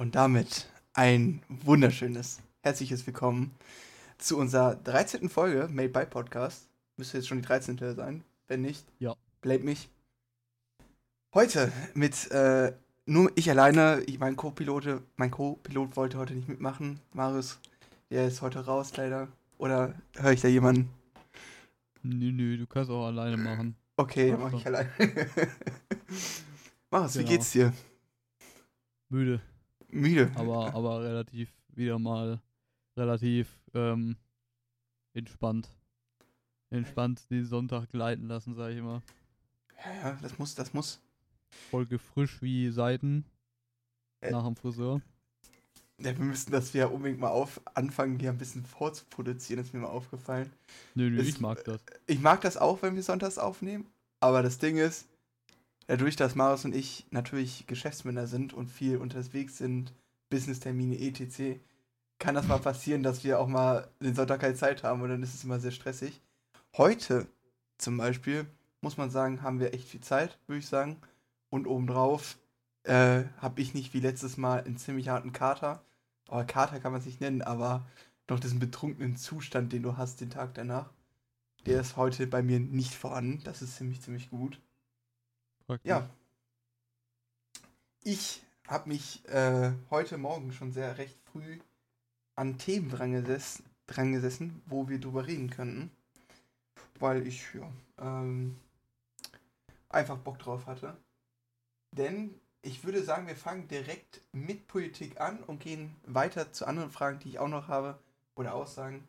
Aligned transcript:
Und 0.00 0.14
damit 0.14 0.68
ein 0.94 1.42
wunderschönes, 1.48 2.40
herzliches 2.62 3.06
Willkommen 3.06 3.52
zu 4.18 4.36
unserer 4.38 4.76
13. 4.76 5.28
Folge 5.28 5.68
Made 5.68 5.88
by 5.88 6.06
Podcast. 6.06 6.68
Müsste 6.96 7.18
jetzt 7.18 7.26
schon 7.28 7.38
die 7.38 7.46
13. 7.46 7.78
sein. 7.96 8.24
Wenn 8.46 8.62
nicht, 8.62 8.86
Ja. 9.00 9.14
blame 9.40 9.64
mich. 9.64 9.88
Heute 11.34 11.72
mit 11.94 12.30
äh, 12.30 12.72
nur 13.06 13.30
ich 13.34 13.50
alleine. 13.50 14.02
Ich, 14.06 14.18
mein 14.18 14.36
Co-Pilote, 14.36 15.02
mein 15.16 15.30
Co-Pilot 15.30 15.96
wollte 15.96 16.18
heute 16.18 16.34
nicht 16.34 16.48
mitmachen. 16.48 17.00
Marius, 17.12 17.58
der 18.10 18.26
ist 18.26 18.40
heute 18.40 18.64
raus 18.64 18.96
leider. 18.96 19.28
Oder 19.58 19.94
höre 20.16 20.32
ich 20.32 20.40
da 20.40 20.48
jemanden? 20.48 20.88
Nö, 22.02 22.30
nö, 22.32 22.56
du 22.56 22.66
kannst 22.66 22.90
auch 22.90 23.06
alleine 23.06 23.36
machen. 23.36 23.74
Okay, 23.96 24.30
Mach 24.32 24.52
mach 24.52 24.60
ich 24.60 24.64
alleine. 24.66 24.90
Marius, 26.90 27.14
wie 27.14 27.18
Genau. 27.18 27.30
geht's 27.30 27.50
dir? 27.50 27.72
Müde, 29.10 29.42
Müde. 29.90 30.30
aber, 30.34 30.74
aber 30.74 31.02
relativ, 31.02 31.50
wieder 31.74 31.98
mal 31.98 32.40
relativ 32.96 33.48
ähm, 33.74 34.16
entspannt. 35.14 35.68
Entspannt 36.70 37.30
den 37.30 37.46
Sonntag 37.46 37.88
gleiten 37.90 38.26
lassen, 38.28 38.54
sag 38.54 38.70
ich 38.72 38.78
immer. 38.78 39.02
Ja, 39.84 40.10
ja, 40.10 40.18
das 40.20 40.38
muss, 40.38 40.54
das 40.54 40.74
muss. 40.74 41.00
Folge 41.70 41.98
frisch 41.98 42.42
wie 42.42 42.70
Seiten 42.70 43.24
Äh. 44.20 44.30
nach 44.32 44.44
dem 44.44 44.56
Friseur. 44.56 45.00
Ja, 46.00 46.16
wir 46.16 46.24
müssen 46.24 46.52
das 46.52 46.72
ja 46.74 46.86
unbedingt 46.86 47.18
mal 47.20 47.30
auf 47.30 47.60
anfangen, 47.74 48.18
hier 48.20 48.30
ein 48.30 48.38
bisschen 48.38 48.64
vorzuproduzieren, 48.66 49.64
ist 49.64 49.72
mir 49.74 49.80
mal 49.80 49.88
aufgefallen. 49.88 50.52
Nö, 50.94 51.08
nö, 51.10 51.20
Es- 51.20 51.28
ich 51.28 51.40
mag 51.40 51.64
das. 51.64 51.80
Ich 52.06 52.20
mag 52.20 52.40
das 52.42 52.56
auch, 52.56 52.82
wenn 52.82 52.94
wir 52.94 53.02
sonntags 53.02 53.38
aufnehmen, 53.38 53.86
aber 54.20 54.42
das 54.42 54.58
Ding 54.58 54.76
ist, 54.76 55.08
dadurch, 55.88 56.14
dass 56.14 56.36
Marius 56.36 56.64
und 56.64 56.76
ich 56.76 57.06
natürlich 57.10 57.66
Geschäftsmänner 57.66 58.28
sind 58.28 58.54
und 58.54 58.68
viel 58.70 58.98
unterwegs 58.98 59.58
sind, 59.58 59.92
Business-Termine, 60.30 60.98
etc., 61.00 61.58
kann 62.20 62.34
das 62.34 62.48
mal 62.48 62.58
passieren, 62.58 63.02
dass 63.02 63.22
wir 63.22 63.38
auch 63.38 63.46
mal 63.46 63.88
den 64.00 64.14
Sonntag 64.14 64.40
keine 64.40 64.54
Zeit 64.54 64.82
haben 64.82 65.02
und 65.02 65.08
dann 65.08 65.22
ist 65.22 65.34
es 65.34 65.44
immer 65.44 65.60
sehr 65.60 65.70
stressig. 65.70 66.20
Heute 66.76 67.28
zum 67.78 67.96
Beispiel, 67.96 68.46
muss 68.80 68.96
man 68.96 69.10
sagen, 69.10 69.42
haben 69.42 69.60
wir 69.60 69.72
echt 69.72 69.88
viel 69.88 70.00
Zeit, 70.00 70.38
würde 70.46 70.58
ich 70.58 70.66
sagen. 70.66 70.96
Und 71.48 71.66
obendrauf 71.66 72.38
äh, 72.82 73.24
habe 73.38 73.60
ich 73.60 73.72
nicht 73.72 73.94
wie 73.94 74.00
letztes 74.00 74.36
Mal 74.36 74.64
einen 74.64 74.78
ziemlich 74.78 75.08
harten 75.08 75.32
Kater. 75.32 75.84
Aber 76.26 76.44
Kater 76.44 76.80
kann 76.80 76.92
man 76.92 77.00
es 77.00 77.06
nicht 77.06 77.20
nennen, 77.20 77.40
aber 77.40 77.86
noch 78.28 78.40
diesen 78.40 78.58
betrunkenen 78.58 79.16
Zustand, 79.16 79.72
den 79.72 79.82
du 79.84 79.96
hast 79.96 80.20
den 80.20 80.30
Tag 80.30 80.54
danach. 80.54 80.90
Der 81.66 81.80
ist 81.80 81.96
heute 81.96 82.26
bei 82.26 82.42
mir 82.42 82.58
nicht 82.60 82.94
vorhanden. 82.94 83.42
Das 83.44 83.62
ist 83.62 83.76
ziemlich, 83.76 84.02
ziemlich 84.02 84.28
gut. 84.28 84.60
Praktisch. 85.68 85.90
Ja. 85.90 86.08
Ich 88.02 88.42
habe 88.66 88.88
mich 88.88 89.22
äh, 89.28 89.72
heute 89.90 90.16
Morgen 90.16 90.50
schon 90.50 90.72
sehr 90.72 90.96
recht 90.96 91.18
früh 91.30 91.58
an 92.36 92.56
Themen 92.56 92.88
dran, 92.88 93.12
gesessen, 93.12 93.66
dran 93.86 94.12
gesessen, 94.12 94.62
wo 94.64 94.88
wir 94.88 94.98
drüber 94.98 95.26
reden 95.26 95.50
könnten. 95.50 95.90
Weil 96.98 97.26
ich 97.26 97.52
ja, 97.52 97.70
ähm, 97.98 98.58
einfach 99.90 100.16
Bock 100.16 100.38
drauf 100.38 100.64
hatte. 100.64 100.96
Denn 101.92 102.34
ich 102.62 102.82
würde 102.84 103.04
sagen, 103.04 103.26
wir 103.26 103.36
fangen 103.36 103.68
direkt 103.68 104.22
mit 104.32 104.68
Politik 104.68 105.20
an 105.20 105.42
und 105.42 105.60
gehen 105.60 105.94
weiter 106.06 106.50
zu 106.50 106.66
anderen 106.66 106.90
Fragen, 106.90 107.18
die 107.18 107.28
ich 107.28 107.38
auch 107.40 107.48
noch 107.48 107.68
habe. 107.68 107.98
Oder 108.36 108.54
Aussagen. 108.54 109.06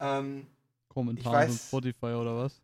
Ähm, 0.00 0.46
Kommentare 0.88 1.48
von 1.48 1.58
Spotify 1.58 2.14
oder 2.14 2.38
was? 2.38 2.61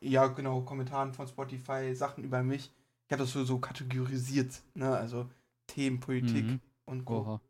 Ja, 0.00 0.26
genau, 0.28 0.62
Kommentaren 0.62 1.12
von 1.12 1.26
Spotify, 1.28 1.94
Sachen 1.94 2.24
über 2.24 2.42
mich. 2.42 2.70
Ich 3.06 3.12
habe 3.12 3.22
das 3.22 3.32
so, 3.32 3.44
so 3.44 3.58
kategorisiert, 3.58 4.62
ne? 4.74 4.90
Also 4.96 5.28
Themen, 5.66 6.00
Politik 6.00 6.44
Mhm. 6.44 6.60
und 6.86 7.04
Co. 7.04 7.40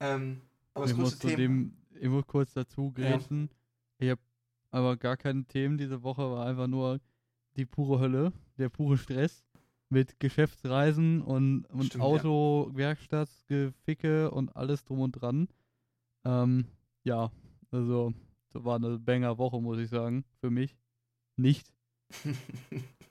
Ähm, 0.00 0.40
aber 0.74 0.84
das 0.84 0.92
Ich 0.92 0.96
große 0.96 1.14
muss, 1.14 1.18
Thema. 1.18 1.36
dem, 1.36 1.76
ich 2.00 2.08
muss 2.08 2.26
kurz 2.26 2.52
dazu 2.54 2.92
grätschen. 2.92 3.50
Ich 3.98 4.10
habe 4.10 4.20
aber 4.70 4.96
gar 4.96 5.16
keine 5.16 5.44
Themen 5.44 5.78
diese 5.78 6.02
Woche, 6.02 6.22
war 6.30 6.46
einfach 6.46 6.66
nur 6.66 7.00
die 7.56 7.66
pure 7.66 8.00
Hölle, 8.00 8.32
der 8.58 8.68
pure 8.70 8.96
Stress 8.98 9.44
mit 9.90 10.18
Geschäftsreisen 10.20 11.20
und, 11.22 11.66
und 11.66 11.84
Stimmt, 11.86 11.94
ja. 12.02 12.08
Auto, 12.08 12.70
Werkstattgeficke 12.72 14.30
und 14.30 14.56
alles 14.56 14.84
drum 14.84 15.00
und 15.00 15.12
dran. 15.12 15.48
Ähm, 16.24 16.66
ja, 17.04 17.30
also 17.70 18.14
das 18.52 18.64
war 18.64 18.76
eine 18.76 18.98
Banger-Woche, 18.98 19.60
muss 19.60 19.78
ich 19.78 19.90
sagen, 19.90 20.24
für 20.40 20.50
mich. 20.50 20.76
Nicht. 21.36 21.72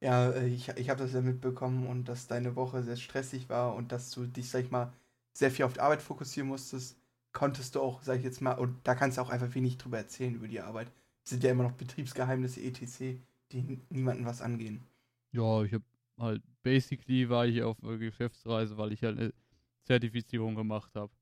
ja, 0.00 0.30
äh, 0.30 0.46
ich, 0.48 0.68
ich 0.68 0.90
habe 0.90 1.02
das 1.02 1.12
ja 1.12 1.20
mitbekommen 1.20 1.86
und 1.86 2.04
dass 2.08 2.26
deine 2.26 2.56
Woche 2.56 2.82
sehr 2.82 2.96
stressig 2.96 3.48
war 3.48 3.74
und 3.74 3.92
dass 3.92 4.10
du 4.10 4.26
dich, 4.26 4.50
sag 4.50 4.64
ich 4.64 4.70
mal, 4.70 4.92
sehr 5.34 5.50
viel 5.50 5.64
auf 5.64 5.72
die 5.74 5.80
Arbeit 5.80 6.02
fokussieren 6.02 6.48
musstest, 6.48 6.98
konntest 7.32 7.74
du 7.74 7.80
auch, 7.80 8.02
sag 8.02 8.18
ich 8.18 8.24
jetzt 8.24 8.40
mal, 8.42 8.52
und 8.54 8.76
da 8.86 8.94
kannst 8.94 9.16
du 9.18 9.22
auch 9.22 9.30
einfach 9.30 9.54
wenig 9.54 9.78
drüber 9.78 9.98
erzählen 9.98 10.34
über 10.34 10.48
die 10.48 10.60
Arbeit. 10.60 10.92
Es 11.24 11.30
sind 11.30 11.44
ja 11.44 11.50
immer 11.50 11.62
noch 11.64 11.72
Betriebsgeheimnisse 11.72 12.60
etc., 12.62 13.18
die 13.52 13.58
n- 13.60 13.80
niemanden 13.90 14.26
was 14.26 14.42
angehen. 14.42 14.82
Ja, 15.32 15.62
ich 15.64 15.72
habe 15.72 15.84
halt, 16.18 16.42
basically 16.62 17.28
war 17.28 17.46
ich 17.46 17.62
auf 17.62 17.82
äh, 17.82 17.98
Geschäftsreise, 17.98 18.76
weil 18.76 18.92
ich 18.92 19.02
halt 19.02 19.18
eine 19.18 19.34
Zertifizierung 19.84 20.54
gemacht 20.54 20.94
habe. 20.94 21.12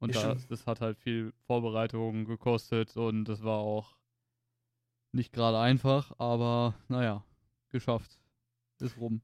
Und 0.00 0.14
Ja, 0.14 0.16
da, 0.16 0.36
das 0.48 0.66
hat 0.66 0.80
halt 0.80 0.98
viel 0.98 1.32
Vorbereitung 1.46 2.26
gekostet 2.26 2.96
und 2.96 3.24
das 3.26 3.42
war 3.44 3.58
auch 3.60 3.96
nicht 5.12 5.32
gerade 5.32 5.58
einfach, 5.58 6.12
aber 6.18 6.74
naja, 6.88 7.24
geschafft. 7.70 8.18
Ist 8.80 8.98
rum. 8.98 9.22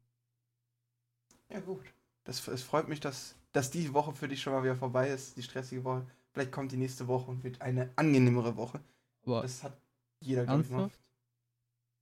Ja, 1.50 1.60
gut. 1.60 1.84
Das, 2.24 2.46
es 2.48 2.62
freut 2.62 2.88
mich, 2.88 3.00
dass, 3.00 3.34
dass 3.52 3.70
die 3.70 3.92
Woche 3.94 4.12
für 4.12 4.28
dich 4.28 4.40
schon 4.40 4.52
mal 4.52 4.62
wieder 4.62 4.76
vorbei 4.76 5.08
ist, 5.08 5.36
die 5.36 5.42
stressige 5.42 5.82
Woche. 5.84 6.06
Vielleicht 6.32 6.52
kommt 6.52 6.72
die 6.72 6.76
nächste 6.76 7.08
Woche 7.08 7.30
und 7.30 7.42
wird 7.42 7.60
eine 7.60 7.90
angenehmere 7.96 8.56
Woche. 8.56 8.80
Aber 9.24 9.42
Das 9.42 9.62
hat 9.62 9.76
jeder, 10.20 10.44
mal. 10.44 10.52
ernsthaft? 10.52 11.00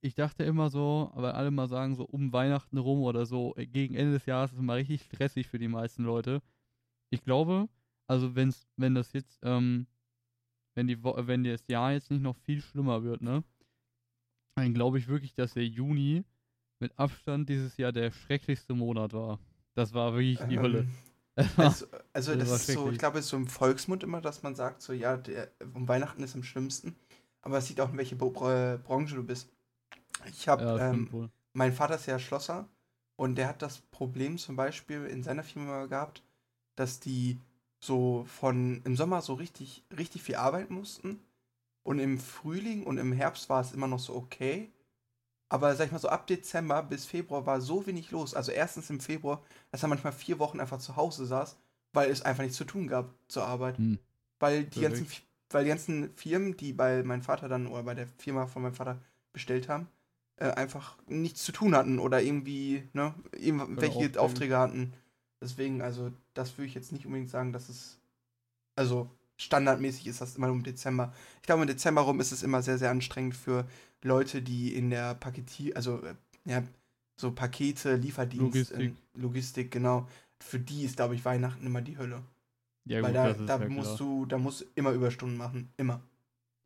Ich 0.01 0.15
dachte 0.15 0.43
immer 0.43 0.69
so, 0.69 1.11
weil 1.15 1.31
alle 1.31 1.49
mal 1.49 1.67
sagen, 1.67 1.95
so 1.95 2.05
um 2.05 2.31
Weihnachten 2.31 2.77
rum 2.77 3.01
oder 3.01 3.25
so, 3.25 3.55
äh, 3.57 3.65
gegen 3.65 3.95
Ende 3.95 4.13
des 4.13 4.25
Jahres 4.25 4.51
ist 4.51 4.59
immer 4.59 4.75
richtig 4.75 5.01
stressig 5.03 5.47
für 5.47 5.59
die 5.59 5.67
meisten 5.67 6.03
Leute. 6.03 6.41
Ich 7.09 7.23
glaube, 7.23 7.69
also 8.07 8.35
wenn's, 8.35 8.67
wenn 8.77 8.95
das 8.95 9.13
jetzt, 9.13 9.39
ähm, 9.43 9.87
wenn 10.75 10.87
die 10.87 11.03
wenn 11.03 11.43
das 11.43 11.67
Jahr 11.67 11.93
jetzt 11.93 12.11
nicht 12.11 12.21
noch 12.21 12.35
viel 12.37 12.61
schlimmer 12.61 13.03
wird, 13.03 13.21
ne? 13.21 13.43
Dann 14.57 14.73
glaube 14.73 14.97
ich 14.97 15.07
wirklich, 15.07 15.33
dass 15.33 15.53
der 15.53 15.65
Juni 15.65 16.25
mit 16.79 16.97
Abstand 16.99 17.49
dieses 17.49 17.77
Jahr 17.77 17.91
der 17.91 18.11
schrecklichste 18.11 18.73
Monat 18.73 19.13
war. 19.13 19.39
Das 19.75 19.93
war 19.93 20.13
wirklich 20.13 20.39
die 20.47 20.59
Hölle. 20.59 20.79
Ähm, 20.79 20.89
war- 21.57 21.65
Also, 21.65 21.85
also 22.13 22.35
Das 22.35 22.49
das, 22.49 22.61
ist 22.61 22.73
so, 22.73 22.91
ich 22.91 22.97
glaube, 22.99 23.19
es 23.19 23.25
ist 23.25 23.31
so 23.31 23.37
im 23.37 23.47
Volksmund 23.47 24.03
immer, 24.03 24.21
dass 24.21 24.43
man 24.43 24.55
sagt, 24.55 24.81
so, 24.81 24.93
ja, 24.93 25.17
der, 25.17 25.51
um 25.73 25.87
Weihnachten 25.87 26.23
ist 26.23 26.35
am 26.35 26.43
schlimmsten. 26.43 26.95
Aber 27.41 27.59
es 27.59 27.67
sieht 27.67 27.79
auch, 27.81 27.91
in 27.91 27.97
welche 27.97 28.15
Bo 28.15 28.31
Bra- 28.31 28.77
Branche 28.77 29.15
du 29.15 29.23
bist. 29.23 29.49
Ich 30.27 30.47
habe, 30.47 30.63
ja, 30.63 30.77
ähm, 30.91 31.09
mein 31.53 31.73
Vater 31.73 31.95
ist 31.95 32.05
ja 32.07 32.19
Schlosser 32.19 32.67
und 33.15 33.35
der 33.35 33.47
hat 33.49 33.61
das 33.61 33.79
Problem 33.81 34.37
zum 34.37 34.55
Beispiel 34.55 35.05
in 35.05 35.23
seiner 35.23 35.43
Firma 35.43 35.85
gehabt, 35.87 36.23
dass 36.75 36.99
die 36.99 37.39
so 37.79 38.25
von 38.27 38.81
im 38.85 38.95
Sommer 38.95 39.21
so 39.21 39.35
richtig, 39.35 39.83
richtig 39.97 40.23
viel 40.23 40.35
arbeiten 40.35 40.73
mussten 40.75 41.19
und 41.87 41.99
im 41.99 42.17
Frühling 42.17 42.83
und 42.83 42.97
im 42.97 43.13
Herbst 43.13 43.47
war 43.47 43.61
es 43.61 43.71
immer 43.71 43.87
noch 43.87 43.99
so 43.99 44.13
okay. 44.13 44.69
Aber 45.47 45.73
sag 45.73 45.85
ich 45.85 45.91
mal 45.93 45.99
so, 45.99 46.09
ab 46.09 46.27
Dezember 46.27 46.83
bis 46.83 47.05
Februar 47.05 47.45
war 47.45 47.61
so 47.61 47.87
wenig 47.87 48.11
los. 48.11 48.33
Also 48.33 48.51
erstens 48.51 48.89
im 48.89 48.99
Februar, 48.99 49.41
dass 49.71 49.83
er 49.83 49.87
manchmal 49.87 50.11
vier 50.11 50.37
Wochen 50.37 50.59
einfach 50.59 50.79
zu 50.79 50.97
Hause 50.97 51.25
saß, 51.25 51.57
weil 51.93 52.11
es 52.11 52.23
einfach 52.23 52.43
nichts 52.43 52.57
zu 52.57 52.65
tun 52.65 52.89
gab 52.89 53.13
zur 53.29 53.45
Arbeit. 53.45 53.77
Hm. 53.77 53.99
Weil 54.37 54.65
die 54.65 54.81
ganzen, 54.81 55.07
weil 55.49 55.63
die 55.63 55.69
ganzen 55.69 56.13
Firmen, 56.17 56.57
die 56.57 56.73
bei 56.73 57.03
meinem 57.03 57.21
Vater 57.21 57.47
dann 57.47 57.67
oder 57.67 57.83
bei 57.83 57.93
der 57.93 58.07
Firma 58.17 58.47
von 58.47 58.63
meinem 58.63 58.75
Vater 58.75 59.01
bestellt 59.31 59.69
haben, 59.69 59.87
äh, 60.35 60.49
einfach 60.49 60.97
nichts 61.07 61.45
zu 61.45 61.53
tun 61.53 61.73
hatten 61.73 61.99
oder 61.99 62.21
irgendwie, 62.21 62.83
ne, 62.91 63.13
irgendwelche. 63.31 64.19
Aufträge. 64.19 64.57
hatten. 64.57 64.91
Deswegen, 65.39 65.81
also, 65.81 66.11
das 66.33 66.57
würde 66.57 66.67
ich 66.67 66.75
jetzt 66.75 66.91
nicht 66.91 67.05
unbedingt 67.05 67.29
sagen, 67.29 67.53
dass 67.53 67.69
es, 67.69 67.97
also, 68.75 69.09
standardmäßig 69.37 70.07
ist 70.07 70.21
das 70.21 70.35
immer 70.35 70.49
im 70.49 70.63
Dezember. 70.63 71.13
Ich 71.41 71.43
glaube, 71.43 71.61
im 71.61 71.67
Dezember 71.67 72.01
rum 72.01 72.19
ist 72.19 72.31
es 72.31 72.43
immer 72.43 72.61
sehr, 72.61 72.77
sehr 72.77 72.91
anstrengend 72.91 73.35
für 73.35 73.67
Leute, 74.03 74.41
die 74.41 74.73
in 74.75 74.89
der 74.89 75.15
Paketier, 75.15 75.75
also, 75.75 76.01
äh, 76.03 76.15
ja, 76.45 76.63
so 77.19 77.31
Pakete, 77.31 77.95
Lieferdienst, 77.95 78.43
Logistik. 78.43 78.77
Logistik, 78.77 78.97
Logistik 79.15 79.71
genau. 79.71 80.07
Für 80.39 80.59
die 80.59 80.83
ist, 80.83 80.97
glaube 80.97 81.15
ich, 81.15 81.25
Weihnachten 81.25 81.65
immer 81.65 81.81
die 81.81 81.97
Hölle. 81.97 82.21
Ja, 82.85 83.01
Weil 83.01 83.11
gut, 83.33 83.49
da, 83.49 83.57
da 83.57 83.63
ja 83.63 83.69
musst 83.69 83.97
klar. 83.97 83.97
du, 83.97 84.25
da 84.25 84.37
musst 84.37 84.61
du 84.61 84.65
immer 84.75 84.91
Überstunden 84.91 85.37
machen. 85.37 85.73
Immer. 85.77 86.01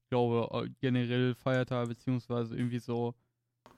Ich 0.03 0.09
glaube, 0.09 0.65
äh, 0.65 0.69
generell 0.81 1.35
Feiertage 1.35 1.87
beziehungsweise 1.87 2.55
irgendwie 2.55 2.79
so 2.79 3.15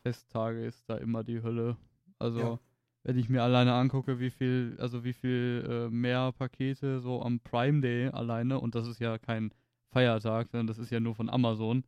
Festtage 0.01 0.65
ist 0.65 0.83
da 0.89 0.97
immer 0.97 1.23
die 1.23 1.41
Hölle. 1.41 1.77
Also, 2.19 2.39
Ja. 2.39 2.59
Wenn 3.03 3.17
ich 3.17 3.29
mir 3.29 3.43
alleine 3.43 3.73
angucke, 3.73 4.19
wie 4.19 4.29
viel, 4.29 4.77
also 4.79 5.03
wie 5.03 5.13
viel 5.13 5.65
äh, 5.69 5.89
mehr 5.89 6.31
Pakete 6.31 7.01
so 7.01 7.21
am 7.21 7.39
Prime 7.41 7.81
Day 7.81 8.07
alleine, 8.07 8.59
und 8.59 8.75
das 8.75 8.87
ist 8.87 8.99
ja 8.99 9.17
kein 9.17 9.53
Feiertag, 9.91 10.49
sondern 10.49 10.67
das 10.67 10.79
ist 10.79 10.89
ja 10.89 10.99
nur 10.99 11.13
von 11.13 11.29
Amazon, 11.29 11.83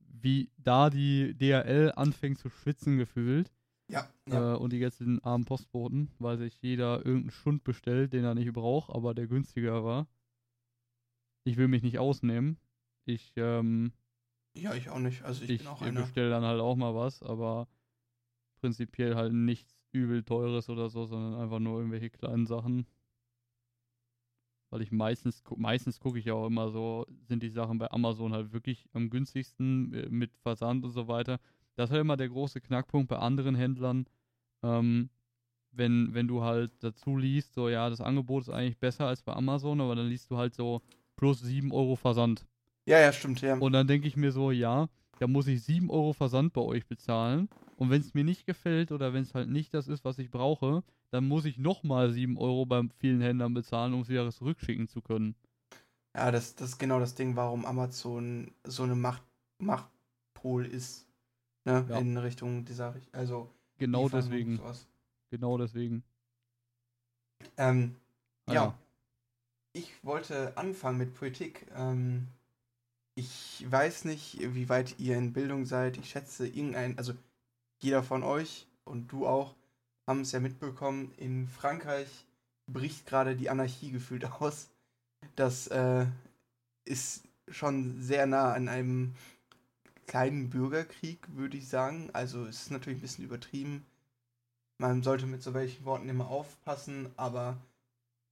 wie 0.00 0.50
da 0.58 0.90
die 0.90 1.34
DHL 1.34 1.92
anfängt 1.94 2.38
zu 2.38 2.48
schwitzen 2.48 2.98
gefühlt, 2.98 3.52
Ja, 3.88 4.08
ja. 4.28 4.54
Äh, 4.54 4.56
und 4.56 4.72
die 4.72 4.78
jetzt 4.78 5.00
den 5.00 5.22
armen 5.22 5.44
Postboten, 5.44 6.10
weil 6.18 6.36
sich 6.36 6.60
jeder 6.60 6.98
irgendeinen 6.98 7.30
Schund 7.30 7.62
bestellt, 7.62 8.12
den 8.12 8.24
er 8.24 8.34
nicht 8.34 8.52
braucht, 8.52 8.90
aber 8.90 9.14
der 9.14 9.28
günstiger 9.28 9.84
war. 9.84 10.08
Ich 11.44 11.56
will 11.56 11.68
mich 11.68 11.82
nicht 11.82 12.00
ausnehmen. 12.00 12.58
Ich, 13.04 13.32
ähm, 13.36 13.92
ja, 14.56 14.74
ich 14.74 14.90
auch 14.90 14.98
nicht. 14.98 15.22
Also 15.22 15.44
ich, 15.44 15.50
ich 15.50 15.58
bin 15.58 15.68
auch 15.68 15.80
einer. 15.80 16.00
bestelle 16.00 16.30
dann 16.30 16.42
halt 16.42 16.60
auch 16.60 16.74
mal 16.74 16.94
was, 16.96 17.22
aber 17.22 17.68
prinzipiell 18.60 19.14
halt 19.14 19.32
nichts 19.32 19.75
übel 19.96 20.22
teures 20.22 20.68
oder 20.68 20.88
so, 20.88 21.06
sondern 21.06 21.40
einfach 21.40 21.58
nur 21.58 21.78
irgendwelche 21.78 22.10
kleinen 22.10 22.46
Sachen. 22.46 22.86
Weil 24.70 24.82
ich 24.82 24.92
meistens, 24.92 25.42
meistens 25.56 26.00
gucke 26.00 26.18
ich 26.18 26.26
ja 26.26 26.34
auch 26.34 26.46
immer 26.46 26.70
so, 26.70 27.06
sind 27.22 27.42
die 27.42 27.48
Sachen 27.48 27.78
bei 27.78 27.90
Amazon 27.90 28.32
halt 28.32 28.52
wirklich 28.52 28.88
am 28.92 29.10
günstigsten 29.10 29.94
äh, 29.94 30.08
mit 30.08 30.36
Versand 30.38 30.84
und 30.84 30.90
so 30.90 31.08
weiter. 31.08 31.38
Das 31.76 31.90
ist 31.90 31.92
halt 31.92 32.00
immer 32.00 32.16
der 32.16 32.28
große 32.28 32.60
Knackpunkt 32.60 33.08
bei 33.08 33.18
anderen 33.18 33.54
Händlern. 33.54 34.06
Ähm, 34.62 35.10
wenn, 35.72 36.14
wenn 36.14 36.26
du 36.26 36.42
halt 36.42 36.72
dazu 36.80 37.16
liest, 37.16 37.54
so 37.54 37.68
ja, 37.68 37.88
das 37.90 38.00
Angebot 38.00 38.44
ist 38.44 38.48
eigentlich 38.48 38.78
besser 38.78 39.06
als 39.06 39.22
bei 39.22 39.34
Amazon, 39.34 39.80
aber 39.80 39.94
dann 39.94 40.08
liest 40.08 40.30
du 40.30 40.36
halt 40.36 40.54
so 40.54 40.82
plus 41.16 41.40
7 41.40 41.72
Euro 41.72 41.96
Versand. 41.96 42.46
Ja, 42.86 43.00
ja, 43.00 43.12
stimmt, 43.12 43.40
ja. 43.42 43.56
Und 43.56 43.72
dann 43.72 43.86
denke 43.86 44.08
ich 44.08 44.16
mir 44.16 44.32
so, 44.32 44.50
ja, 44.50 44.88
da 45.18 45.26
muss 45.26 45.46
ich 45.46 45.62
7 45.62 45.90
Euro 45.90 46.12
Versand 46.12 46.52
bei 46.52 46.60
euch 46.60 46.86
bezahlen. 46.86 47.48
Und 47.76 47.90
wenn 47.90 48.00
es 48.00 48.14
mir 48.14 48.24
nicht 48.24 48.46
gefällt 48.46 48.90
oder 48.90 49.12
wenn 49.12 49.22
es 49.22 49.34
halt 49.34 49.48
nicht 49.48 49.74
das 49.74 49.88
ist, 49.88 50.04
was 50.04 50.18
ich 50.18 50.30
brauche, 50.30 50.82
dann 51.10 51.28
muss 51.28 51.44
ich 51.44 51.58
nochmal 51.58 52.10
7 52.10 52.38
Euro 52.38 52.66
bei 52.66 52.82
vielen 52.98 53.20
Händlern 53.20 53.54
bezahlen, 53.54 53.94
um 53.94 54.00
es 54.00 54.08
wieder 54.08 54.30
zurückschicken 54.30 54.88
zu 54.88 55.02
können. 55.02 55.34
Ja, 56.16 56.30
das, 56.30 56.54
das 56.54 56.70
ist 56.70 56.78
genau 56.78 56.98
das 56.98 57.14
Ding, 57.14 57.36
warum 57.36 57.66
Amazon 57.66 58.50
so 58.64 58.82
eine 58.84 58.94
Macht, 58.94 59.22
Machtpol 59.62 60.64
ist. 60.64 61.06
Ne? 61.66 61.84
Ja. 61.88 61.98
In 61.98 62.16
Richtung 62.16 62.64
dieser 62.64 62.94
Also 63.12 63.50
Genau 63.78 64.08
deswegen. 64.08 64.58
Genau 65.30 65.58
deswegen. 65.58 66.02
Ähm, 67.58 67.96
Ah, 68.48 68.54
ja. 68.54 68.78
Ich 69.72 69.92
wollte 70.04 70.56
anfangen 70.56 70.98
mit 70.98 71.14
Politik. 71.14 71.66
Ähm, 71.74 72.28
ich 73.16 73.64
weiß 73.68 74.04
nicht, 74.04 74.38
wie 74.54 74.68
weit 74.68 74.98
ihr 74.98 75.16
in 75.16 75.32
Bildung 75.32 75.66
seid. 75.66 75.96
Ich 75.98 76.10
schätze, 76.10 76.46
irgendein, 76.46 76.96
also 76.96 77.12
jeder 77.80 78.02
von 78.02 78.22
euch 78.22 78.66
und 78.84 79.12
du 79.12 79.26
auch, 79.26 79.54
haben 80.06 80.20
es 80.20 80.32
ja 80.32 80.40
mitbekommen. 80.40 81.12
In 81.16 81.48
Frankreich 81.48 82.08
bricht 82.66 83.06
gerade 83.06 83.36
die 83.36 83.50
Anarchie 83.50 83.90
gefühlt 83.90 84.24
aus. 84.40 84.68
Das 85.34 85.66
äh, 85.68 86.06
ist 86.84 87.24
schon 87.48 88.00
sehr 88.00 88.26
nah 88.26 88.52
an 88.52 88.68
einem 88.68 89.14
kleinen 90.06 90.50
Bürgerkrieg, 90.50 91.18
würde 91.34 91.56
ich 91.56 91.68
sagen. 91.68 92.10
Also 92.12 92.46
es 92.46 92.62
ist 92.62 92.70
natürlich 92.70 92.98
ein 92.98 93.02
bisschen 93.02 93.24
übertrieben. 93.24 93.84
Man 94.78 95.02
sollte 95.02 95.26
mit 95.26 95.42
so 95.42 95.54
welchen 95.54 95.84
Worten 95.84 96.08
immer 96.08 96.28
aufpassen, 96.28 97.10
aber 97.16 97.56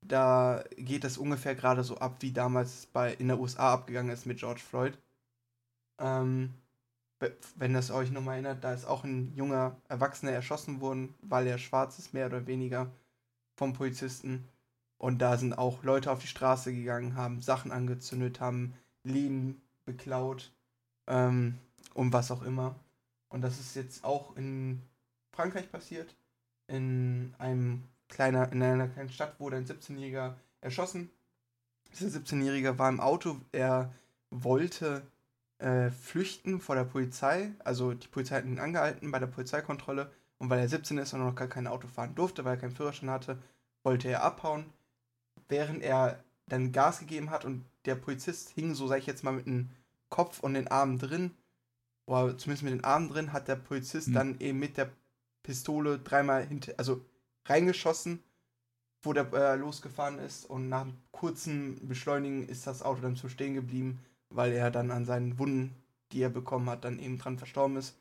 da 0.02 0.62
geht 0.76 1.05
es 1.05 1.17
ungefähr 1.17 1.55
gerade 1.55 1.82
so 1.82 1.97
ab, 1.99 2.17
wie 2.20 2.32
damals 2.32 2.87
bei 2.87 3.14
in 3.14 3.29
der 3.29 3.40
USA 3.40 3.73
abgegangen 3.73 4.12
ist 4.12 4.26
mit 4.26 4.38
George 4.38 4.61
Floyd. 4.61 4.99
Ähm, 5.99 6.52
wenn 7.56 7.75
das 7.75 7.91
euch 7.91 8.11
nochmal 8.11 8.35
erinnert, 8.35 8.65
da 8.65 8.73
ist 8.73 8.87
auch 8.87 9.05
ein 9.05 9.32
junger 9.35 9.76
Erwachsener 9.88 10.32
erschossen 10.32 10.81
worden, 10.81 11.15
weil 11.23 11.47
er 11.47 11.59
schwarz 11.59 11.99
ist, 11.99 12.15
mehr 12.15 12.26
oder 12.26 12.47
weniger, 12.47 12.91
vom 13.56 13.73
Polizisten. 13.73 14.49
Und 14.99 15.19
da 15.19 15.37
sind 15.37 15.53
auch 15.53 15.82
Leute 15.82 16.11
auf 16.11 16.21
die 16.21 16.26
Straße 16.26 16.73
gegangen, 16.73 17.17
haben 17.17 17.43
Sachen 17.43 17.73
angezündet, 17.73 18.41
haben 18.41 18.75
Läden 19.03 19.61
beklaut 19.85 20.53
ähm, 21.06 21.59
und 21.94 22.12
was 22.12 22.31
auch 22.31 22.43
immer. 22.43 22.75
Und 23.29 23.43
das 23.43 23.61
ist 23.61 23.75
jetzt 23.76 24.05
auch 24.05 24.37
in 24.37 24.81
Frankreich 25.32 25.71
passiert. 25.71 26.15
In 26.67 27.35
einem 27.38 27.85
kleiner, 28.09 28.50
in 28.53 28.62
einer 28.62 28.88
kleinen 28.88 29.11
Stadt 29.11 29.38
wurde 29.41 29.56
ein 29.56 29.67
17-Jähriger 29.67 30.35
erschossen. 30.61 31.11
Dieser 31.93 32.19
17-Jährige 32.19 32.79
war 32.79 32.88
im 32.88 33.00
Auto, 33.00 33.41
er 33.53 33.93
wollte 34.31 35.03
äh, 35.59 35.91
flüchten 35.91 36.61
vor 36.61 36.75
der 36.75 36.85
Polizei. 36.85 37.53
Also 37.65 37.95
die 37.95 38.09
Polizei 38.09 38.37
hat 38.37 38.45
ihn 38.45 38.59
angehalten 38.59 39.11
bei 39.11 39.19
der 39.19 39.27
Polizeikontrolle. 39.27 40.11
Und 40.39 40.51
weil 40.51 40.61
er 40.61 40.69
17 40.69 40.99
ist 40.99 41.15
und 41.15 41.21
noch 41.21 41.35
gar 41.35 41.49
kein 41.49 41.67
Auto 41.67 41.89
fahren 41.89 42.15
durfte, 42.15 42.45
weil 42.45 42.55
er 42.55 42.61
keinen 42.61 42.75
Führerschein 42.77 43.11
hatte, 43.11 43.39
wollte 43.83 44.09
er 44.09 44.23
abhauen. 44.23 44.67
Während 45.49 45.83
er 45.83 46.23
dann 46.47 46.73
Gas 46.73 47.01
gegeben 47.01 47.31
hat 47.31 47.45
und 47.45 47.65
der 47.85 47.95
Polizist 47.95 48.51
hing, 48.51 48.75
so 48.75 48.87
sage 48.87 49.01
ich 49.01 49.06
jetzt 49.06 49.25
mal, 49.25 49.33
mit 49.33 49.47
dem 49.47 49.71
Kopf 50.11 50.41
und 50.41 50.55
den 50.55 50.69
Armen 50.69 50.99
drin, 50.99 51.33
oder 52.07 52.37
zumindest 52.37 52.65
mit 52.65 52.73
den 52.73 52.85
Armen 52.85 53.09
drin, 53.09 53.33
hat 53.33 53.49
der 53.49 53.57
Polizist 53.57 54.09
Hm. 54.09 54.15
dann 54.15 54.41
eben 54.41 54.59
mit 54.59 54.77
der 54.77 54.91
Pistole 55.43 55.99
dreimal 55.99 56.47
hinter, 56.47 56.75
also 56.79 57.05
reingeschossen, 57.47 58.23
wo 59.03 59.12
der 59.12 59.33
äh, 59.33 59.57
losgefahren 59.57 60.19
ist 60.19 60.47
und 60.47 60.69
nach 60.69 60.83
einem 60.83 60.97
kurzen 61.12 61.87
Beschleunigen 61.87 62.49
ist 62.49 62.67
das 62.67 62.83
Auto 62.83 63.03
dann 63.03 63.17
so 63.17 63.29
stehen 63.29 63.55
geblieben, 63.55 64.00
weil 64.35 64.53
er 64.53 64.71
dann 64.71 64.91
an 64.91 65.05
seinen 65.07 65.39
Wunden, 65.39 65.75
die 66.13 66.23
er 66.23 66.31
bekommen 66.31 66.69
hat, 66.71 66.85
dann 66.85 66.99
eben 66.99 67.19
dran 67.19 67.39
verstorben 67.39 67.77
ist. 67.77 67.97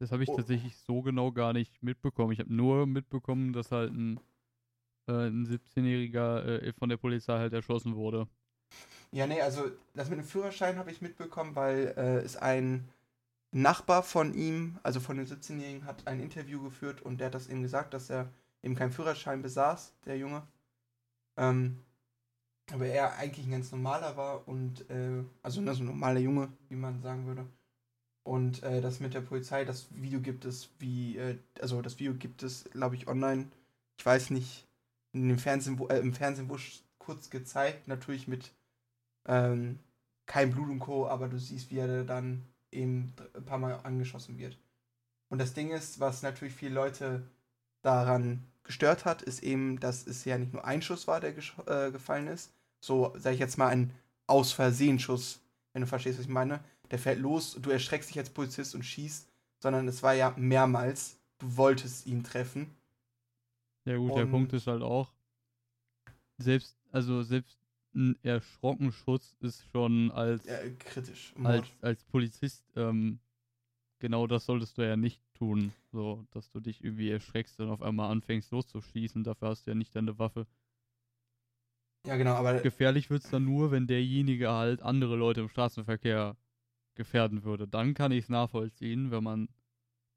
Das 0.00 0.10
habe 0.12 0.24
ich 0.24 0.30
Oh. 0.30 0.32
tatsächlich 0.32 0.76
so 0.78 1.02
genau 1.02 1.30
gar 1.32 1.52
nicht 1.52 1.82
mitbekommen. 1.82 2.32
Ich 2.32 2.38
habe 2.40 2.52
nur 2.54 2.86
mitbekommen, 2.86 3.52
dass 3.52 3.70
halt 3.70 3.92
ein, 3.92 4.18
äh, 5.08 5.28
ein 5.28 5.46
17-Jähriger 5.46 6.44
äh, 6.46 6.72
von 6.74 6.88
der 6.90 6.98
Polizei 6.98 7.38
halt 7.38 7.52
erschossen 7.54 7.96
wurde. 7.96 8.28
Ja, 9.12 9.26
nee, 9.26 9.40
also 9.40 9.70
das 9.94 10.08
mit 10.10 10.18
dem 10.18 10.24
Führerschein 10.24 10.78
habe 10.78 10.90
ich 10.90 11.00
mitbekommen, 11.02 11.56
weil 11.56 11.94
äh, 11.96 12.18
es 12.18 12.36
ein 12.36 12.88
Nachbar 13.52 14.02
von 14.04 14.34
ihm, 14.34 14.78
also 14.84 15.00
von 15.00 15.16
dem 15.18 15.26
17-Jährigen, 15.26 15.86
hat 15.86 16.06
ein 16.08 16.20
Interview 16.20 16.62
geführt 16.62 17.02
und 17.02 17.18
der 17.20 17.28
hat 17.28 17.34
das 17.34 17.48
eben 17.48 17.62
gesagt, 17.62 17.94
dass 17.94 18.10
er 18.10 18.30
eben 18.62 18.74
keinen 18.76 18.92
Führerschein 18.92 19.42
besaß, 19.42 19.94
der 20.06 20.18
Junge. 20.18 20.42
Ähm, 21.36 21.78
aber 22.72 22.86
er 22.86 23.16
eigentlich 23.16 23.46
ein 23.46 23.52
ganz 23.52 23.72
normaler 23.72 24.16
war 24.16 24.46
und, 24.48 24.88
äh, 24.90 25.22
also 25.42 25.62
so 25.64 25.82
ein 25.82 25.86
normaler 25.86 26.20
Junge, 26.20 26.48
wie 26.68 26.76
man 26.76 27.02
sagen 27.02 27.26
würde. 27.26 27.46
Und 28.24 28.62
äh, 28.62 28.80
das 28.80 29.00
mit 29.00 29.14
der 29.14 29.22
Polizei, 29.22 29.64
das 29.64 29.88
Video 29.94 30.20
gibt 30.20 30.44
es, 30.44 30.70
wie, 30.78 31.16
äh, 31.18 31.38
also 31.60 31.82
das 31.82 31.98
Video 31.98 32.14
gibt 32.14 32.42
es, 32.42 32.64
glaube 32.72 32.96
ich, 32.96 33.08
online. 33.08 33.48
Ich 33.98 34.06
weiß 34.06 34.30
nicht, 34.30 34.66
in 35.12 35.28
dem 35.28 35.38
Fernsehen, 35.38 35.78
wo- 35.78 35.88
äh, 35.88 35.98
im 36.00 36.14
Fernsehen 36.14 36.48
wurde 36.48 36.62
kurz 36.98 37.30
gezeigt, 37.30 37.88
natürlich 37.88 38.28
mit 38.28 38.52
ähm, 39.26 39.78
kein 40.26 40.50
Blut 40.52 40.68
und 40.70 40.78
Co., 40.80 41.08
aber 41.08 41.28
du 41.28 41.38
siehst, 41.38 41.70
wie 41.70 41.78
er 41.78 42.04
dann 42.04 42.44
eben 42.72 43.12
ein 43.34 43.44
paar 43.44 43.58
Mal 43.58 43.74
angeschossen 43.84 44.38
wird. 44.38 44.58
Und 45.30 45.38
das 45.40 45.54
Ding 45.54 45.70
ist, 45.70 46.00
was 46.00 46.22
natürlich 46.22 46.54
viele 46.54 46.74
Leute 46.74 47.22
daran 47.82 48.44
gestört 48.64 49.04
hat, 49.04 49.22
ist 49.22 49.42
eben, 49.42 49.80
dass 49.80 50.06
es 50.06 50.24
ja 50.24 50.38
nicht 50.38 50.52
nur 50.52 50.64
ein 50.64 50.82
Schuss 50.82 51.08
war, 51.08 51.20
der 51.20 51.36
äh, 51.66 51.90
gefallen 51.92 52.28
ist. 52.28 52.52
So, 52.80 53.12
sag 53.18 53.34
ich 53.34 53.40
jetzt 53.40 53.58
mal, 53.58 53.68
ein 53.68 53.92
aus 54.26 54.52
Versehen 54.52 54.98
Schuss, 54.98 55.40
wenn 55.72 55.82
du 55.82 55.86
verstehst, 55.88 56.18
was 56.18 56.26
ich 56.26 56.30
meine. 56.32 56.60
Der 56.90 56.98
fährt 56.98 57.18
los, 57.20 57.56
du 57.60 57.70
erschreckst 57.70 58.10
dich 58.10 58.18
als 58.18 58.30
Polizist 58.30 58.74
und 58.74 58.82
schießt, 58.84 59.28
sondern 59.60 59.86
es 59.86 60.02
war 60.02 60.14
ja 60.14 60.34
mehrmals, 60.36 61.18
du 61.38 61.56
wolltest 61.56 62.06
ihn 62.06 62.24
treffen. 62.24 62.74
Ja 63.84 63.96
gut, 63.96 64.16
der 64.16 64.24
Und- 64.24 64.30
Punkt 64.30 64.52
ist 64.52 64.66
halt 64.66 64.82
auch, 64.82 65.12
selbst, 66.38 66.76
also 66.90 67.22
selbst 67.22 67.58
ein 67.94 68.16
erschrocken 68.22 68.92
Schuss 68.92 69.36
ist 69.40 69.64
schon 69.72 70.10
als, 70.12 70.46
Äh, 70.46 70.70
kritisch. 70.78 71.32
als, 71.42 71.66
als 71.80 72.04
Polizist, 72.04 72.64
ähm, 72.76 73.18
genau 73.98 74.26
das 74.26 74.46
solltest 74.46 74.78
du 74.78 74.82
ja 74.86 74.96
nicht 74.96 75.20
tun. 75.34 75.72
So, 75.92 76.24
dass 76.30 76.50
du 76.50 76.60
dich 76.60 76.84
irgendwie 76.84 77.10
erschreckst 77.10 77.58
und 77.60 77.68
auf 77.68 77.82
einmal 77.82 78.10
anfängst 78.10 78.52
loszuschießen, 78.52 79.24
dafür 79.24 79.48
hast 79.48 79.66
du 79.66 79.72
ja 79.72 79.74
nicht 79.74 79.94
deine 79.94 80.18
Waffe. 80.18 80.46
Ja, 82.06 82.16
genau, 82.16 82.32
aber 82.34 82.60
Gefährlich 82.62 83.10
wird 83.10 83.24
es 83.24 83.30
dann 83.30 83.44
nur, 83.44 83.70
wenn 83.70 83.86
derjenige 83.86 84.50
halt 84.50 84.82
andere 84.82 85.16
Leute 85.16 85.40
im 85.40 85.48
Straßenverkehr 85.48 86.36
gefährden 86.94 87.44
würde. 87.44 87.68
Dann 87.68 87.94
kann 87.94 88.12
ich 88.12 88.24
es 88.24 88.28
nachvollziehen, 88.28 89.10
wenn 89.10 89.24
man 89.24 89.48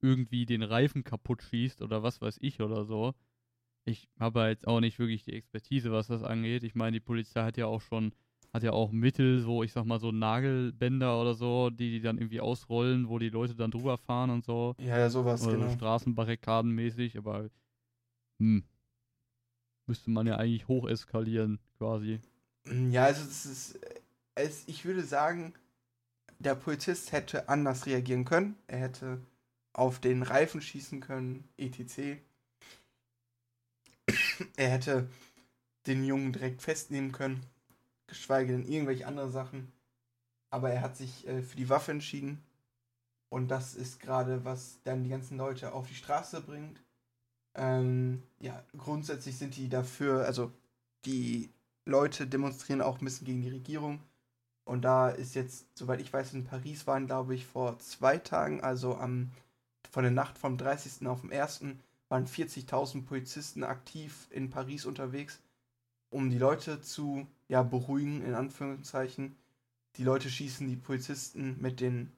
irgendwie 0.02 0.46
den 0.46 0.63
Reifen 0.63 1.04
kaputt 1.04 1.42
schießt 1.44 1.82
oder 1.82 2.04
was 2.04 2.22
weiß 2.22 2.38
ich 2.42 2.62
oder 2.62 2.86
so. 2.86 3.13
Ich 3.86 4.10
habe 4.20 4.48
jetzt 4.48 4.68
auch 4.68 4.80
nicht 4.80 5.00
wirklich 5.00 5.24
die 5.24 5.34
Expertise, 5.34 5.92
was 5.92 6.08
das 6.08 6.24
angeht. 6.24 6.63
Ich 6.63 6.75
meine, 6.75 6.94
die 6.94 7.00
Polizei 7.02 7.44
hat 7.44 7.58
ja 7.58 7.68
auch 7.68 7.82
schon, 7.82 8.13
hat 8.54 8.63
ja 8.63 8.72
auch 8.72 8.92
Mittel, 8.92 9.40
so 9.42 9.63
ich 9.63 9.74
sag 9.74 9.86
mal 9.86 10.00
so 10.00 10.12
Nagelbänder 10.12 11.20
oder 11.20 11.34
so, 11.34 11.70
die 11.70 11.92
die 11.92 12.02
dann 12.02 12.18
irgendwie 12.18 12.42
ausrollen, 12.42 13.10
wo 13.10 13.20
die 13.20 13.30
Leute 13.30 13.56
dann 13.56 13.72
drüber 13.72 13.98
fahren 13.98 14.30
und 14.30 14.46
so. 14.46 14.75
ja, 14.80 14.98
ja, 15.00 15.10
sowas, 15.10 15.42
Oder 15.42 15.54
genau. 15.54 15.70
so 15.70 15.75
Straßenbarrikadenmäßig, 15.75 17.18
aber 17.18 17.50
hm, 18.40 18.63
müsste 19.88 20.12
man 20.12 20.28
ja 20.28 20.38
eigentlich 20.38 20.68
hocheskalieren 20.68 21.60
quasi. 21.78 22.22
Ja, 22.92 23.06
also 23.06 23.24
es 23.24 23.46
ist, 23.46 23.80
es, 24.36 24.68
ich 24.68 24.86
würde 24.86 25.04
sagen, 25.04 25.54
der 26.40 26.56
Polizist 26.56 27.12
hätte 27.12 27.50
anders 27.50 27.86
reagieren 27.86 28.25
können. 28.25 28.56
Er 28.68 28.80
hätte 28.80 29.22
auf 29.74 30.00
den 30.00 30.24
Reifen 30.24 30.62
schießen 30.62 31.02
können, 31.02 31.48
etc. 31.58 32.22
er 34.56 34.70
hätte 34.70 35.10
den 35.88 36.04
Jungen 36.06 36.34
direkt 36.34 36.62
festnehmen 36.62 37.12
können, 37.12 37.46
geschweige 38.08 38.54
denn 38.54 38.66
irgendwelche 38.68 39.08
andere 39.08 39.32
Sachen. 39.32 39.72
Aber 40.50 40.72
er 40.72 40.82
hat 40.82 40.98
sich 40.98 41.28
äh, 41.28 41.42
für 41.42 41.58
die 41.58 41.70
Waffe 41.70 41.92
entschieden 41.92 42.44
Und 43.30 43.50
das 43.50 43.75
ist 43.75 44.00
gerade, 44.00 44.46
was 44.46 44.80
dann 44.84 45.04
die 45.04 45.10
ganzen 45.10 45.38
Leute 45.38 45.74
auf 45.74 45.88
die 45.88 45.96
Straße 45.96 46.42
bringt. 46.42 46.82
Ähm, 47.56 48.24
ja, 48.40 48.64
grundsätzlich 48.78 49.38
sind 49.38 49.56
die 49.58 49.70
dafür, 49.70 50.26
also 50.26 50.52
die 51.06 51.50
Leute 51.86 52.28
demonstrieren 52.28 52.82
auch 52.82 53.00
ein 53.00 53.06
bisschen 53.06 53.26
gegen 53.26 53.42
die 53.42 53.50
Regierung. 53.50 54.00
Und 54.66 54.84
da 54.84 55.10
ist 55.10 55.36
jetzt, 55.36 55.66
soweit 55.78 56.02
ich 56.02 56.12
weiß, 56.12 56.34
in 56.34 56.46
Paris 56.46 56.88
waren, 56.88 57.08
glaube 57.08 57.36
ich, 57.36 57.46
vor 57.46 57.78
zwei 57.80 58.18
Tagen, 58.18 58.62
also 58.62 58.96
am, 58.96 59.32
von 59.92 60.04
der 60.04 60.12
Nacht 60.12 60.38
vom 60.38 60.58
30. 60.58 61.06
auf 61.08 61.22
den 61.22 61.34
1. 61.34 61.62
waren 62.08 62.26
40.000 62.26 63.06
Polizisten 63.06 63.64
aktiv 63.64 64.28
in 64.32 64.50
Paris 64.50 64.86
unterwegs, 64.86 65.40
um 66.10 66.30
die 66.30 66.38
Leute 66.38 66.82
zu 66.82 67.28
ja, 67.50 67.64
beruhigen, 67.64 68.24
in 68.24 68.34
Anführungszeichen. 68.36 69.36
Die 69.98 70.04
Leute 70.04 70.30
schießen 70.30 70.68
die 70.68 70.76
Polizisten 70.78 71.58
mit 71.62 71.80
den 71.82 72.12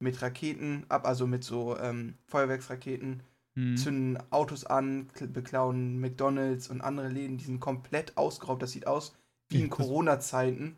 mit 0.00 0.20
Raketen 0.20 0.84
ab, 0.88 1.06
also 1.06 1.26
mit 1.26 1.44
so 1.44 1.78
ähm, 1.78 2.14
Feuerwerksraketen, 2.26 3.22
Hm. 3.56 3.76
zünden 3.76 4.18
Autos 4.30 4.64
an, 4.64 5.08
kl- 5.16 5.28
beklauen 5.28 6.00
McDonalds 6.00 6.68
und 6.68 6.80
andere 6.80 7.08
Läden, 7.08 7.38
die 7.38 7.44
sind 7.44 7.60
komplett 7.60 8.16
ausgeraubt. 8.16 8.62
Das 8.62 8.72
sieht 8.72 8.86
aus 8.86 9.14
wie 9.50 9.60
in 9.60 9.70
Corona-Zeiten. 9.70 10.76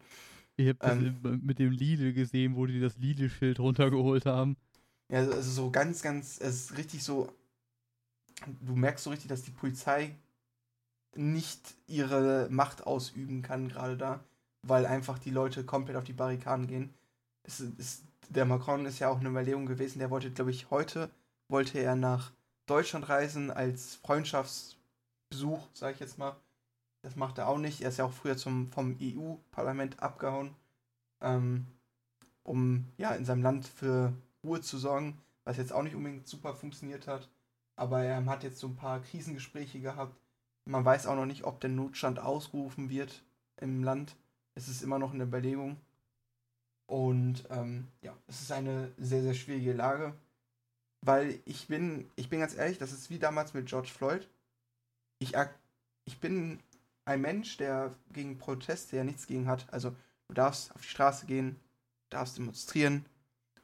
Ich 0.56 0.68
habe 0.68 0.78
Ähm, 0.82 1.10
im- 1.22 1.40
mit 1.44 1.58
dem 1.58 1.70
Lidl 1.72 2.12
gesehen, 2.12 2.56
wo 2.56 2.66
die 2.66 2.80
das 2.80 2.98
Lidl-Schild 2.98 3.58
runtergeholt 3.58 4.26
haben. 4.26 4.56
Ja, 5.10 5.18
also 5.20 5.32
also 5.32 5.50
so 5.50 5.70
ganz, 5.70 6.02
ganz, 6.02 6.38
es 6.40 6.70
ist 6.70 6.78
richtig 6.78 7.02
so, 7.04 7.32
du 8.62 8.74
merkst 8.76 9.04
so 9.04 9.10
richtig, 9.10 9.28
dass 9.28 9.42
die 9.42 9.50
Polizei 9.50 10.14
nicht 11.16 11.74
ihre 11.86 12.48
Macht 12.50 12.86
ausüben 12.86 13.42
kann 13.42 13.68
gerade 13.68 13.96
da, 13.96 14.20
weil 14.62 14.86
einfach 14.86 15.18
die 15.18 15.30
Leute 15.30 15.64
komplett 15.64 15.96
auf 15.96 16.04
die 16.04 16.12
Barrikaden 16.12 16.66
gehen. 16.66 16.94
Es 17.44 17.60
ist, 17.60 18.04
der 18.28 18.44
Macron 18.44 18.86
ist 18.86 18.98
ja 18.98 19.08
auch 19.08 19.20
eine 19.20 19.28
Überlegung 19.30 19.66
gewesen, 19.66 19.98
der 19.98 20.10
wollte, 20.10 20.30
glaube 20.30 20.50
ich, 20.50 20.70
heute 20.70 21.10
wollte 21.48 21.78
er 21.78 21.96
nach 21.96 22.32
Deutschland 22.66 23.08
reisen 23.08 23.50
als 23.50 23.96
Freundschaftsbesuch, 23.96 25.68
sage 25.72 25.94
ich 25.94 26.00
jetzt 26.00 26.18
mal. 26.18 26.36
Das 27.02 27.14
macht 27.14 27.38
er 27.38 27.48
auch 27.48 27.58
nicht. 27.58 27.80
Er 27.80 27.90
ist 27.90 27.98
ja 27.98 28.04
auch 28.04 28.12
früher 28.12 28.36
zum, 28.36 28.66
vom 28.72 28.96
EU-Parlament 29.00 30.00
abgehauen, 30.00 30.54
ähm, 31.20 31.66
um 32.42 32.86
ja 32.96 33.12
in 33.12 33.24
seinem 33.24 33.42
Land 33.42 33.66
für 33.68 34.12
Ruhe 34.42 34.60
zu 34.60 34.78
sorgen, 34.78 35.18
was 35.44 35.56
jetzt 35.56 35.72
auch 35.72 35.82
nicht 35.82 35.94
unbedingt 35.94 36.26
super 36.26 36.54
funktioniert 36.54 37.06
hat. 37.06 37.28
Aber 37.76 38.02
er 38.02 38.24
hat 38.26 38.42
jetzt 38.42 38.58
so 38.58 38.66
ein 38.66 38.76
paar 38.76 39.00
Krisengespräche 39.00 39.80
gehabt. 39.80 40.16
Man 40.64 40.84
weiß 40.84 41.06
auch 41.06 41.14
noch 41.14 41.26
nicht, 41.26 41.44
ob 41.44 41.60
der 41.60 41.70
Notstand 41.70 42.18
ausgerufen 42.18 42.88
wird 42.88 43.22
im 43.58 43.84
Land. 43.84 44.16
Es 44.56 44.66
ist 44.66 44.82
immer 44.82 44.98
noch 44.98 45.12
in 45.12 45.18
der 45.18 45.28
Überlegung. 45.28 45.76
Und 46.86 47.44
ähm, 47.50 47.88
ja, 48.02 48.16
es 48.26 48.40
ist 48.40 48.50
eine 48.50 48.90
sehr, 48.96 49.22
sehr 49.22 49.34
schwierige 49.34 49.72
Lage. 49.72 50.14
Weil 51.02 51.38
ich 51.44 51.68
bin, 51.68 52.08
ich 52.16 52.28
bin 52.28 52.40
ganz 52.40 52.56
ehrlich, 52.56 52.78
das 52.78 52.92
ist 52.92 53.10
wie 53.10 53.18
damals 53.18 53.54
mit 53.54 53.66
George 53.66 53.88
Floyd. 53.88 54.28
Ich, 55.18 55.34
ich 56.04 56.18
bin 56.18 56.60
ein 57.04 57.20
Mensch, 57.20 57.56
der 57.56 57.94
gegen 58.12 58.38
Proteste 58.38 58.96
ja 58.96 59.04
nichts 59.04 59.26
gegen 59.26 59.46
hat. 59.46 59.72
Also 59.72 59.94
du 60.28 60.34
darfst 60.34 60.74
auf 60.74 60.82
die 60.82 60.88
Straße 60.88 61.26
gehen, 61.26 61.56
darfst 62.10 62.38
demonstrieren. 62.38 63.06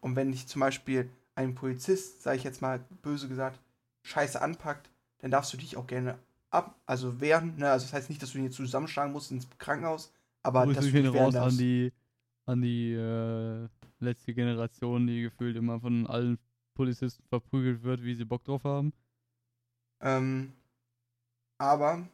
Und 0.01 0.17
wenn 0.17 0.33
dich 0.33 0.47
zum 0.47 0.61
Beispiel 0.61 1.11
ein 1.35 1.55
Polizist, 1.55 2.23
sage 2.23 2.39
ich 2.39 2.45
jetzt 2.45 2.63
mal 2.63 2.85
böse 3.03 3.29
gesagt, 3.29 3.59
scheiße 4.03 4.41
anpackt, 4.41 4.91
dann 5.19 5.31
darfst 5.31 5.53
du 5.53 5.57
dich 5.57 5.77
auch 5.77 5.87
gerne 5.87 6.19
ab, 6.51 6.81
also 6.87 7.21
wehren. 7.21 7.57
Ne? 7.57 7.71
Also 7.71 7.87
das 7.87 7.93
heißt 7.93 8.09
nicht, 8.09 8.23
dass 8.23 8.33
du 8.33 8.39
ihn 8.39 8.45
jetzt 8.45 8.57
zusammenschlagen 8.57 9.13
musst 9.13 9.31
ins 9.31 9.49
Krankenhaus, 9.59 10.13
aber 10.43 10.67
dass 10.67 10.77
Grüße 10.77 10.81
du 10.81 11.03
dich 11.03 11.13
wehren 11.13 11.25
raus 11.25 11.35
an 11.35 11.43
darfst. 11.43 11.61
die, 11.61 11.93
an 12.47 12.63
die 12.63 12.93
äh, 12.93 13.69
letzte 14.01 14.35
Generation, 14.35 15.07
die 15.07 15.23
gefühlt 15.23 15.57
immer 15.57 15.81
von 15.81 16.07
allen 16.07 16.39
Polizisten 16.75 17.23
verprügelt 17.29 17.83
wird, 17.83 18.03
wie 18.03 18.15
sie 18.15 18.25
Bock 18.25 18.45
drauf 18.45 18.65
haben. 18.65 18.93
Ähm, 20.01 20.53
aber 21.59 22.07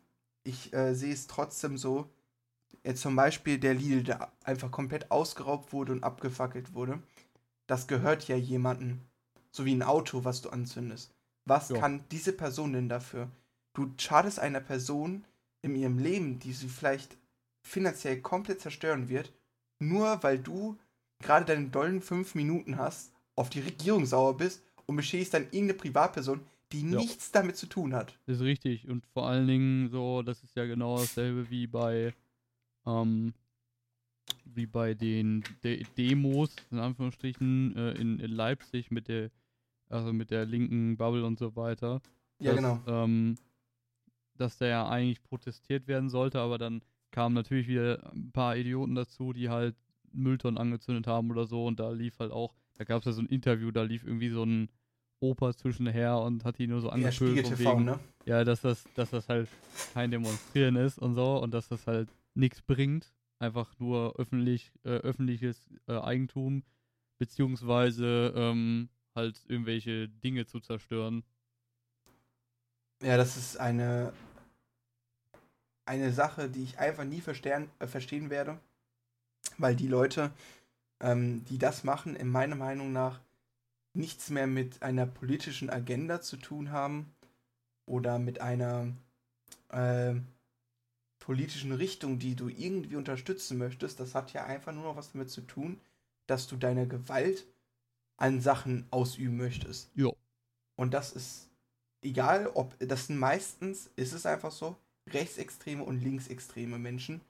ich 0.45 0.73
äh, 0.73 0.95
sehe 0.95 1.12
es 1.12 1.27
trotzdem 1.27 1.77
so, 1.79 2.09
jetzt 2.85 3.00
zum 3.03 3.17
Beispiel 3.17 3.59
der 3.59 3.75
Lidl, 3.75 4.03
der 4.03 4.33
einfach 4.45 4.71
komplett 4.71 5.11
ausgeraubt 5.11 5.73
wurde 5.73 5.93
und 5.93 6.05
abgefackelt 6.05 6.75
wurde, 6.75 7.03
das 7.67 7.87
gehört 7.87 8.29
ja 8.29 8.37
jemandem. 8.37 9.00
So 9.50 9.65
wie 9.65 9.75
ein 9.75 9.83
Auto, 9.83 10.25
was 10.25 10.43
du 10.43 10.50
anzündest. 10.50 11.12
Was 11.45 11.71
Ja. 11.71 11.81
kann 11.81 12.05
diese 12.11 12.33
Person 12.33 12.73
denn 12.75 12.88
dafür? 12.88 13.31
Du 13.75 13.93
schadest 13.99 14.38
einer 14.38 14.61
Person 14.61 15.25
in 15.62 15.75
ihrem 15.75 15.99
Leben, 15.99 16.38
die 16.38 16.53
sie 16.53 16.69
vielleicht 16.69 17.17
finanziell 17.62 18.21
komplett 18.21 18.61
zerstören 18.61 19.09
wird, 19.09 19.33
nur 19.79 20.23
weil 20.23 20.38
du 20.38 20.79
gerade 21.21 21.47
deine 21.47 21.69
dollen 21.69 22.00
fünf 22.03 22.35
Minuten 22.35 22.77
hast, 22.77 23.12
auf 23.38 23.50
die 23.50 23.61
Regierung 23.61 24.04
sauer 24.07 24.37
bist 24.37 24.62
und 24.87 24.97
beschädigst 24.97 25.35
dann 25.35 25.45
irgendeine 25.45 25.75
Privatperson, 25.75 26.40
die 26.73 26.80
Ja. 26.90 26.99
nichts 26.99 27.30
damit 27.33 27.57
zu 27.57 27.66
tun 27.66 27.95
hat. 27.95 28.18
Das 28.26 28.37
ist 28.37 28.42
richtig. 28.42 28.88
Und 28.88 29.07
vor 29.07 29.26
allen 29.26 29.47
Dingen 29.47 29.88
so, 29.88 30.23
das 30.23 30.42
ist 30.42 30.57
ja 30.57 30.66
genau 30.66 30.99
dasselbe 30.99 31.49
wie 31.50 31.66
bei, 31.66 32.12
ähm, 32.87 33.33
wie 34.45 34.66
bei 34.66 34.95
den 34.95 35.45
De 35.62 35.85
Demos, 35.97 36.54
in 36.71 36.78
Anführungsstrichen, 36.78 37.76
äh, 37.76 37.92
in, 37.92 38.18
in 38.18 38.30
Leipzig 38.33 38.90
mit 38.90 39.09
der, 39.09 39.30
also 39.88 40.12
mit 40.12 40.30
der 40.30 40.45
linken 40.45 40.97
Bubble 40.97 41.25
und 41.25 41.38
so 41.38 41.54
weiter. 41.57 42.00
Ja, 42.40 42.52
dass, 42.52 42.57
genau. 42.57 42.83
Ähm, 42.87 43.37
dass 44.37 44.59
da 44.59 44.66
ja 44.66 44.88
eigentlich 44.88 45.23
protestiert 45.23 45.87
werden 45.88 46.09
sollte, 46.11 46.40
aber 46.40 46.59
dann 46.59 46.83
kamen 47.11 47.35
natürlich 47.35 47.68
wieder 47.68 48.12
ein 48.12 48.30
paar 48.33 48.57
Idioten 48.57 48.95
dazu, 48.95 49.33
die 49.33 49.49
halt 49.49 49.75
Mülltonnen 50.12 50.59
angezündet 50.59 51.07
haben 51.07 51.30
oder 51.30 51.47
so 51.47 51.66
und 51.66 51.80
da 51.80 51.90
lief 51.90 52.18
halt 52.18 52.33
auch, 52.33 52.54
da 52.78 52.85
gab 52.85 53.00
es 53.00 53.06
ja 53.06 53.12
so 53.12 53.23
ein 53.23 53.26
Interview, 53.26 53.70
da 53.70 53.82
lief 53.82 54.04
irgendwie 54.04 54.30
so 54.30 54.44
ein 54.44 54.68
Opa 55.20 55.52
zwischenher 55.54 56.18
und 56.18 56.44
hat 56.44 56.58
die 56.58 56.66
nur 56.66 56.80
so 56.80 56.90
Ja, 56.94 57.11
TV, 57.11 57.58
wegen, 57.58 57.85
ne? 57.85 57.99
ja, 58.26 58.44
dass 58.44 58.61
das, 58.61 58.85
dass 58.94 59.11
das 59.11 59.28
halt 59.28 59.49
kein 59.94 60.11
Demonstrieren 60.11 60.76
ist 60.76 60.99
und 60.99 61.14
so 61.14 61.38
und 61.42 61.52
dass 61.52 61.68
das 61.68 61.87
halt 61.87 62.08
nichts 62.35 62.62
bringt, 62.62 63.12
einfach 63.40 63.78
nur 63.78 64.16
öffentlich, 64.18 64.73
äh, 64.85 64.90
öffentliches 64.90 65.70
äh, 65.88 65.99
Eigentum 65.99 66.62
beziehungsweise 67.18 68.32
ähm, 68.37 68.90
halt 69.14 69.44
irgendwelche 69.49 70.08
Dinge 70.08 70.47
zu 70.47 70.61
zerstören. 70.61 71.25
Ja, 73.02 73.16
das 73.16 73.37
ist 73.37 73.56
eine, 73.58 74.12
eine 75.87 76.12
Sache, 76.12 76.49
die 76.49 76.62
ich 76.62 76.78
einfach 76.78 77.04
nie 77.04 77.20
verstehen, 77.20 77.68
äh, 77.78 77.87
verstehen 77.87 78.30
werde, 78.30 78.61
weil 79.58 79.76
die 79.76 79.88
Leute, 79.88 80.32
ähm, 81.00 81.45
die 81.47 81.59
das 81.59 81.85
machen, 81.85 82.17
in 82.17 82.28
meiner 82.28 82.57
Meinung 82.57 82.93
nach 82.93 83.21
nichts 83.95 84.31
mehr 84.31 84.47
mit 84.47 84.83
einer 84.83 85.07
politischen 85.07 85.71
Agenda 85.71 86.21
zu 86.21 86.37
tun 86.37 86.71
haben 86.71 87.14
oder 87.87 88.19
mit 88.19 88.40
einer 88.40 88.93
äh, 89.71 90.14
politischen 91.19 91.73
Richtung, 91.73 92.19
die 92.19 92.35
du 92.35 92.49
irgendwie 92.49 92.97
unterstützen 92.97 93.59
möchtest. 93.59 94.00
Das 94.00 94.14
hat 94.14 94.33
ja 94.33 94.45
einfach 94.45 94.73
nur 94.73 94.85
noch 94.85 94.97
was 94.97 95.12
damit 95.12 95.31
zu 95.31 95.43
tun, 95.43 95.81
dass 96.26 96.47
du 96.47 96.57
deine 96.57 96.87
Gewalt 96.87 97.47
an 98.17 98.40
Sachen 98.40 98.87
ausüben 98.90 99.37
möchtest. 99.37 99.90
Jo. 99.95 100.17
Und 100.76 100.95
das 100.95 101.12
ist 101.12 101.49
egal, 102.02 102.49
ob 102.55 102.76
das 102.78 103.07
sind 103.07 103.19
meistens, 103.19 103.90
ist 103.97 104.12
es 104.12 104.26
einfach 104.26 104.52
so, 104.52 104.76
rechtsextreme 105.09 105.83
und 105.83 106.02
linksextreme 106.02 106.78
Menschen, 106.78 107.21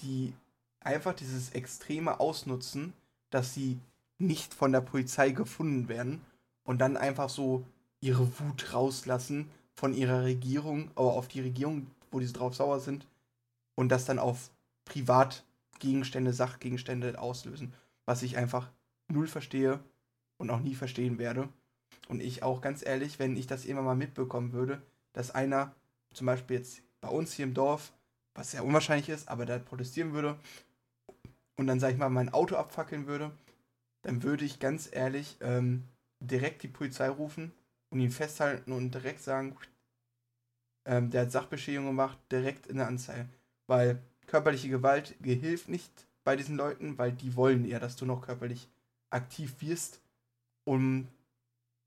die 0.00 0.32
einfach 0.80 1.14
dieses 1.14 1.50
Extreme 1.50 2.20
ausnutzen, 2.20 2.92
dass 3.30 3.54
sie 3.54 3.78
nicht 4.18 4.54
von 4.54 4.72
der 4.72 4.80
Polizei 4.80 5.30
gefunden 5.30 5.88
werden 5.88 6.20
und 6.64 6.78
dann 6.78 6.96
einfach 6.96 7.28
so 7.28 7.64
ihre 8.00 8.26
Wut 8.40 8.72
rauslassen 8.72 9.50
von 9.74 9.94
ihrer 9.94 10.24
Regierung, 10.24 10.90
aber 10.94 11.12
auf 11.12 11.28
die 11.28 11.40
Regierung, 11.40 11.86
wo 12.10 12.20
die 12.20 12.32
drauf 12.32 12.54
sauer 12.54 12.80
sind 12.80 13.06
und 13.74 13.90
das 13.90 14.04
dann 14.04 14.18
auf 14.18 14.50
Privatgegenstände, 14.84 16.32
Sachgegenstände 16.32 17.18
auslösen, 17.20 17.72
was 18.06 18.22
ich 18.22 18.36
einfach 18.36 18.70
null 19.08 19.28
verstehe 19.28 19.80
und 20.36 20.50
auch 20.50 20.60
nie 20.60 20.74
verstehen 20.74 21.18
werde. 21.18 21.48
Und 22.08 22.20
ich 22.20 22.42
auch 22.42 22.60
ganz 22.60 22.84
ehrlich, 22.84 23.18
wenn 23.18 23.36
ich 23.36 23.46
das 23.46 23.64
immer 23.64 23.82
mal 23.82 23.96
mitbekommen 23.96 24.52
würde, 24.52 24.82
dass 25.12 25.30
einer 25.30 25.74
zum 26.14 26.26
Beispiel 26.26 26.56
jetzt 26.56 26.82
bei 27.00 27.08
uns 27.08 27.32
hier 27.32 27.44
im 27.44 27.54
Dorf, 27.54 27.92
was 28.34 28.52
sehr 28.52 28.64
unwahrscheinlich 28.64 29.08
ist, 29.08 29.28
aber 29.28 29.46
da 29.46 29.58
protestieren 29.58 30.12
würde 30.12 30.38
und 31.58 31.66
dann, 31.66 31.80
sag 31.80 31.92
ich 31.92 31.98
mal, 31.98 32.08
mein 32.08 32.32
Auto 32.32 32.56
abfackeln 32.56 33.06
würde, 33.06 33.32
dann 34.02 34.22
würde 34.22 34.44
ich 34.44 34.60
ganz 34.60 34.88
ehrlich 34.90 35.36
ähm, 35.40 35.84
direkt 36.20 36.62
die 36.62 36.68
Polizei 36.68 37.08
rufen 37.08 37.52
und 37.90 38.00
ihn 38.00 38.12
festhalten 38.12 38.72
und 38.72 38.94
direkt 38.94 39.22
sagen, 39.22 39.56
ähm, 40.86 41.10
der 41.10 41.22
hat 41.22 41.32
Sachbeschädigung 41.32 41.86
gemacht, 41.86 42.16
direkt 42.30 42.68
in 42.68 42.76
der 42.76 42.86
Anzeige. 42.86 43.28
Weil 43.66 44.00
körperliche 44.26 44.68
Gewalt 44.68 45.16
hilft 45.20 45.68
nicht 45.68 46.06
bei 46.22 46.36
diesen 46.36 46.56
Leuten, 46.56 46.96
weil 46.96 47.12
die 47.12 47.34
wollen 47.34 47.64
eher, 47.64 47.80
dass 47.80 47.96
du 47.96 48.06
noch 48.06 48.22
körperlich 48.22 48.68
aktiv 49.10 49.56
wirst, 49.60 50.00
um 50.64 51.08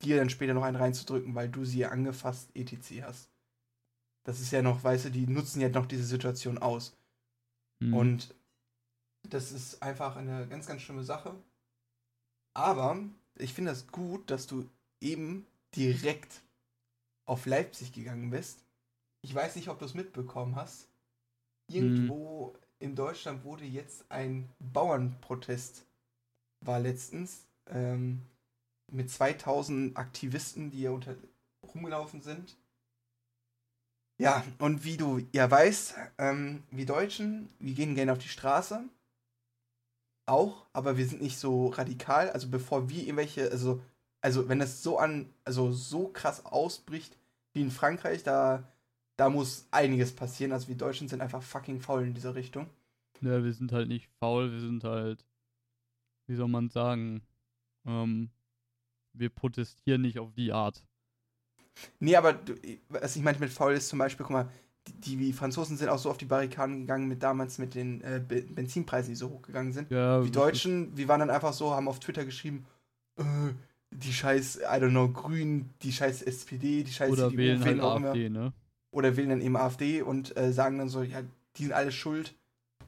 dir 0.02 0.18
dann 0.18 0.30
später 0.30 0.54
noch 0.54 0.64
einen 0.64 0.76
reinzudrücken, 0.76 1.34
weil 1.34 1.48
du 1.48 1.64
sie 1.64 1.80
ja 1.80 1.90
angefasst 1.90 2.50
etc. 2.56 3.04
hast. 3.04 3.30
Das 4.24 4.42
ist 4.42 4.52
ja 4.52 4.62
noch, 4.62 4.84
weißt 4.84 5.06
du, 5.06 5.12
die 5.12 5.28
nutzen 5.28 5.62
ja 5.62 5.70
noch 5.70 5.86
diese 5.86 6.04
Situation 6.04 6.58
aus. 6.58 6.98
Mhm. 7.80 7.94
Und 7.94 8.36
das 9.24 9.52
ist 9.52 9.82
einfach 9.82 10.16
eine 10.16 10.48
ganz, 10.48 10.68
ganz 10.68 10.82
schlimme 10.82 11.04
Sache. 11.04 11.36
Aber 12.54 12.98
ich 13.36 13.54
finde 13.54 13.72
das 13.72 13.88
gut, 13.88 14.30
dass 14.30 14.48
du 14.48 14.68
eben 15.00 15.46
direkt 15.76 16.42
auf 17.26 17.46
Leipzig 17.46 17.94
gegangen 17.94 18.30
bist. 18.30 18.60
Ich 19.22 19.34
weiß 19.34 19.56
nicht, 19.56 19.70
ob 19.70 19.80
du 19.80 19.86
es 19.86 19.94
mitbekommen 19.94 20.56
hast. 20.56 20.88
Irgendwo 21.70 22.56
in 22.80 22.96
Deutschland 22.96 23.44
wurde 23.46 23.64
jetzt 23.64 24.04
ein 24.10 24.50
Bauernprotest, 24.60 25.86
war 26.62 26.80
letztens, 26.80 27.46
ähm, 27.68 28.22
mit 28.92 29.10
2000 29.10 29.96
Aktivisten, 29.96 30.72
die 30.72 30.80
hier 30.80 30.92
unter 30.92 31.16
rumgelaufen 31.64 32.22
sind. 32.22 32.58
Ja, 34.20 34.44
und 34.60 34.84
wie 34.84 34.98
du 34.98 35.20
ja 35.32 35.50
weißt, 35.50 35.96
ähm, 36.18 36.64
wir 36.70 36.86
Deutschen, 36.86 37.50
wir 37.60 37.74
gehen 37.74 37.96
gerne 37.96 38.12
auf 38.12 38.20
die 38.20 38.28
Straße. 38.28 38.84
Auch, 40.32 40.66
aber 40.72 40.96
wir 40.96 41.06
sind 41.06 41.22
nicht 41.22 41.38
so 41.38 41.68
radikal. 41.68 42.30
Also 42.30 42.48
bevor 42.48 42.90
wir 42.90 43.02
irgendwelche, 43.02 43.52
also, 43.52 43.82
also 44.22 44.48
wenn 44.48 44.60
das 44.60 44.82
so 44.82 44.98
an, 44.98 45.30
also 45.44 45.74
so 45.74 46.08
krass 46.08 46.46
ausbricht 46.46 47.18
wie 47.52 47.60
in 47.60 47.70
Frankreich, 47.70 48.24
da, 48.24 48.64
da 49.18 49.30
muss 49.30 49.68
einiges 49.72 50.16
passieren. 50.16 50.54
Also 50.54 50.70
wir 50.70 50.78
Deutschen 50.78 51.10
sind 51.10 51.22
einfach 51.22 51.44
fucking 51.44 51.82
faul 51.82 52.04
in 52.04 52.14
dieser 52.14 52.34
Richtung. 52.34 52.70
Ja, 53.20 53.44
wir 53.44 53.52
sind 53.52 53.74
halt 53.74 53.90
nicht 53.90 54.08
faul, 54.22 54.54
wir 54.54 54.62
sind 54.62 54.86
halt, 54.86 55.26
wie 56.28 56.36
soll 56.36 56.48
man 56.48 56.70
sagen, 56.70 57.24
ähm, 57.86 58.30
wir 59.12 59.30
protestieren 59.30 60.02
nicht 60.02 60.18
auf 60.18 60.32
die 60.34 60.54
Art. 60.54 60.82
Nee, 62.00 62.16
aber 62.16 62.32
du, 62.32 62.56
was 62.88 63.18
ich 63.18 63.22
meinte 63.22 63.42
mit 63.42 63.52
faul 63.52 63.74
ist 63.74 63.90
zum 63.90 64.00
Beispiel, 64.00 64.26
guck 64.26 64.34
mal, 64.34 64.50
die, 64.88 65.16
die 65.16 65.34
Franzosen 65.34 65.78
sind 65.78 65.90
auch 65.90 66.00
so 66.00 66.10
auf 66.10 66.18
die 66.18 66.26
Barrikaden 66.26 66.82
gegangen 66.82 67.08
mit 67.08 67.22
damals 67.24 67.58
mit 67.58 67.76
den 67.76 68.02
äh, 68.02 68.22
Be- 68.26 68.42
Benzinpreisen, 68.42 69.12
die 69.12 69.16
so 69.16 69.30
hochgegangen 69.30 69.74
sind. 69.74 69.92
Ja, 69.92 70.22
Die 70.22 70.32
Deutschen, 70.32 70.96
wir 70.98 71.08
waren 71.08 71.20
dann 71.20 71.30
einfach 71.30 71.54
so, 71.54 71.72
haben 71.72 71.88
auf 71.88 72.00
Twitter 72.00 72.26
geschrieben, 72.26 72.66
äh, 73.18 73.24
die 73.92 74.14
scheiß, 74.14 74.58
I 74.62 74.78
don't 74.82 74.90
know, 74.90 75.10
Grünen, 75.10 75.70
die 75.82 75.92
scheiß 75.92 76.22
SPD, 76.24 76.84
die 76.84 76.92
scheiß 76.92 77.12
oder 77.12 77.30
CDU, 77.30 77.38
wählen 77.38 77.64
halt 77.64 77.76
wen 77.76 77.82
auch 77.82 77.96
immer. 77.96 78.10
AfD, 78.10 78.30
ne? 78.30 78.54
Oder 78.92 79.16
wählen 79.18 79.30
dann 79.30 79.42
eben 79.42 79.56
AfD 79.56 80.02
und 80.02 80.36
äh, 80.36 80.52
sagen 80.52 80.78
dann 80.78 80.90
so, 80.90 81.02
ja, 81.04 81.22
die 81.58 81.64
sind 81.64 81.74
alle 81.74 81.92
schuld, 81.92 82.34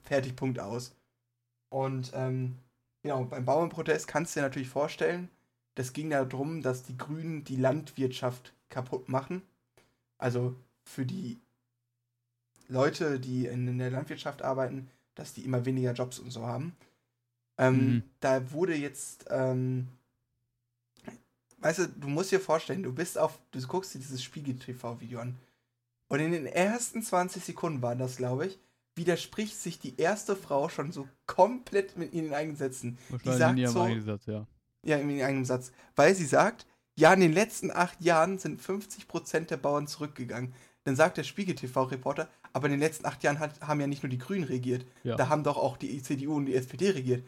fertig, 0.04 0.36
Punkt 0.36 0.60
aus. 0.60 0.96
Und 1.70 2.12
ähm, 2.14 2.56
genau, 3.04 3.26
beim 3.26 3.46
Bauernprotest 3.46 4.08
kannst 4.08 4.36
du 4.36 4.40
dir 4.40 4.46
natürlich 4.46 4.70
vorstellen, 4.70 5.30
das 5.76 5.94
ging 5.94 6.10
darum, 6.10 6.62
dass 6.62 6.84
die 6.84 6.98
Grünen 6.98 7.44
die 7.44 7.56
Landwirtschaft 7.56 8.54
kaputt 8.70 9.10
machen. 9.10 9.42
Also 10.18 10.56
für 10.84 11.06
die 11.06 11.40
Leute, 12.74 13.20
die 13.20 13.46
in, 13.46 13.68
in 13.68 13.78
der 13.78 13.92
Landwirtschaft 13.92 14.42
arbeiten, 14.42 14.90
dass 15.16 15.34
die 15.34 15.46
immer 15.46 15.66
weniger 15.66 15.94
Jobs 15.94 16.20
und 16.20 16.32
so 16.32 16.46
haben. 16.46 16.76
Ähm, 17.58 17.76
Mhm. 17.78 18.04
Da 18.20 18.52
wurde 18.52 18.76
jetzt, 18.76 19.26
ähm, 19.30 19.88
weißt 21.60 21.80
du, 21.80 21.88
du 21.88 22.08
musst 22.08 22.32
dir 22.32 22.40
vorstellen, 22.40 22.84
du 22.84 22.92
bist 22.94 23.18
auf, 23.18 23.40
du 23.52 23.62
guckst 23.68 23.94
dir 23.94 24.00
dieses 24.00 24.24
Spiegel-TV-Video 24.24 25.20
an. 25.20 25.38
Und 26.10 26.20
in 26.20 26.32
den 26.32 26.46
ersten 26.46 27.02
20 27.02 27.44
Sekunden 27.44 27.82
war 27.82 27.96
das, 27.96 28.18
glaube 28.18 28.48
ich, 28.48 28.60
widerspricht 28.96 29.58
sich 29.58 29.80
die 29.80 29.98
erste 30.00 30.36
Frau 30.36 30.70
schon 30.70 30.92
so 30.92 31.08
komplett 31.26 31.98
mit 31.98 32.14
ihren 32.14 32.34
eigenen 32.34 32.58
Sätzen. 32.58 32.98
Wahrscheinlich 33.10 33.40
sagt 33.40 33.52
in 33.54 33.58
ihrem 33.58 33.74
so- 33.74 33.82
Einsatz, 33.82 34.26
ja. 34.28 34.46
Ja, 34.86 34.98
in 34.98 35.22
einem 35.22 35.46
Satz. 35.46 35.72
Weil 35.96 36.14
sie 36.14 36.26
sagt, 36.26 36.66
ja, 36.96 37.14
in 37.14 37.22
den 37.22 37.34
letzten 37.34 37.72
acht 37.72 38.02
Jahren 38.02 38.38
sind 38.38 38.62
50% 38.62 39.50
der 39.50 39.58
Bauern 39.58 39.88
zurückgegangen. 39.88 40.54
Dann 40.84 40.96
sagt 40.98 41.18
der 41.18 41.24
Spiegel-TV-Reporter, 41.24 42.28
aber 42.54 42.68
in 42.68 42.72
den 42.72 42.80
letzten 42.80 43.06
acht 43.06 43.24
Jahren 43.24 43.40
hat, 43.40 43.60
haben 43.62 43.82
ja 43.82 43.88
nicht 43.88 44.04
nur 44.04 44.10
die 44.10 44.18
Grünen 44.18 44.44
regiert, 44.46 44.86
Ja. 45.04 45.16
da 45.16 45.28
haben 45.30 45.44
doch 45.44 45.58
auch 45.58 45.76
die 45.78 46.02
CDU 46.02 46.36
und 46.36 46.46
die 46.46 46.56
SPD 46.56 46.92
regiert. 46.92 47.26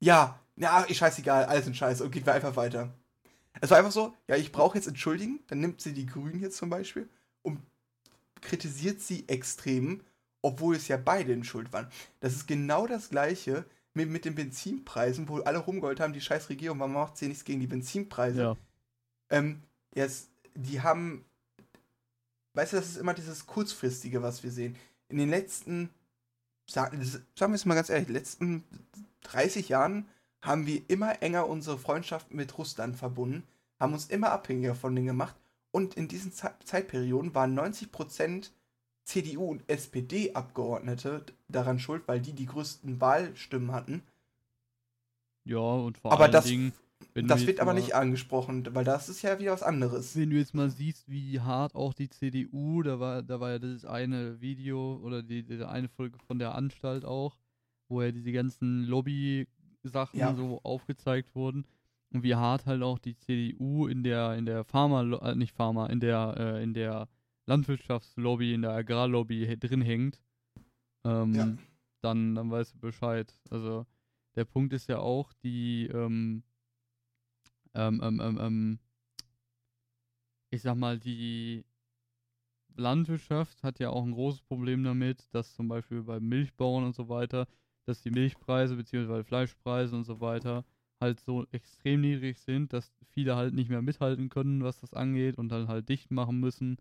Ja, 0.00 0.38
na, 0.56 0.82
ist 0.82 0.98
scheißegal, 0.98 1.44
alles 1.46 1.64
sind 1.64 1.76
scheiße 1.76 2.02
und 2.04 2.10
geht 2.10 2.28
einfach 2.28 2.56
weiter. 2.56 2.92
Es 3.60 3.70
war 3.70 3.78
einfach 3.78 3.92
so, 3.92 4.14
ja, 4.28 4.36
ich 4.36 4.52
brauche 4.52 4.76
jetzt 4.76 4.86
entschuldigen, 4.88 5.40
dann 5.46 5.60
nimmt 5.60 5.80
sie 5.80 5.94
die 5.94 6.04
Grünen 6.06 6.40
jetzt 6.40 6.58
zum 6.58 6.68
Beispiel 6.68 7.08
und 7.42 7.60
kritisiert 8.42 9.00
sie 9.00 9.26
extrem, 9.28 10.02
obwohl 10.42 10.76
es 10.76 10.88
ja 10.88 10.96
beide 10.96 11.32
in 11.32 11.44
Schuld 11.44 11.72
waren. 11.72 11.88
Das 12.20 12.34
ist 12.34 12.46
genau 12.46 12.86
das 12.86 13.08
gleiche 13.08 13.64
mit, 13.94 14.10
mit 14.10 14.24
den 14.26 14.34
Benzinpreisen, 14.34 15.28
wo 15.28 15.38
alle 15.40 15.58
rumgeholt 15.58 16.00
haben, 16.00 16.12
die 16.12 16.20
scheiß 16.20 16.50
Regierung, 16.50 16.78
warum 16.80 16.92
macht 16.92 17.16
sie 17.16 17.28
nichts 17.28 17.44
gegen 17.44 17.60
die 17.60 17.66
Benzinpreise? 17.66 18.40
Ja, 18.42 18.56
Ähm, 19.30 19.62
jetzt, 19.94 20.28
die 20.54 20.82
haben, 20.82 21.24
weißt 22.56 22.72
du, 22.72 22.76
das 22.78 22.88
ist 22.88 22.96
immer 22.96 23.14
dieses 23.14 23.46
kurzfristige, 23.46 24.22
was 24.22 24.42
wir 24.42 24.50
sehen. 24.50 24.76
In 25.08 25.18
den 25.18 25.30
letzten, 25.30 25.90
sagen, 26.68 27.00
sagen 27.34 27.52
wir 27.52 27.56
es 27.56 27.64
mal 27.64 27.74
ganz 27.74 27.90
ehrlich, 27.90 28.08
letzten 28.08 28.64
30 29.22 29.68
Jahren 29.68 30.08
haben 30.40 30.66
wir 30.66 30.82
immer 30.88 31.22
enger 31.22 31.48
unsere 31.48 31.78
Freundschaft 31.78 32.32
mit 32.32 32.56
Russland 32.58 32.96
verbunden, 32.96 33.44
haben 33.78 33.92
uns 33.92 34.06
immer 34.06 34.30
abhängiger 34.30 34.74
von 34.74 34.94
denen 34.94 35.06
gemacht 35.06 35.36
und 35.70 35.94
in 35.94 36.08
diesen 36.08 36.32
Ze 36.32 36.50
Zeitperioden 36.64 37.34
waren 37.34 37.58
90% 37.58 38.50
CDU 39.04 39.50
und 39.50 39.62
SPD-Abgeordnete 39.68 41.24
daran 41.48 41.78
schuld, 41.78 42.08
weil 42.08 42.20
die 42.20 42.32
die 42.32 42.46
größten 42.46 43.00
Wahlstimmen 43.00 43.72
hatten. 43.72 44.02
ja, 45.44 45.58
und 45.58 45.98
vor 45.98 46.12
aber 46.12 46.24
allen 46.24 46.32
das, 46.32 46.46
Dingen, 46.46 46.72
wenn 47.14 47.26
das 47.26 47.46
wird 47.46 47.60
aber 47.60 47.72
mal- 47.72 47.80
nicht 47.80 47.94
angesprochen, 47.94 48.66
weil 48.74 48.84
das 48.84 49.08
ist 49.08 49.22
ja 49.22 49.38
wieder 49.38 49.52
was 49.52 49.62
anderes. 49.62 50.16
Wenn 50.16 50.30
du 50.30 50.36
jetzt 50.36 50.54
mal 50.54 50.70
siehst, 50.70 51.08
wie 51.10 51.40
hart 51.40 51.74
auch 51.74 51.94
die 51.94 52.08
CDU, 52.08 52.82
da 52.82 52.98
war, 53.00 53.22
da 53.22 53.40
war 53.40 53.50
ja 53.52 53.58
das 53.58 53.84
eine 53.84 54.40
Video 54.40 54.96
oder 55.02 55.22
die, 55.22 55.42
diese 55.42 55.68
eine 55.68 55.88
Folge 55.88 56.18
von 56.26 56.38
der 56.38 56.54
Anstalt 56.54 57.04
auch, 57.04 57.38
wo 57.88 58.02
ja 58.02 58.12
diese 58.12 58.32
ganzen 58.32 58.84
Lobby-Sachen 58.84 60.18
Ja. 60.18 60.34
so 60.34 60.60
aufgezeigt 60.62 61.34
wurden. 61.34 61.66
Und 62.12 62.22
wie 62.22 62.34
hart 62.34 62.66
halt 62.66 62.82
auch 62.82 62.98
die 62.98 63.16
CDU 63.16 63.86
in 63.88 64.02
der, 64.02 64.34
in 64.36 64.46
der 64.46 64.64
Pharma, 64.64 65.02
äh, 65.18 65.34
nicht 65.34 65.52
Pharma, 65.54 65.86
in 65.86 66.00
der, 66.00 66.34
äh, 66.38 66.62
in 66.62 66.72
der 66.72 67.08
Landwirtschaftslobby, 67.46 68.54
in 68.54 68.62
der 68.62 68.72
Agrarlobby 68.72 69.56
drin 69.58 69.82
hängt, 69.82 70.20
ähm, 71.04 71.34
Ja. 71.34 71.56
dann, 72.02 72.34
dann 72.34 72.50
weißt 72.50 72.74
du 72.74 72.78
Bescheid. 72.78 73.32
Also 73.50 73.86
der 74.34 74.44
Punkt 74.44 74.72
ist 74.72 74.88
ja 74.88 74.98
auch, 74.98 75.32
die, 75.42 75.86
ähm, 75.92 76.42
ähm, 77.76 78.00
ähm, 78.02 78.20
ähm, 78.20 78.38
ähm, 78.40 78.78
ich 80.50 80.62
sag 80.62 80.76
mal, 80.76 80.98
die 80.98 81.64
Landwirtschaft 82.76 83.62
hat 83.62 83.78
ja 83.78 83.90
auch 83.90 84.04
ein 84.04 84.12
großes 84.12 84.42
Problem 84.42 84.84
damit, 84.84 85.26
dass 85.34 85.54
zum 85.54 85.68
Beispiel 85.68 86.02
bei 86.02 86.20
Milchbauern 86.20 86.84
und 86.84 86.94
so 86.94 87.08
weiter, 87.08 87.48
dass 87.86 88.02
die 88.02 88.10
Milchpreise 88.10 88.76
bzw. 88.76 89.24
Fleischpreise 89.24 89.96
und 89.96 90.04
so 90.04 90.20
weiter 90.20 90.64
halt 91.00 91.20
so 91.20 91.46
extrem 91.52 92.00
niedrig 92.00 92.38
sind, 92.40 92.72
dass 92.72 92.90
viele 93.12 93.36
halt 93.36 93.54
nicht 93.54 93.68
mehr 93.68 93.82
mithalten 93.82 94.28
können, 94.30 94.64
was 94.64 94.80
das 94.80 94.94
angeht 94.94 95.36
und 95.38 95.50
dann 95.50 95.68
halt 95.68 95.88
dicht 95.88 96.10
machen 96.10 96.40
müssen. 96.40 96.78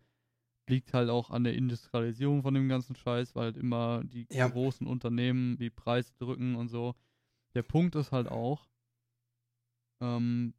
Liegt 0.69 0.93
halt 0.93 1.09
auch 1.09 1.31
an 1.31 1.43
der 1.43 1.55
Industrialisierung 1.55 2.41
von 2.43 2.53
dem 2.53 2.69
ganzen 2.69 2.95
Scheiß, 2.95 3.35
weil 3.35 3.45
halt 3.45 3.57
immer 3.57 4.03
die 4.05 4.27
Ja. 4.31 4.49
großen 4.49 4.87
Unternehmen 4.87 5.57
die 5.57 5.69
Preise 5.69 6.13
drücken 6.19 6.55
und 6.55 6.69
so. 6.69 6.95
Der 7.55 7.63
Punkt 7.63 7.95
ist 7.95 8.11
halt 8.11 8.27
auch, 8.29 8.67
ähm, 10.01 10.53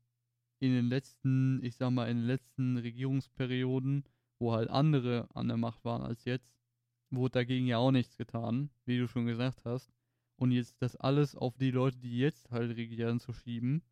in 0.58 0.72
den 0.72 0.86
letzten, 0.86 1.62
ich 1.62 1.76
sag 1.76 1.90
mal, 1.90 2.08
in 2.08 2.18
den 2.18 2.26
letzten 2.26 2.76
Regierungsperioden, 2.76 4.04
wo 4.38 4.52
halt 4.52 4.70
andere 4.70 5.28
an 5.34 5.48
der 5.48 5.56
Macht 5.56 5.84
waren 5.84 6.02
als 6.02 6.24
jetzt, 6.24 6.50
wurde 7.10 7.32
dagegen 7.32 7.66
ja 7.66 7.78
auch 7.78 7.92
nichts 7.92 8.16
getan, 8.16 8.70
wie 8.84 8.98
du 8.98 9.08
schon 9.08 9.26
gesagt 9.26 9.64
hast. 9.64 9.92
Und 10.36 10.50
jetzt 10.50 10.76
das 10.82 10.96
alles 10.96 11.34
auf 11.34 11.56
die 11.56 11.70
Leute, 11.70 11.98
die 11.98 12.18
jetzt 12.18 12.50
halt 12.50 12.76
regieren, 12.76 13.20
zu 13.20 13.32
schieben, 13.32 13.82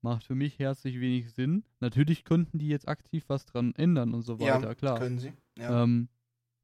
macht 0.00 0.24
für 0.24 0.34
mich 0.34 0.58
herzlich 0.58 1.00
wenig 1.00 1.32
Sinn. 1.32 1.64
Natürlich 1.80 2.24
könnten 2.24 2.58
die 2.58 2.68
jetzt 2.68 2.88
aktiv 2.88 3.24
was 3.28 3.46
dran 3.46 3.74
ändern 3.74 4.14
und 4.14 4.22
so 4.22 4.40
weiter, 4.40 4.74
klar. 4.74 4.98
Können 4.98 5.18
sie. 5.18 5.32
Ja. 5.58 5.84
Ähm, 5.84 6.08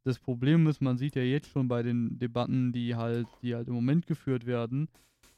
das 0.04 0.18
Problem 0.18 0.66
ist, 0.66 0.80
man 0.80 0.98
sieht 0.98 1.14
ja 1.14 1.22
jetzt 1.22 1.48
schon 1.48 1.68
bei 1.68 1.82
den 1.82 2.18
Debatten, 2.18 2.72
die 2.72 2.96
halt, 2.96 3.28
die 3.42 3.54
halt 3.54 3.68
im 3.68 3.74
Moment 3.74 4.06
geführt 4.06 4.46
werden, 4.46 4.88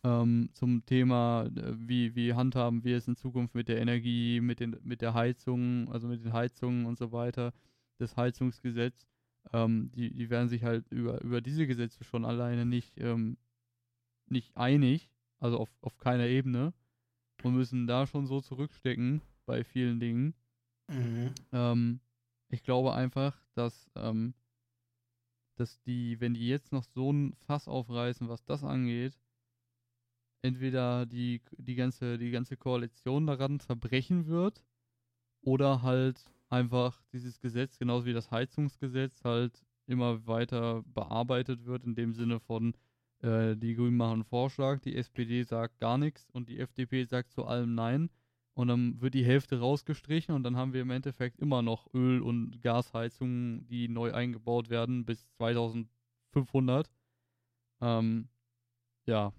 ähm, 0.04 0.50
zum 0.52 0.84
Thema, 0.84 1.46
äh, 1.46 1.72
wie, 1.76 2.14
wie 2.14 2.34
handhaben 2.34 2.84
wir 2.84 2.98
es 2.98 3.08
in 3.08 3.16
Zukunft 3.16 3.54
mit 3.54 3.68
der 3.68 3.80
Energie, 3.80 4.40
mit, 4.40 4.60
den, 4.60 4.76
mit 4.84 5.00
der 5.00 5.14
Heizung, 5.14 5.90
also 5.90 6.06
mit 6.06 6.22
den 6.22 6.32
Heizungen 6.32 6.84
und 6.84 6.98
so 6.98 7.10
weiter, 7.10 7.52
das 7.98 8.16
Heizungsgesetz, 8.16 9.08
ähm, 9.52 9.90
die, 9.92 10.12
die 10.12 10.28
werden 10.28 10.48
sich 10.48 10.62
halt 10.62 10.86
über, 10.90 11.22
über 11.22 11.40
diese 11.40 11.66
Gesetze 11.66 12.04
schon 12.04 12.24
alleine 12.26 12.66
nicht, 12.66 12.92
ähm, 12.98 13.38
nicht 14.26 14.56
einig, 14.56 15.08
also 15.38 15.58
auf, 15.58 15.70
auf 15.80 15.96
keiner 15.96 16.26
Ebene 16.26 16.74
und 17.42 17.54
müssen 17.54 17.86
da 17.86 18.06
schon 18.06 18.26
so 18.26 18.40
zurückstecken 18.40 19.22
bei 19.46 19.64
vielen 19.64 20.00
Dingen. 20.00 20.34
mhm. 20.88 21.32
Ähm, 21.52 22.00
ich 22.50 22.62
glaube 22.62 22.94
einfach, 22.94 23.36
dass, 23.54 23.90
ähm, 23.96 24.34
dass 25.56 25.80
die, 25.82 26.20
wenn 26.20 26.34
die 26.34 26.46
jetzt 26.46 26.72
noch 26.72 26.84
so 26.84 27.10
ein 27.10 27.34
Fass 27.46 27.68
aufreißen, 27.68 28.28
was 28.28 28.44
das 28.44 28.62
angeht, 28.62 29.18
entweder 30.44 31.06
die, 31.06 31.40
die, 31.56 31.74
ganze, 31.74 32.18
die 32.18 32.30
ganze 32.30 32.56
Koalition 32.56 33.26
daran 33.26 33.60
zerbrechen 33.60 34.26
wird 34.26 34.62
oder 35.40 35.82
halt 35.82 36.22
einfach 36.50 37.02
dieses 37.12 37.40
Gesetz, 37.40 37.78
genauso 37.78 38.04
wie 38.06 38.12
das 38.12 38.30
Heizungsgesetz, 38.30 39.24
halt 39.24 39.64
immer 39.86 40.26
weiter 40.26 40.82
bearbeitet 40.86 41.64
wird, 41.64 41.84
in 41.84 41.94
dem 41.94 42.12
Sinne 42.12 42.40
von, 42.40 42.74
äh, 43.22 43.56
die 43.56 43.74
Grünen 43.74 43.96
machen 43.96 44.12
einen 44.12 44.24
Vorschlag, 44.24 44.80
die 44.80 44.96
SPD 44.96 45.42
sagt 45.44 45.78
gar 45.78 45.96
nichts 45.96 46.28
und 46.30 46.48
die 46.50 46.58
FDP 46.58 47.04
sagt 47.04 47.32
zu 47.32 47.46
allem 47.46 47.74
Nein. 47.74 48.10
und 48.52 48.68
dann 48.68 49.00
wird 49.00 49.14
die 49.14 49.24
Hälfte 49.24 49.60
rausgestrichen 49.60 50.34
und 50.34 50.42
dann 50.42 50.56
haben 50.56 50.74
wir 50.74 50.82
im 50.82 50.90
Endeffekt 50.90 51.40
immer 51.40 51.62
noch 51.62 51.92
Öl- 51.94 52.22
und 52.22 52.60
Gasheizungen, 52.60 53.66
die 53.66 53.88
neu 53.88 54.12
eingebaut 54.12 54.68
werden 54.68 55.06
bis 55.06 55.26
2500. 55.38 56.90
Ähm, 57.80 58.28
ja. 59.06 59.32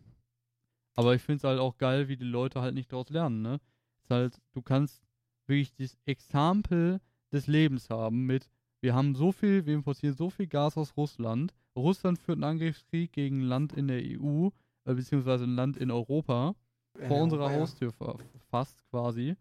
Aber 0.96 1.14
ich 1.16 1.22
finde 1.22 1.38
es 1.38 1.44
halt 1.44 1.60
auch 1.60 1.78
geil, 1.78 2.08
wie 2.08 2.18
die 2.18 2.24
Leute 2.26 2.62
halt 2.62 2.74
nicht 2.74 2.92
daraus 2.92 3.10
lernen, 3.10 3.42
ne? 3.42 3.60
Ist 4.02 4.10
halt, 4.10 4.42
du 4.54 4.62
kannst 4.62 5.04
wirklich 5.48 5.74
das 5.76 5.98
Exempel 6.06 7.02
des 7.32 7.48
Lebens 7.48 7.90
haben 7.90 8.26
mit, 8.26 8.50
wir 8.82 8.94
haben 8.94 9.16
so 9.16 9.32
viel, 9.32 9.66
wir 9.66 9.74
importieren 9.74 10.16
so 10.16 10.30
viel 10.30 10.48
Gas 10.48 10.78
aus 10.78 10.96
Russland. 10.96 11.54
Russland 11.76 12.20
führt 12.20 12.38
einen 12.38 12.44
Angriffskrieg 12.44 13.12
gegen 13.12 13.40
ein 13.42 13.48
Land 13.48 13.74
in 13.74 13.88
der 13.88 14.04
EU, 14.04 14.50
äh, 14.86 14.94
beziehungsweise 14.94 15.44
ein 15.46 15.56
Land 15.56 15.78
in 15.78 15.92
Europa, 15.92 16.56
In 17.00 17.08
vor 17.08 17.24
unserer 17.24 17.46
Europa, 17.46 17.56
ja. 17.56 17.62
Haustür 17.62 17.92
fa- 17.92 18.18
fast 18.50 18.84
quasi. 18.90 19.36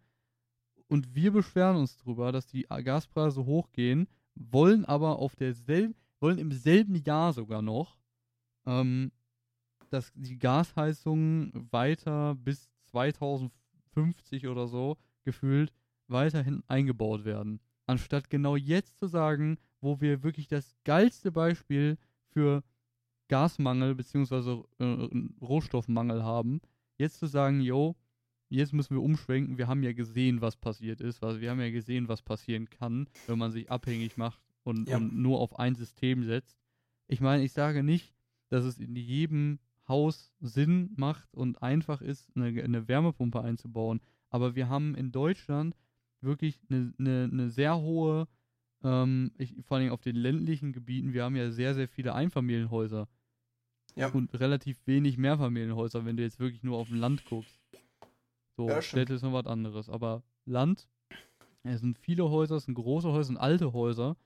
Und 0.88 1.14
wir 1.14 1.32
beschweren 1.32 1.76
uns 1.76 1.96
darüber, 1.98 2.32
dass 2.32 2.46
die 2.46 2.62
Gaspreise 2.62 3.44
hochgehen, 3.44 4.08
wollen 4.34 4.84
aber 4.84 5.18
auf 5.18 5.36
derselben, 5.36 5.94
wollen 6.20 6.38
im 6.38 6.52
selben 6.52 6.96
Jahr 6.96 7.32
sogar 7.32 7.62
noch, 7.62 7.98
ähm, 8.66 9.12
dass 9.94 10.12
die 10.14 10.38
Gasheizungen 10.38 11.68
weiter 11.70 12.34
bis 12.34 12.68
2050 12.90 14.48
oder 14.48 14.66
so 14.66 14.96
gefühlt 15.22 15.72
weiterhin 16.08 16.62
eingebaut 16.66 17.24
werden. 17.24 17.60
Anstatt 17.86 18.28
genau 18.28 18.56
jetzt 18.56 18.98
zu 18.98 19.06
sagen, 19.06 19.56
wo 19.80 20.00
wir 20.00 20.22
wirklich 20.22 20.48
das 20.48 20.74
geilste 20.84 21.30
Beispiel 21.30 21.96
für 22.32 22.62
Gasmangel 23.28 23.94
bzw. 23.94 24.62
Äh, 24.78 25.08
Rohstoffmangel 25.40 26.24
haben, 26.24 26.60
jetzt 26.98 27.18
zu 27.18 27.26
sagen, 27.26 27.60
yo, 27.60 27.94
jetzt 28.48 28.72
müssen 28.72 28.94
wir 28.96 29.02
umschwenken, 29.02 29.58
wir 29.58 29.68
haben 29.68 29.82
ja 29.82 29.92
gesehen, 29.92 30.40
was 30.40 30.56
passiert 30.56 31.00
ist, 31.00 31.22
also 31.22 31.40
wir 31.40 31.50
haben 31.50 31.60
ja 31.60 31.70
gesehen, 31.70 32.08
was 32.08 32.22
passieren 32.22 32.68
kann, 32.68 33.08
wenn 33.26 33.38
man 33.38 33.50
sich 33.52 33.70
abhängig 33.70 34.16
macht 34.16 34.42
und, 34.64 34.88
Ja. 34.88 34.96
und 34.96 35.14
nur 35.16 35.40
auf 35.40 35.58
ein 35.58 35.74
System 35.74 36.24
setzt. 36.24 36.58
Ich 37.06 37.20
meine, 37.20 37.44
ich 37.44 37.52
sage 37.52 37.82
nicht, 37.82 38.14
dass 38.48 38.64
es 38.64 38.78
in 38.78 38.96
jedem 38.96 39.58
Haus 39.88 40.32
Sinn 40.40 40.92
macht 40.96 41.34
und 41.34 41.62
einfach 41.62 42.00
ist, 42.00 42.30
eine, 42.36 42.62
eine 42.62 42.88
Wärmepumpe 42.88 43.40
einzubauen, 43.40 44.00
aber 44.30 44.54
wir 44.54 44.68
haben 44.68 44.94
in 44.94 45.12
Deutschland 45.12 45.76
wirklich 46.20 46.58
eine, 46.70 46.92
eine, 46.98 47.28
eine 47.30 47.50
sehr 47.50 47.76
hohe, 47.76 48.26
ähm, 48.82 49.32
ich, 49.36 49.54
vor 49.62 49.76
allem 49.76 49.92
auf 49.92 50.00
den 50.00 50.16
ländlichen 50.16 50.72
Gebieten, 50.72 51.12
wir 51.12 51.24
haben 51.24 51.36
ja 51.36 51.50
sehr, 51.50 51.74
sehr 51.74 51.88
viele 51.88 52.14
Einfamilienhäuser 52.14 53.08
Ja. 53.94 54.08
und 54.08 54.32
relativ 54.40 54.86
wenig 54.86 55.18
Mehrfamilienhäuser, 55.18 56.04
wenn 56.04 56.16
du 56.16 56.22
jetzt 56.22 56.40
wirklich 56.40 56.62
nur 56.62 56.78
auf 56.78 56.88
dem 56.88 56.98
Land 56.98 57.24
guckst. 57.26 57.60
So, 58.56 58.68
Ja. 58.68 58.80
Städte 58.82 59.14
ist 59.14 59.22
noch 59.22 59.32
was 59.32 59.46
anderes. 59.46 59.88
Aber 59.90 60.22
Land, 60.46 60.88
es 61.62 61.80
sind 61.80 61.98
viele 61.98 62.30
Häuser, 62.30 62.56
es 62.56 62.64
sind 62.64 62.74
große 62.74 63.08
Häuser, 63.08 63.20
es 63.20 63.26
sind 63.26 63.36
alte 63.36 63.72
Häuser. 63.72 64.16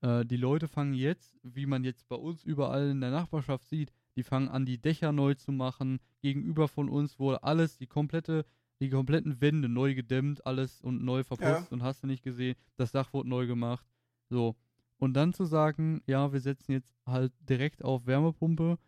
Äh, 0.00 0.24
die 0.24 0.36
Leute 0.36 0.68
fangen 0.68 0.94
jetzt, 0.94 1.36
wie 1.42 1.66
man 1.66 1.84
jetzt 1.84 2.08
bei 2.08 2.16
uns 2.16 2.44
überall 2.44 2.88
in 2.90 3.00
der 3.00 3.10
Nachbarschaft 3.10 3.66
sieht, 3.68 3.92
die 4.16 4.22
fangen 4.22 4.48
an, 4.48 4.66
die 4.66 4.78
Dächer 4.78 5.12
neu 5.12 5.34
zu 5.34 5.52
machen. 5.52 5.98
Gegenüber 6.20 6.68
von 6.68 6.88
uns 6.88 7.18
wurde 7.18 7.42
alles, 7.42 7.76
die 7.76 7.86
komplette, 7.86 8.44
die 8.80 8.90
kompletten 8.90 9.40
Wände 9.40 9.68
neu 9.68 9.94
gedämmt, 9.94 10.46
alles 10.46 10.80
und 10.80 11.04
neu 11.04 11.24
verputzt 11.24 11.72
und 11.72 11.82
hast 11.82 12.02
du 12.02 12.06
nicht 12.06 12.22
gesehen. 12.22 12.56
Das 12.76 12.92
Dach 12.92 13.12
wurde 13.12 13.28
neu 13.28 13.46
gemacht. 13.46 13.86
So. 14.30 14.56
Und 14.98 15.14
dann 15.14 15.32
zu 15.32 15.44
sagen, 15.44 16.02
ja, 16.06 16.32
wir 16.32 16.40
setzen 16.40 16.72
jetzt 16.72 16.94
halt 17.06 17.32
direkt 17.40 17.84
auf 17.84 18.06
Wärmepumpe. 18.06 18.78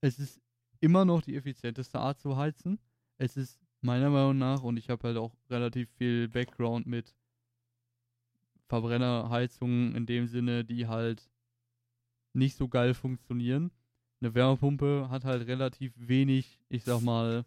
Es 0.00 0.18
ist 0.18 0.40
immer 0.80 1.04
noch 1.04 1.22
die 1.22 1.36
effizienteste 1.36 1.98
Art 1.98 2.18
zu 2.18 2.36
heizen. 2.36 2.78
Es 3.18 3.36
ist 3.36 3.60
meiner 3.82 4.10
Meinung 4.10 4.38
nach, 4.38 4.62
und 4.62 4.76
ich 4.76 4.88
habe 4.88 5.08
halt 5.08 5.16
auch 5.16 5.36
relativ 5.50 5.90
viel 5.90 6.28
Background 6.28 6.86
mit 6.86 7.14
Verbrennerheizungen 8.68 9.94
in 9.94 10.06
dem 10.06 10.26
Sinne, 10.26 10.64
die 10.64 10.86
halt 10.86 11.30
nicht 12.32 12.56
so 12.56 12.68
geil 12.68 12.94
funktionieren. 12.94 13.70
Eine 14.22 14.36
Wärmepumpe 14.36 15.08
hat 15.10 15.24
halt 15.24 15.48
relativ 15.48 15.92
wenig, 15.96 16.60
ich 16.68 16.84
sag 16.84 17.00
mal, 17.00 17.44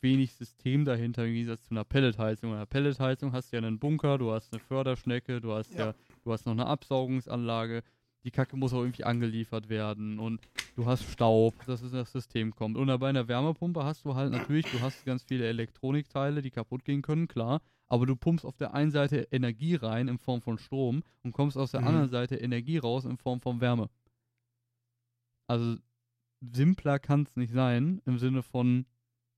wenig 0.00 0.32
System 0.32 0.84
dahinter, 0.84 1.26
im 1.26 1.32
Gegensatz 1.32 1.64
zu 1.64 1.72
einer 1.72 1.82
Pelletheizung. 1.82 2.50
In 2.50 2.56
einer 2.56 2.66
Pelletheizung 2.66 3.32
hast 3.32 3.50
du 3.52 3.56
ja 3.56 3.62
einen 3.66 3.80
Bunker, 3.80 4.16
du 4.16 4.30
hast 4.30 4.52
eine 4.52 4.60
Förderschnecke, 4.60 5.40
du 5.40 5.52
hast 5.52 5.72
ja, 5.72 5.86
Ja. 5.86 5.94
du 6.22 6.32
hast 6.32 6.46
noch 6.46 6.52
eine 6.52 6.66
Absaugungsanlage, 6.66 7.82
die 8.22 8.30
Kacke 8.30 8.56
muss 8.56 8.72
auch 8.72 8.82
irgendwie 8.82 9.02
angeliefert 9.02 9.68
werden 9.68 10.20
und 10.20 10.40
du 10.76 10.86
hast 10.86 11.02
Staub, 11.02 11.64
dass 11.66 11.82
es 11.82 11.90
in 11.90 11.98
das 11.98 12.12
System 12.12 12.54
kommt. 12.54 12.76
Und 12.76 12.86
bei 13.00 13.08
einer 13.08 13.26
Wärmepumpe 13.26 13.82
hast 13.82 14.04
du 14.04 14.14
halt 14.14 14.30
natürlich, 14.30 14.68
du 14.68 14.80
hast 14.80 15.04
ganz 15.04 15.24
viele 15.24 15.48
Elektronikteile, 15.48 16.42
die 16.42 16.52
kaputt 16.52 16.84
gehen 16.84 17.02
können, 17.02 17.26
klar, 17.26 17.60
aber 17.88 18.06
du 18.06 18.14
pumpst 18.14 18.46
auf 18.46 18.56
der 18.56 18.72
einen 18.72 18.92
Seite 18.92 19.26
Energie 19.32 19.74
rein 19.74 20.06
in 20.06 20.18
Form 20.18 20.42
von 20.42 20.58
Strom 20.58 21.02
und 21.24 21.32
kommst 21.32 21.58
aus 21.58 21.72
der 21.72 21.80
Mhm. 21.80 21.86
anderen 21.88 22.08
Seite 22.08 22.36
Energie 22.36 22.78
raus 22.78 23.04
in 23.04 23.16
Form 23.16 23.40
von 23.40 23.60
Wärme. 23.60 23.88
Also 25.46 25.76
simpler 26.40 26.98
kann 26.98 27.22
es 27.22 27.36
nicht 27.36 27.52
sein, 27.52 28.00
im 28.06 28.18
Sinne 28.18 28.42
von 28.42 28.86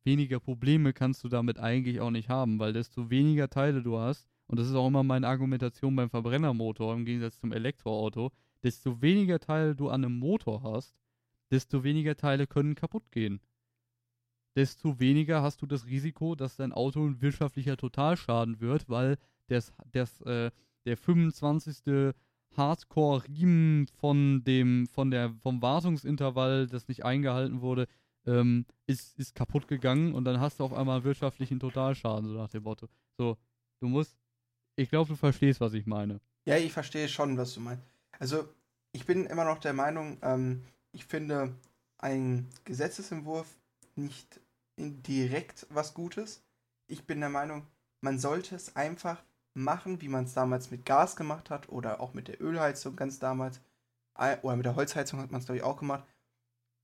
weniger 0.05 0.41
Probleme 0.41 0.93
kannst 0.93 1.25
du 1.25 1.29
damit 1.29 1.59
eigentlich 1.59 2.01
auch 2.01 2.11
nicht 2.11 2.29
haben, 2.29 2.59
weil 2.59 2.73
desto 2.73 3.11
weniger 3.11 3.49
Teile 3.49 3.83
du 3.83 3.99
hast, 3.99 4.29
und 4.47 4.59
das 4.59 4.69
ist 4.69 4.75
auch 4.75 4.87
immer 4.87 5.03
meine 5.03 5.27
Argumentation 5.27 5.97
beim 5.97 6.11
Verbrennermotor 6.11 6.95
im 6.95 7.05
Gegensatz 7.05 7.41
zum 7.41 7.53
Elektroauto, 7.53 8.31
desto 8.63 9.01
weniger 9.01 9.41
Teile 9.41 9.75
du 9.75 9.89
an 9.89 10.05
einem 10.05 10.19
Motor 10.19 10.63
hast, 10.63 10.95
desto 11.51 11.85
weniger 11.85 12.17
Teile 12.17 12.47
können 12.47 12.75
kaputt 12.75 13.11
gehen. 13.11 13.41
Desto 14.57 15.01
weniger 15.01 15.43
hast 15.43 15.63
du 15.63 15.67
das 15.67 15.87
Risiko, 15.87 16.35
dass 16.35 16.57
dein 16.57 16.73
Auto 16.73 17.05
ein 17.05 17.21
wirtschaftlicher 17.21 17.77
Totalschaden 17.77 18.61
wird, 18.61 18.89
weil 18.89 19.19
das, 19.49 19.73
das, 19.91 20.21
äh, 20.23 20.51
der 20.85 20.97
25. 20.97 22.15
Hardcore-Riemen 22.57 23.89
von 23.89 24.45
dem, 24.45 24.87
von 24.87 25.11
der, 25.11 25.35
vom 25.43 25.63
Wartungsintervall, 25.63 26.67
das 26.67 26.89
nicht 26.89 27.05
eingehalten 27.05 27.61
wurde, 27.61 27.87
ähm, 28.27 28.67
ist, 28.87 29.19
ist 29.19 29.35
kaputt 29.35 29.69
gegangen 29.69 30.15
und 30.15 30.25
dann 30.25 30.41
hast 30.41 30.61
du 30.61 30.65
auf 30.65 30.73
einmal 30.73 30.97
einen 30.97 31.05
wirtschaftlichen 31.05 31.61
Totalschaden, 31.61 32.29
so 32.29 32.35
nach 32.35 32.49
dem 32.49 32.63
Motto. 32.63 32.89
So, 33.19 33.37
du 33.81 33.89
musst, 33.89 34.17
ich 34.77 34.89
glaube, 34.89 35.09
du 35.09 35.17
verstehst, 35.17 35.61
was 35.61 35.75
ich 35.75 35.87
meine. 35.87 36.21
Ja, 36.47 36.57
ich 36.57 36.73
verstehe 36.73 37.09
schon, 37.09 37.37
was 37.37 37.55
du 37.55 37.61
meinst. 37.61 37.85
Also, 38.19 38.49
ich 38.93 39.07
bin 39.07 39.27
immer 39.27 39.45
noch 39.45 39.59
der 39.59 39.73
Meinung, 39.73 40.19
ähm, 40.23 40.63
ich 40.93 41.05
finde 41.05 41.55
ein 41.99 42.49
Gesetzesentwurf 42.65 43.59
nicht 43.97 44.41
direkt 44.79 45.67
was 45.71 45.95
Gutes. 45.95 46.43
Ich 46.87 47.05
bin 47.05 47.21
der 47.21 47.31
Meinung, 47.31 47.67
man 48.01 48.19
sollte 48.19 48.55
es 48.55 48.77
einfach 48.77 49.23
machen, 49.55 50.01
wie 50.01 50.09
man 50.09 50.25
es 50.25 50.35
damals 50.35 50.71
mit 50.71 50.85
Gas 50.85 51.17
gemacht 51.17 51.51
hat 51.51 51.69
oder 51.69 52.01
auch 52.01 52.13
mit 52.15 52.29
der 52.29 52.43
Ölheizung 52.43 52.97
ganz 52.97 53.19
damals. 53.19 53.61
Äh, 54.19 54.37
Oder 54.43 54.57
mit 54.57 54.67
der 54.67 54.77
Holzheizung 54.77 55.21
hat 55.21 55.31
man 55.33 55.41
es, 55.41 55.47
glaube 55.47 55.59
ich, 55.59 55.65
auch 55.65 55.77
gemacht. 55.79 56.05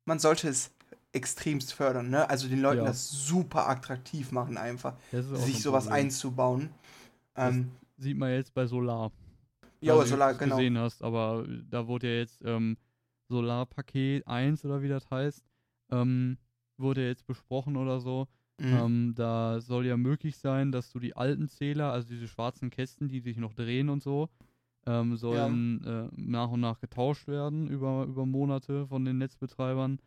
Man 0.04 0.18
sollte 0.18 0.48
es 0.48 0.72
extremst 1.12 1.72
fördern, 1.74 2.11
ne? 2.11 2.28
Also 2.28 2.48
den 2.48 2.61
Leuten 2.61 2.78
Ja. 2.78 2.85
das 2.87 3.11
super 3.11 3.68
attraktiv 3.68 4.33
machen, 4.33 4.56
einfach, 4.56 4.94
sich 5.12 5.56
ein 5.56 5.61
sowas 5.61 5.85
Problem. 5.85 6.04
einzubauen. 6.04 6.70
Das- 7.35 7.54
Ähm, 7.54 7.70
Sieht 7.96 8.16
man 8.16 8.30
jetzt 8.33 8.54
bei 8.54 8.66
Solar. 8.66 9.12
ja, 9.80 9.94
ob 9.94 10.06
Solar, 10.06 10.35
genau. 10.35 10.56
gesehen 10.56 10.78
hast, 10.78 11.02
aber 11.02 11.46
da 11.68 11.87
wurde 11.87 12.09
ja 12.09 12.18
jetzt 12.20 12.40
ähm, 12.44 12.76
Solarpaket 13.28 14.26
1 14.26 14.64
oder 14.64 14.83
wie 14.83 14.88
das 14.88 15.09
heißt, 15.11 15.44
ähm, 15.90 16.38
wurde 16.78 17.06
jetzt 17.06 17.26
besprochen 17.26 17.76
oder 17.76 18.00
so. 18.00 18.26
Mhm. 18.61 18.73
Ähm, 18.73 19.14
da 19.14 19.61
soll 19.61 19.87
ja 19.87 19.96
möglich 19.96 20.37
sein, 20.37 20.70
dass 20.70 20.92
du 20.92 20.99
die 21.01 21.16
alten 21.16 21.49
Zähler, 21.49 21.92
also 21.92 22.09
diese 22.09 22.29
schwarzen 22.29 22.70
Kästen, 22.70 23.09
die 23.09 23.20
sich 23.20 23.38
noch 23.38 23.55
drehen 23.55 23.88
und 23.88 24.03
so, 24.03 24.29
ähm, 24.87 25.16
sollen 25.16 25.83
äh, 25.85 26.09
nach 26.16 26.51
und 26.51 26.61
nach 26.61 26.81
getauscht 26.81 27.27
werden 27.27 27.68
über, 27.68 28.05
über 28.05 28.27
Monate 28.27 28.87
von 28.87 29.05
den 29.05 29.18
Netzbetreibern. 29.18 29.99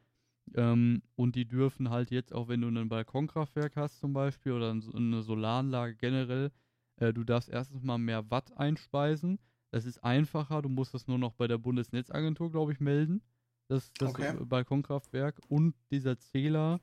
Ähm, 0.55 1.01
und 1.15 1.35
die 1.35 1.47
dürfen 1.47 1.89
halt 1.89 2.11
jetzt, 2.11 2.33
auch 2.33 2.47
wenn 2.47 2.61
du 2.61 2.67
ein 2.67 2.89
Balkonkraftwerk 2.89 3.75
hast 3.75 3.99
zum 3.99 4.13
Beispiel 4.13 4.51
oder 4.51 4.71
eine 4.71 5.21
Solaranlage 5.23 5.95
generell, 5.95 6.51
äh, 6.97 7.13
du 7.13 7.23
darfst 7.23 7.49
erstens 7.49 7.81
mal 7.83 7.97
mehr 7.97 8.29
Watt 8.29 8.55
einspeisen. 8.57 9.39
Das 9.71 9.85
ist 9.85 10.03
einfacher, 10.03 10.61
du 10.61 10.69
musst 10.69 10.93
das 10.93 11.07
nur 11.07 11.17
noch 11.17 11.33
bei 11.33 11.47
der 11.47 11.57
Bundesnetzagentur, 11.57 12.51
glaube 12.51 12.71
ich, 12.73 12.79
melden. 12.79 13.21
Das, 13.67 13.91
das 13.97 14.09
Okay. 14.09 14.33
Balkonkraftwerk 14.45 15.41
und 15.47 15.73
dieser 15.89 16.19
Zähler 16.19 16.79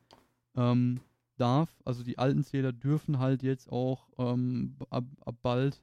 ähm, 0.56 1.00
darf, 1.40 1.70
also 1.84 2.02
die 2.02 2.18
alten 2.18 2.42
Zähler 2.44 2.72
dürfen 2.72 3.18
halt 3.18 3.42
jetzt 3.42 3.70
auch 3.70 4.08
ähm, 4.18 4.76
ab, 4.90 5.04
ab 5.24 5.36
bald 5.42 5.82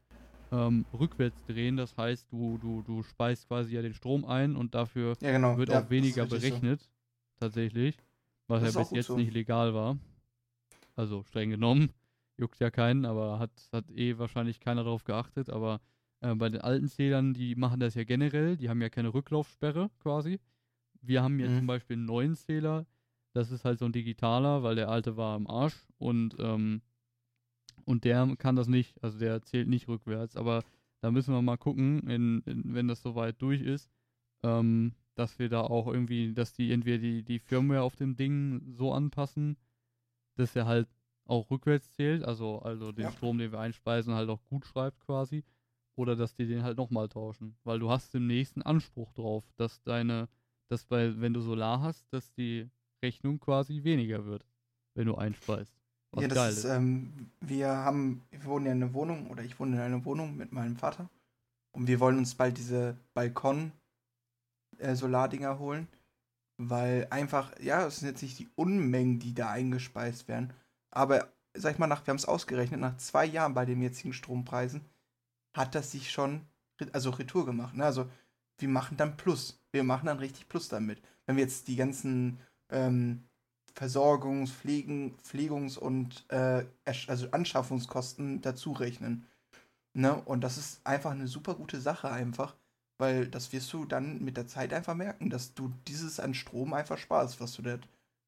ähm, 0.52 0.86
rückwärts 0.94 1.44
drehen. 1.46 1.78
Das 1.78 1.98
heißt, 1.98 2.32
du, 2.32 2.58
du, 2.58 2.82
du 2.84 3.04
speist 3.04 3.48
quasi 3.48 3.76
ja 3.76 3.82
den 3.82 3.94
Strom 3.94 4.24
ein 4.26 4.56
und 4.56 4.76
dafür 4.76 5.18
Ja, 5.22 5.32
genau. 5.32 5.58
wird 5.58 5.70
ja, 5.70 5.82
auch 5.82 5.90
weniger 5.90 6.24
richtig 6.24 6.42
so. 6.42 6.50
berechnet. 6.50 6.90
Tatsächlich. 7.40 7.98
Was 8.48 8.64
Das 8.64 8.74
ja 8.76 8.82
bis 8.82 8.92
jetzt 8.92 9.08
so. 9.08 9.18
nicht 9.18 9.34
legal 9.34 9.74
war. 9.74 9.98
Also 10.96 11.24
streng 11.24 11.50
genommen. 11.50 11.92
Juckt 12.38 12.60
ja 12.60 12.70
keinen, 12.70 13.06
aber 13.06 13.40
hat, 13.40 13.52
hat 13.72 13.90
eh 13.92 14.18
wahrscheinlich 14.18 14.60
keiner 14.60 14.84
darauf 14.84 15.04
geachtet. 15.04 15.50
Aber 15.50 15.82
äh, 16.22 16.34
bei 16.36 16.50
den 16.50 16.62
alten 16.62 16.88
Zählern, 16.88 17.34
die 17.34 17.56
machen 17.56 17.80
das 17.80 17.96
ja 17.96 18.04
generell. 18.04 18.58
Die 18.58 18.70
haben 18.70 18.82
ja 18.82 18.90
keine 18.90 19.14
Rücklaufsperre 19.14 19.90
quasi. 20.00 20.40
Wir 21.02 21.24
haben 21.24 21.40
jetzt 21.40 21.54
Mhm. 21.54 21.58
zum 21.60 21.68
Beispiel 21.68 21.96
einen 21.98 22.06
neuen 22.06 22.36
Zähler. 22.36 22.86
Das 23.38 23.52
ist 23.52 23.66
halt 23.66 23.78
so 23.78 23.86
ein 23.86 23.92
digitaler, 23.92 24.64
weil 24.64 24.76
der 24.76 24.90
alte 24.90 25.16
war 25.16 25.36
am 25.36 25.46
Arsch. 25.46 25.88
Und 26.00 26.36
ähm, 26.40 26.82
und 27.86 28.04
der 28.04 28.36
kann 28.38 28.56
das 28.56 28.68
nicht, 28.68 29.02
also 29.04 29.18
der 29.20 29.44
zählt 29.44 29.68
nicht 29.68 29.88
rückwärts, 29.88 30.36
aber 30.36 30.64
da 31.02 31.12
müssen 31.12 31.34
wir 31.34 31.42
mal 31.42 31.58
gucken, 31.58 32.00
in, 32.10 32.42
in, 32.42 32.74
wenn 32.74 32.88
das 32.88 33.02
soweit 33.02 33.42
durch 33.42 33.62
ist, 33.62 33.90
ähm, 34.44 34.94
dass 35.16 35.38
wir 35.40 35.50
da 35.50 35.62
auch 35.62 35.88
irgendwie, 35.88 36.34
dass 36.34 36.54
die 36.54 36.72
entweder 36.72 36.98
die, 36.98 37.24
die 37.24 37.40
Firmware 37.40 37.84
auf 37.84 37.96
dem 37.96 38.16
Ding 38.16 38.62
so 38.74 38.92
anpassen, 38.92 39.56
dass 40.36 40.56
er 40.56 40.66
halt 40.66 40.88
auch 41.26 41.50
rückwärts 41.52 41.92
zählt, 41.94 42.24
also, 42.24 42.60
also 42.60 42.92
den 42.92 43.06
Ja. 43.06 43.12
Strom, 43.12 43.38
den 43.38 43.52
wir 43.52 43.60
einspeisen, 43.60 44.16
halt 44.16 44.30
auch 44.30 44.44
gut 44.50 44.66
schreibt 44.66 45.00
quasi. 45.00 45.44
Oder 45.96 46.16
dass 46.16 46.36
die 46.36 46.46
den 46.48 46.64
halt 46.64 46.78
nochmal 46.78 47.08
tauschen. 47.10 47.56
Weil 47.64 47.80
du 47.80 47.90
hast 47.90 48.14
im 48.16 48.28
nächsten 48.28 48.62
Anspruch 48.62 49.14
drauf, 49.14 49.44
dass 49.56 49.82
deine, 49.84 50.28
dass 50.68 50.86
bei, 50.86 51.20
wenn 51.20 51.34
du 51.34 51.42
Solar 51.42 51.82
hast, 51.82 52.12
dass 52.12 52.32
die 52.34 52.70
Rechnung 53.04 53.40
quasi 53.40 53.84
weniger 53.84 54.26
wird, 54.26 54.46
wenn 54.96 55.08
du 55.08 55.16
einspeist. 55.16 55.74
Was 56.12 56.22
ja, 56.22 56.28
geil 56.30 56.50
das 56.50 56.60
ist, 56.60 56.66
ähm, 56.66 57.32
wir 57.42 57.70
haben, 57.70 58.22
wir 58.32 58.46
wohnen 58.46 58.66
ja 58.66 58.72
in 58.72 58.84
einer 58.84 58.94
Wohnung, 58.94 59.30
oder 59.30 59.44
ich 59.44 59.60
wohne 59.60 59.76
in 59.76 59.82
einer 59.82 60.06
Wohnung 60.06 60.38
mit 60.38 60.52
meinem 60.52 60.78
Vater. 60.78 61.10
Und 61.72 61.88
wir 61.88 62.00
wollen 62.00 62.18
uns 62.18 62.34
bald 62.36 62.58
diese 62.58 62.98
Balkon-Solardinger 63.14 65.60
holen. 65.60 65.88
Weil 66.60 67.06
einfach, 67.12 67.52
ja, 67.60 67.86
es 67.86 68.00
sind 68.00 68.10
jetzt 68.10 68.24
nicht 68.24 68.40
die 68.40 68.50
Unmengen, 68.56 69.20
die 69.20 69.36
da 69.36 69.52
eingespeist 69.52 70.28
werden. 70.28 70.54
Aber, 70.90 71.32
sag 71.54 71.74
ich 71.74 71.80
mal, 71.80 71.86
nach, 71.86 72.08
wir 72.08 72.12
haben 72.12 72.18
es 72.18 72.26
ausgerechnet, 72.26 72.80
nach 72.80 72.98
zwei 72.98 73.26
Jahren 73.26 73.54
bei 73.54 73.66
den 73.66 73.80
jetzigen 73.82 74.14
Strompreisen 74.14 74.82
hat 75.54 75.76
das 75.76 75.92
sich 75.92 76.10
schon, 76.10 76.48
also 76.94 77.12
Retour 77.12 77.46
gemacht. 77.46 77.76
Ne? 77.76 77.86
Also, 77.86 78.10
wir 78.58 78.70
machen 78.70 78.98
dann 78.98 79.18
Plus. 79.18 79.62
Wir 79.72 79.84
machen 79.84 80.08
dann 80.08 80.18
richtig 80.18 80.50
Plus 80.50 80.68
damit. 80.68 81.00
Wenn 81.28 81.36
wir 81.36 81.44
jetzt 81.44 81.68
die 81.68 81.76
ganzen 81.76 82.40
ähm, 82.70 83.24
Versorgungs-, 83.74 84.52
Pflegen, 84.52 85.16
Pflegungs- 85.24 85.78
und 85.78 86.26
äh, 86.30 86.66
also 86.86 87.30
Anschaffungskosten 87.32 88.42
dazu 88.42 88.72
rechnen. 88.72 89.26
Ne? 89.94 90.16
Und 90.16 90.42
das 90.42 90.58
ist 90.58 90.86
einfach 90.86 91.12
eine 91.12 91.28
super 91.28 91.56
gute 91.56 91.80
Sache 91.80 92.10
einfach, 92.10 92.56
weil 92.98 93.28
das 93.28 93.54
wirst 93.54 93.72
du 93.74 93.86
dann 93.86 94.24
mit 94.24 94.38
der 94.38 94.48
Zeit 94.48 94.74
einfach 94.74 94.96
merken, 94.96 95.30
dass 95.30 95.54
du 95.54 95.72
dieses 95.88 96.20
an 96.20 96.34
Strom 96.34 96.74
einfach 96.74 96.98
sparst, 96.98 97.40
was 97.40 97.54
du 97.54 97.62
da, 97.62 97.78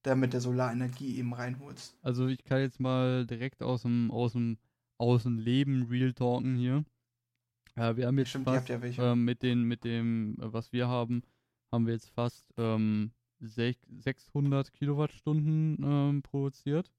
da 0.04 0.16
mit 0.16 0.34
der 0.34 0.42
Solarenergie 0.42 1.18
eben 1.18 1.34
reinholst. 1.34 1.98
Also 2.02 2.28
ich 2.28 2.44
kann 2.44 2.62
jetzt 2.62 2.80
mal 2.80 3.26
direkt 3.26 3.64
aus 3.64 3.82
dem, 3.84 4.12
aus 4.12 4.34
dem, 4.34 4.58
aus 4.98 5.24
dem 5.24 5.40
Leben 5.40 5.88
real 5.90 6.14
talken 6.14 6.58
hier. 6.58 6.86
Ja, 7.76 7.96
wir 7.96 8.08
haben 8.08 8.18
jetzt 8.18 8.30
Stimmt, 8.30 8.46
fast, 8.46 8.70
ja 8.70 8.80
ähm, 8.84 9.26
mit 9.26 9.42
den, 9.42 9.64
mit 9.64 9.84
dem, 9.84 10.38
äh, 10.40 10.54
was 10.54 10.72
wir 10.74 10.88
haben, 10.88 11.24
haben 11.72 11.86
wir 11.86 11.94
jetzt 11.94 12.10
fast 12.10 12.52
ähm, 12.58 13.12
600 13.40 14.74
Kilowattstunden 14.74 15.78
ähm, 15.84 16.22
produziert. 16.22 16.92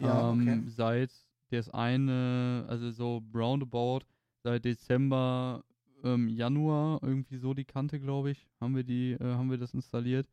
Ja, 0.00 0.30
ähm, 0.30 0.40
okay. 0.42 0.62
Seit 0.68 1.10
das 1.50 1.70
eine, 1.70 2.66
also 2.68 2.90
so 2.90 3.22
roundabout, 3.34 4.00
seit 4.42 4.64
Dezember, 4.64 5.64
ähm, 6.02 6.28
Januar, 6.28 7.02
irgendwie 7.02 7.36
so 7.36 7.54
die 7.54 7.64
Kante, 7.64 8.00
glaube 8.00 8.30
ich, 8.30 8.48
haben 8.60 8.76
wir 8.76 8.84
die, 8.84 9.12
äh, 9.12 9.34
haben 9.34 9.50
wir 9.50 9.58
das 9.58 9.74
installiert. 9.74 10.28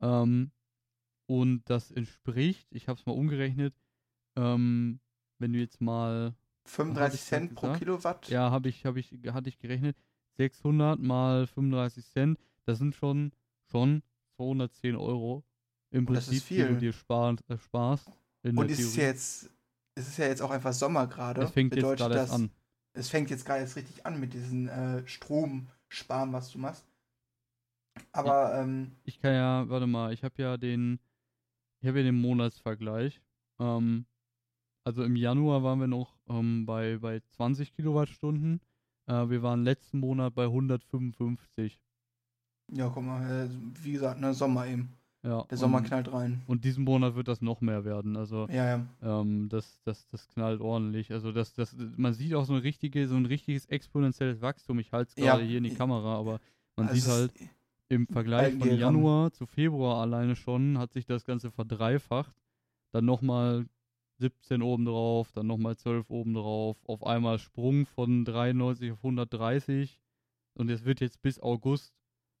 Ähm, 0.00 0.50
und 1.26 1.68
das 1.68 1.90
entspricht, 1.90 2.66
ich 2.70 2.88
habe 2.88 2.98
es 2.98 3.06
mal 3.06 3.12
umgerechnet, 3.12 3.74
ähm, 4.36 5.00
wenn 5.38 5.52
du 5.52 5.58
jetzt 5.58 5.80
mal 5.80 6.34
35 6.64 7.20
ich 7.20 7.28
grad 7.28 7.40
Cent 7.40 7.54
pro? 7.54 7.72
Kilowatt. 7.74 8.28
ja, 8.28 8.50
habe 8.50 8.68
ich, 8.68 8.84
habe 8.84 9.00
ich, 9.00 9.12
hatte 9.28 9.48
ich 9.48 9.58
gerechnet. 9.58 9.96
600 10.36 11.00
mal 11.00 11.46
35 11.46 12.04
Cent, 12.06 12.38
das 12.64 12.78
sind 12.78 12.94
schon, 12.94 13.32
schon 13.70 14.02
210 14.36 14.96
Euro 14.96 15.44
im 15.90 16.06
Prinzip, 16.06 16.46
die 16.48 16.56
du 16.58 16.76
dir 16.76 16.92
spart, 16.92 17.40
äh, 17.48 17.58
sparst. 17.58 18.10
In 18.42 18.56
Und 18.56 18.70
ist 18.70 18.78
ja 18.78 18.84
Theorie. 18.86 19.00
jetzt, 19.08 19.50
es 19.94 20.08
ist 20.08 20.18
ja 20.18 20.26
jetzt 20.26 20.42
auch 20.42 20.50
einfach 20.50 20.72
Sommer 20.72 21.06
gerade. 21.06 21.42
es 21.42 21.50
fängt 21.50 21.72
jetzt 21.74 21.82
Bedeutet 21.82 21.98
gerade 22.00 22.14
erst 22.16 22.32
das- 22.32 22.40
an. 22.40 22.50
Es 22.92 23.10
fängt 23.10 23.28
jetzt 23.30 23.44
gerade 23.44 23.60
erst 23.60 23.76
richtig 23.76 24.06
an 24.06 24.18
mit 24.18 24.32
diesen 24.32 24.68
äh, 24.68 25.06
Stromsparen, 25.06 26.32
was 26.32 26.50
du 26.50 26.58
machst. 26.58 26.86
Aber 28.12 28.54
ähm, 28.58 28.92
Ich 29.04 29.18
kann 29.20 29.34
ja, 29.34 29.68
warte 29.68 29.86
mal, 29.86 30.12
ich 30.14 30.22
habe 30.24 30.40
ja 30.42 30.56
den, 30.56 30.98
ich 31.80 31.88
habe 31.88 31.98
ja 31.98 32.04
den 32.04 32.20
Monatsvergleich. 32.20 33.20
Ähm, 33.58 34.06
also 34.84 35.02
im 35.04 35.16
Januar 35.16 35.62
waren 35.62 35.80
wir 35.80 35.88
noch 35.88 36.18
ähm, 36.28 36.64
bei, 36.64 36.96
bei 36.98 37.20
20 37.36 37.72
Kilowattstunden. 37.74 38.60
Äh, 39.08 39.28
wir 39.28 39.42
waren 39.42 39.62
letzten 39.64 39.98
Monat 40.00 40.34
bei 40.34 40.44
155. 40.44 41.78
ja, 42.72 42.88
guck 42.88 43.02
mal, 43.04 43.46
äh, 43.46 43.48
wie 43.82 43.92
gesagt, 43.92 44.20
ne, 44.20 44.34
Sommer 44.34 44.66
eben. 44.66 44.92
Ja, 45.22 45.42
Der 45.50 45.58
Sommer 45.58 45.78
und, 45.78 45.84
knallt 45.84 46.12
rein. 46.12 46.42
und 46.46 46.62
diesen 46.64 46.84
Monat 46.84 47.16
wird 47.16 47.26
das 47.26 47.40
noch 47.42 47.60
mehr 47.60 47.84
werden. 47.84 48.16
Also 48.16 48.46
Ja, 48.48 48.76
ja. 48.78 48.86
Ähm, 49.02 49.48
das, 49.48 49.80
das, 49.82 50.06
das 50.06 50.28
knallt 50.28 50.60
ordentlich. 50.60 51.10
Also 51.12 51.32
das, 51.32 51.52
das, 51.54 51.74
man 51.96 52.12
sieht 52.12 52.32
auch 52.34 52.44
so 52.44 52.52
ein 52.52 52.60
richtige, 52.60 53.08
so 53.08 53.16
ein 53.16 53.26
richtiges 53.26 53.66
exponentielles 53.66 54.40
Wachstum. 54.40 54.78
Ich 54.78 54.92
halte 54.92 55.08
es 55.08 55.14
gerade 55.16 55.42
hier 55.42 55.58
in 55.58 55.64
die 55.64 55.74
Kamera, 55.74 56.16
aber 56.16 56.38
man 56.76 56.86
Also 56.88 57.00
sieht 57.00 57.10
halt 57.10 57.32
im 57.88 58.06
Vergleich 58.06 58.54
von. 58.54 58.70
Januar 58.76 59.32
zu 59.32 59.46
Februar 59.46 60.00
alleine 60.00 60.36
schon 60.36 60.78
hat 60.78 60.92
sich 60.92 61.06
das 61.06 61.24
Ganze 61.24 61.50
verdreifacht. 61.50 62.36
Dann 62.92 63.04
nochmal 63.04 63.66
17 64.18 64.62
oben 64.62 64.84
drauf, 64.84 65.32
dann 65.32 65.48
nochmal 65.48 65.76
12 65.76 66.08
oben 66.08 66.34
drauf. 66.34 66.76
Auf 66.84 67.04
einmal 67.04 67.40
Sprung 67.40 67.84
von 67.86 68.24
93 68.24 68.92
auf 68.92 68.98
130. 68.98 69.98
Und 70.54 70.70
es 70.70 70.84
wird 70.84 71.00
jetzt 71.00 71.20
bis 71.20 71.40
August, 71.40 71.95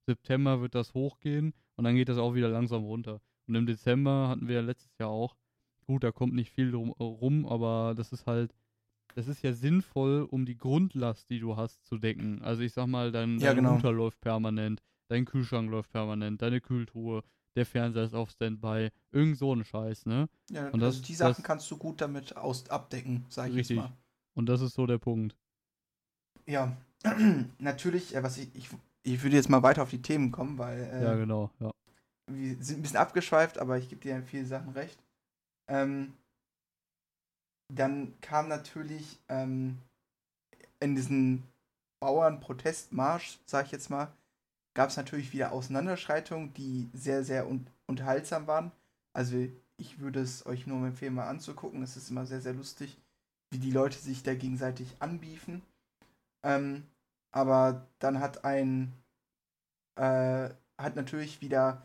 September 0.06 0.60
wird 0.60 0.74
das 0.74 0.94
hochgehen 0.94 1.52
und 1.76 1.84
dann 1.84 1.96
geht 1.96 2.08
das 2.08 2.18
auch 2.18 2.34
wieder 2.34 2.48
langsam 2.48 2.84
runter. 2.84 3.20
Und 3.46 3.54
im 3.54 3.66
Dezember 3.66 4.28
hatten 4.28 4.48
wir 4.48 4.56
ja 4.56 4.60
letztes 4.62 4.96
Jahr 4.98 5.10
auch. 5.10 5.36
Gut, 5.86 6.02
da 6.02 6.10
kommt 6.12 6.34
nicht 6.34 6.50
viel 6.50 6.70
drum, 6.72 6.90
rum, 6.92 7.46
aber 7.46 7.94
das 7.96 8.12
ist 8.12 8.26
halt, 8.26 8.54
das 9.14 9.28
ist 9.28 9.42
ja 9.42 9.52
sinnvoll, 9.52 10.22
um 10.30 10.44
die 10.46 10.56
Grundlast, 10.56 11.30
die 11.30 11.38
du 11.40 11.56
hast, 11.56 11.84
zu 11.86 11.98
decken. 11.98 12.42
Also 12.42 12.62
ich 12.62 12.72
sag 12.72 12.86
mal, 12.86 13.12
dein, 13.12 13.38
Ja, 13.38 13.50
dein 13.50 13.56
genau. 13.56 13.74
Router 13.74 13.92
läuft 13.92 14.20
permanent, 14.20 14.82
dein 15.08 15.24
Kühlschrank 15.24 15.70
läuft 15.70 15.90
permanent, 15.92 16.42
deine 16.42 16.60
Kühltruhe, 16.60 17.22
der 17.54 17.66
Fernseher 17.66 18.04
ist 18.04 18.14
auf 18.14 18.30
Standby, 18.30 18.90
irgend 19.12 19.38
so 19.38 19.54
ein 19.54 19.64
Scheiß, 19.64 20.06
ne? 20.06 20.28
ja, 20.50 20.68
und 20.68 20.80
das- 20.80 20.96
also 20.96 21.06
die 21.06 21.14
Sachen 21.14 21.34
das- 21.36 21.42
kannst 21.44 21.70
du 21.70 21.76
gut 21.78 22.00
damit 22.00 22.36
aus 22.36 22.68
abdecken, 22.68 23.24
sag 23.28 23.48
ich 23.48 23.54
Richtig. 23.56 23.76
jetzt 23.78 23.86
mal. 23.86 23.96
Und 24.34 24.46
das 24.46 24.60
ist 24.60 24.74
so 24.74 24.86
der 24.86 24.98
Punkt. 24.98 25.36
Ja, 26.46 26.76
natürlich, 27.58 28.14
äh, 28.14 28.22
was 28.22 28.38
ich, 28.38 28.54
ich, 28.54 28.68
ich 29.14 29.22
würde 29.22 29.36
jetzt 29.36 29.48
mal 29.48 29.62
weiter 29.62 29.82
auf 29.82 29.90
die 29.90 30.02
Themen 30.02 30.32
kommen, 30.32 30.58
weil 30.58 30.82
äh, 30.82 31.02
Ja, 31.04 31.14
genau, 31.14 31.50
ja. 31.60 31.70
wir 32.30 32.56
sind 32.62 32.78
ein 32.78 32.82
bisschen 32.82 32.96
abgeschweift, 32.96 33.58
aber 33.58 33.78
ich 33.78 33.88
gebe 33.88 34.00
dir 34.00 34.16
in 34.16 34.24
vielen 34.24 34.46
Sachen 34.46 34.70
recht. 34.72 34.98
Ähm, 35.68 36.14
dann 37.72 38.14
kam 38.20 38.48
natürlich 38.48 39.18
ähm, 39.28 39.78
in 40.80 40.94
diesen 40.94 41.44
Bauernprotestmarsch, 42.00 43.38
sag 43.46 43.66
ich 43.66 43.72
jetzt 43.72 43.90
mal, 43.90 44.12
gab 44.74 44.90
es 44.90 44.96
natürlich 44.96 45.32
wieder 45.32 45.52
Auseinanderschreitungen, 45.52 46.52
die 46.54 46.88
sehr, 46.92 47.24
sehr 47.24 47.48
un 47.48 47.66
unterhaltsam 47.88 48.48
waren. 48.48 48.72
Also 49.12 49.46
ich 49.76 50.00
würde 50.00 50.20
es 50.20 50.44
euch 50.46 50.66
nur 50.66 50.84
empfehlen, 50.84 51.14
mal 51.14 51.28
anzugucken. 51.28 51.82
Es 51.84 51.96
ist 51.96 52.10
immer 52.10 52.26
sehr, 52.26 52.40
sehr 52.40 52.52
lustig, 52.54 52.96
wie 53.50 53.58
die 53.58 53.70
Leute 53.70 53.96
sich 53.96 54.24
da 54.24 54.34
gegenseitig 54.34 54.88
anbiefen. 54.98 55.62
Ähm, 56.42 56.82
aber 57.36 57.86
dann 57.98 58.18
hat 58.18 58.46
ein, 58.46 58.94
äh, 59.96 60.48
hat 60.78 60.96
natürlich 60.96 61.42
wieder 61.42 61.82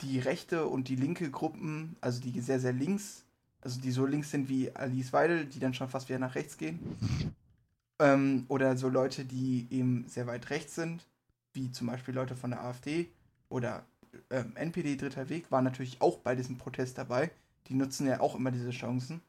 die 0.00 0.18
rechte 0.18 0.66
und 0.66 0.88
die 0.88 0.96
linke 0.96 1.30
Gruppen, 1.30 1.96
also 2.00 2.18
die 2.22 2.40
sehr, 2.40 2.60
sehr 2.60 2.72
links, 2.72 3.26
also 3.60 3.78
die 3.78 3.90
so 3.90 4.06
links 4.06 4.30
sind 4.30 4.48
wie 4.48 4.74
Alice 4.74 5.12
Weidel, 5.12 5.44
die 5.44 5.58
dann 5.58 5.74
schon 5.74 5.90
fast 5.90 6.08
wieder 6.08 6.18
nach 6.18 6.34
rechts 6.34 6.56
gehen. 6.56 6.80
Ähm, 7.98 8.44
oder 8.48 8.76
so 8.76 8.90
Leute, 8.90 9.24
die 9.24 9.68
eben 9.70 10.06
sehr 10.06 10.26
weit 10.26 10.50
rechts 10.50 10.74
sind, 10.74 11.06
wie 11.54 11.70
zum 11.70 11.86
Beispiel 11.86 12.12
Leute 12.12 12.36
von 12.36 12.50
der 12.50 12.62
AfD 12.62 13.08
oder 13.48 13.86
ähm, 14.28 14.54
NPD 14.54 14.96
Dritter 14.96 15.30
Weg, 15.30 15.50
waren 15.50 15.64
natürlich 15.64 16.02
auch 16.02 16.18
bei 16.18 16.34
diesem 16.34 16.58
Protest 16.58 16.98
dabei. 16.98 17.30
Die 17.68 17.74
nutzen 17.74 18.06
ja 18.06 18.20
auch 18.20 18.34
immer 18.34 18.50
diese 18.50 18.68
Chancen. 18.68 19.22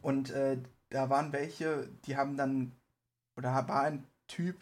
Und 0.00 0.30
äh, 0.30 0.56
da 0.88 1.10
waren 1.10 1.34
welche, 1.34 1.90
die 2.06 2.16
haben 2.16 2.38
dann, 2.38 2.72
oder 3.40 3.68
war 3.68 3.84
ein 3.84 4.04
Typ, 4.28 4.56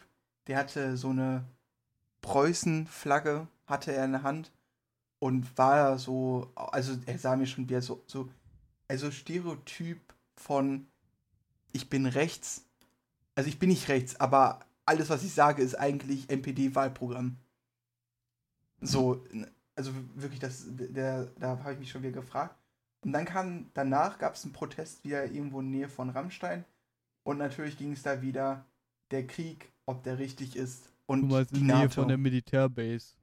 der 0.47 0.57
hatte 0.57 0.95
so 0.95 1.09
eine 1.09 1.43
Preußen-Flagge, 2.21 3.47
hatte 3.67 3.91
er 3.91 4.05
in 4.05 4.13
der 4.13 4.23
Hand 4.23 4.51
und 5.19 5.57
war 5.57 5.99
so, 5.99 6.49
also 6.55 6.97
er 7.05 7.19
sah 7.19 7.35
mir 7.35 7.45
schon 7.45 7.67
wieder 7.67 7.81
so, 7.81 8.01
so, 8.07 8.29
also 8.87 9.11
Stereotyp 9.11 9.99
von 10.33 10.87
ich 11.73 11.89
bin 11.89 12.05
rechts, 12.05 12.63
also 13.35 13.49
ich 13.49 13.59
bin 13.59 13.67
nicht 13.67 13.89
rechts, 13.89 14.17
aber 14.19 14.61
alles, 14.85 15.09
was 15.09 15.23
ich 15.23 15.33
sage, 15.33 15.61
ist 15.61 15.75
eigentlich 15.75 16.29
NPD-Wahlprogramm. 16.29 17.35
So, 18.79 19.23
also 19.75 19.91
wirklich, 20.15 20.39
das, 20.39 20.63
der, 20.69 21.25
da 21.37 21.59
habe 21.59 21.73
ich 21.73 21.79
mich 21.79 21.91
schon 21.91 22.01
wieder 22.01 22.13
gefragt. 22.13 22.55
Und 23.01 23.11
dann 23.11 23.25
kam, 23.25 23.69
danach 23.73 24.17
gab 24.17 24.35
es 24.35 24.45
einen 24.45 24.53
Protest 24.53 25.03
wieder 25.03 25.25
irgendwo 25.25 25.59
in 25.59 25.71
der 25.71 25.81
Nähe 25.81 25.89
von 25.89 26.09
Rammstein. 26.09 26.63
Und 27.23 27.37
natürlich 27.37 27.77
ging 27.77 27.91
es 27.91 28.01
da 28.01 28.21
wieder 28.21 28.65
der 29.11 29.25
Krieg, 29.27 29.71
ob 29.85 30.03
der 30.03 30.19
richtig 30.19 30.55
ist. 30.55 30.89
Und 31.05 31.21
Du 31.23 31.27
meinst 31.35 31.55
die 31.55 31.59
in 31.59 31.67
Nähe 31.67 31.75
NATO. 31.75 32.01
von 32.01 32.07
der 32.07 32.17
Militärbase. 32.17 33.15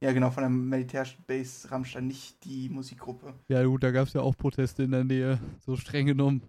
Ja, 0.00 0.12
genau, 0.12 0.30
von 0.30 0.42
der 0.42 0.50
Militärbase 0.50 1.70
Rammstein, 1.70 2.06
nicht 2.06 2.42
die 2.44 2.68
Musikgruppe. 2.70 3.34
Ja, 3.48 3.62
gut, 3.64 3.82
da 3.82 3.90
gab 3.90 4.06
es 4.08 4.14
ja 4.14 4.22
auch 4.22 4.36
Proteste 4.36 4.84
in 4.84 4.92
der 4.92 5.04
Nähe, 5.04 5.38
so 5.66 5.76
streng 5.76 6.06
genommen. 6.06 6.42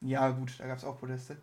Ja, 0.00 0.28
gut, 0.30 0.58
da 0.58 0.66
gab 0.66 0.78
es 0.78 0.84
auch 0.84 0.98
Proteste. 0.98 1.36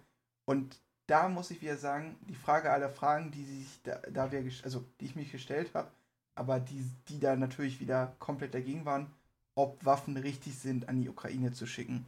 Und 0.45 0.82
da 1.08 1.30
muss 1.30 1.52
ich 1.52 1.62
wieder 1.62 1.78
sagen, 1.78 2.17
die 2.28 2.36
Frage 2.36 2.72
aller 2.72 2.89
Fragen, 2.89 3.32
die 3.32 3.43
sich 3.45 3.82
da, 3.84 4.00
da 4.12 4.32
wir, 4.32 4.43
also 4.63 4.84
die 5.00 5.06
ich 5.06 5.15
mich 5.15 5.32
gestellt 5.32 5.72
habe, 5.74 5.89
aber 6.36 6.60
die, 6.60 6.84
die 7.08 7.19
da 7.19 7.36
natürlich 7.36 7.80
wieder 7.80 8.15
komplett 8.19 8.54
dagegen 8.54 8.86
waren, 8.86 9.08
ob 9.56 9.84
Waffen 9.86 10.17
richtig 10.17 10.58
sind, 10.58 10.88
an 10.89 11.00
die 11.02 11.10
Ukraine 11.10 11.52
zu 11.52 11.65
schicken. 11.65 12.06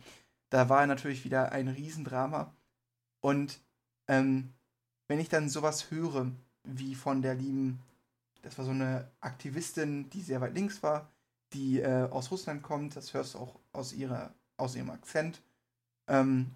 Da 0.50 0.70
war 0.70 0.86
natürlich 0.86 1.24
wieder 1.24 1.52
ein 1.52 1.68
Riesendrama. 1.68 2.54
Und 3.22 3.60
ähm, 4.12 4.50
wenn 5.08 5.22
ich 5.22 5.30
dann 5.30 5.48
sowas 5.48 5.90
höre, 5.90 6.30
wie 6.66 6.96
von 6.96 7.22
der 7.22 7.34
lieben, 7.34 7.80
das 8.42 8.58
war 8.58 8.66
so 8.66 8.72
eine 8.72 9.10
Aktivistin, 9.22 10.10
die 10.10 10.22
sehr 10.22 10.42
weit 10.42 10.54
links 10.54 10.84
war, 10.84 11.10
die 11.54 11.80
äh, 11.80 12.10
aus 12.10 12.30
Russland 12.30 12.62
kommt, 12.62 12.98
das 12.98 13.14
hörst 13.14 13.36
du 13.36 13.40
auch 13.40 13.58
aus, 13.72 13.94
ihrer, 13.94 14.34
aus 14.58 14.76
ihrem 14.76 14.90
Akzent. 14.90 15.42
Ähm, 16.08 16.52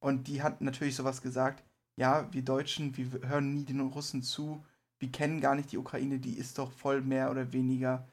und 0.00 0.26
die 0.26 0.42
hat 0.42 0.62
natürlich 0.62 0.96
sowas 0.96 1.22
gesagt, 1.22 1.62
ja, 1.96 2.32
wir 2.32 2.42
Deutschen, 2.42 2.96
wir 2.96 3.28
hören 3.28 3.54
nie 3.54 3.64
den 3.64 3.80
Russen 3.80 4.24
zu, 4.24 4.64
wir 4.98 5.12
kennen 5.12 5.40
gar 5.40 5.54
nicht 5.54 5.70
die 5.70 5.78
Ukraine, 5.78 6.18
die 6.18 6.36
ist 6.36 6.58
doch 6.58 6.72
voll 6.72 7.02
mehr 7.02 7.30
oder 7.30 7.52
weniger 7.52 8.08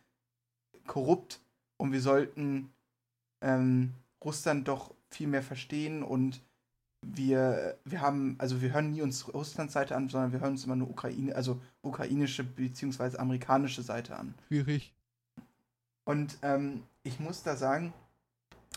korrupt 0.85 1.41
und 1.77 1.93
wir 1.93 2.01
sollten 2.01 2.71
ähm, 3.41 3.95
Russland 4.23 4.67
doch 4.67 4.93
viel 5.09 5.27
mehr 5.27 5.41
verstehen 5.41 6.03
und 6.03 6.41
wir, 7.01 7.77
wir 7.83 8.01
haben, 8.01 8.35
also 8.37 8.61
wir 8.61 8.73
hören 8.73 8.91
nie 8.91 9.01
uns 9.01 9.33
Russlands 9.33 9.73
Seite 9.73 9.95
an, 9.95 10.09
sondern 10.09 10.31
wir 10.31 10.39
hören 10.39 10.51
uns 10.51 10.65
immer 10.65 10.75
nur 10.75 10.89
Ukraine, 10.89 11.35
also 11.35 11.59
ukrainische 11.81 12.43
bzw. 12.43 13.17
amerikanische 13.17 13.81
Seite 13.81 14.17
an. 14.17 14.33
Schwierig. 14.47 14.93
Und 16.05 16.37
ähm, 16.41 16.83
ich 17.03 17.19
muss 17.19 17.43
da 17.43 17.55
sagen, 17.55 17.93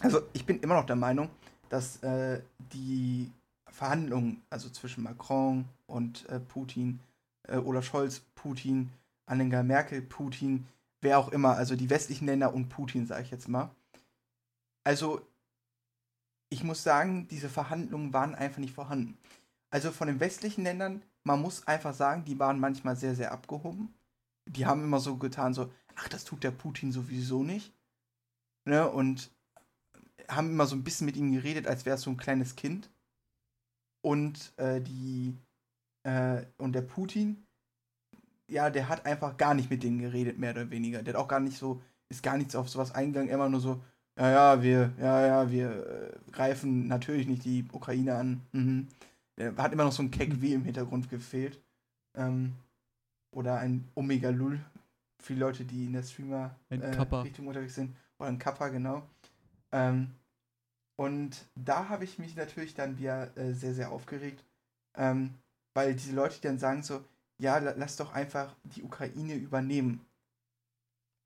also 0.00 0.22
ich 0.32 0.46
bin 0.46 0.60
immer 0.60 0.74
noch 0.74 0.86
der 0.86 0.96
Meinung, 0.96 1.28
dass 1.68 2.02
äh, 2.02 2.40
die 2.72 3.30
Verhandlungen, 3.66 4.42
also 4.50 4.68
zwischen 4.68 5.04
Macron 5.04 5.66
und 5.86 6.28
äh, 6.28 6.40
Putin, 6.40 7.00
äh, 7.48 7.56
Olaf 7.56 7.84
Scholz, 7.84 8.20
Putin, 8.34 8.90
Angela 9.26 9.62
Merkel, 9.62 10.00
Putin, 10.00 10.66
wer 11.00 11.18
auch 11.18 11.28
immer, 11.30 11.56
also 11.56 11.76
die 11.76 11.90
westlichen 11.90 12.26
Länder 12.26 12.54
und 12.54 12.68
Putin, 12.68 13.06
sage 13.06 13.22
ich 13.22 13.30
jetzt 13.30 13.48
mal. 13.48 13.70
Also 14.84 15.22
ich 16.54 16.62
muss 16.62 16.84
sagen, 16.84 17.26
diese 17.26 17.48
Verhandlungen 17.48 18.12
waren 18.12 18.36
einfach 18.36 18.58
nicht 18.58 18.74
vorhanden. 18.74 19.18
Also 19.70 19.90
von 19.90 20.06
den 20.06 20.20
westlichen 20.20 20.62
Ländern, 20.62 21.02
man 21.24 21.42
muss 21.42 21.66
einfach 21.66 21.92
sagen, 21.94 22.24
die 22.24 22.38
waren 22.38 22.60
manchmal 22.60 22.94
sehr, 22.94 23.16
sehr 23.16 23.32
abgehoben. 23.32 23.92
Die 24.46 24.64
haben 24.64 24.84
immer 24.84 25.00
so 25.00 25.16
getan, 25.16 25.52
so, 25.52 25.72
ach, 25.96 26.08
das 26.08 26.24
tut 26.24 26.44
der 26.44 26.52
Putin 26.52 26.92
sowieso 26.92 27.42
nicht. 27.42 27.74
Ne? 28.66 28.88
Und 28.88 29.32
haben 30.28 30.50
immer 30.50 30.66
so 30.66 30.76
ein 30.76 30.84
bisschen 30.84 31.06
mit 31.06 31.16
ihm 31.16 31.32
geredet, 31.32 31.66
als 31.66 31.86
wäre 31.86 31.96
es 31.96 32.02
so 32.02 32.10
ein 32.10 32.16
kleines 32.16 32.54
Kind. 32.54 32.88
Und 34.00 34.52
äh, 34.56 34.80
die 34.80 35.36
äh, 36.04 36.44
und 36.58 36.72
der 36.72 36.82
Putin, 36.82 37.48
ja, 38.48 38.70
der 38.70 38.88
hat 38.88 39.06
einfach 39.06 39.36
gar 39.36 39.54
nicht 39.54 39.70
mit 39.70 39.82
denen 39.82 39.98
geredet, 39.98 40.38
mehr 40.38 40.52
oder 40.52 40.70
weniger. 40.70 41.02
Der 41.02 41.14
hat 41.14 41.20
auch 41.20 41.28
gar 41.28 41.40
nicht 41.40 41.58
so, 41.58 41.82
ist 42.08 42.22
gar 42.22 42.36
nichts 42.38 42.54
auf 42.54 42.68
sowas 42.68 42.92
eingegangen, 42.92 43.30
immer 43.30 43.48
nur 43.48 43.60
so, 43.60 43.82
ja, 44.18 44.30
ja, 44.30 44.62
wir, 44.62 44.92
ja, 44.98 45.26
ja, 45.26 45.50
wir 45.50 45.86
äh, 45.86 46.30
greifen 46.30 46.86
natürlich 46.86 47.26
nicht 47.26 47.44
die 47.44 47.64
Ukraine 47.72 48.14
an. 48.14 48.40
Mhm. 48.52 48.88
Der 49.36 49.56
hat 49.56 49.72
immer 49.72 49.84
noch 49.84 49.92
so 49.92 50.02
ein 50.02 50.10
Keck 50.10 50.40
W 50.40 50.54
im 50.54 50.64
Hintergrund 50.64 51.10
gefehlt. 51.10 51.60
Ähm, 52.16 52.52
oder 53.34 53.58
ein 53.58 53.88
Omega 53.94 54.30
Lul. 54.30 54.60
Für 55.20 55.34
die 55.34 55.40
Leute, 55.40 55.64
die 55.64 55.86
in 55.86 55.94
der 55.94 56.02
Streamer-Richtung 56.02 57.46
äh, 57.46 57.48
unterwegs 57.48 57.74
sind. 57.74 57.96
Oder 58.18 58.28
ein 58.28 58.38
Kappa, 58.38 58.68
genau. 58.68 59.02
Ähm, 59.72 60.10
und 60.96 61.44
da 61.56 61.88
habe 61.88 62.04
ich 62.04 62.18
mich 62.18 62.36
natürlich 62.36 62.74
dann 62.74 62.98
wieder 62.98 63.36
äh, 63.36 63.52
sehr, 63.52 63.74
sehr 63.74 63.90
aufgeregt. 63.90 64.44
Ähm, 64.96 65.34
weil 65.74 65.94
diese 65.94 66.14
Leute 66.14 66.40
dann 66.42 66.58
sagen 66.58 66.82
so, 66.82 67.04
ja, 67.40 67.58
lass 67.58 67.96
doch 67.96 68.12
einfach 68.12 68.54
die 68.62 68.84
Ukraine 68.84 69.34
übernehmen. 69.34 70.06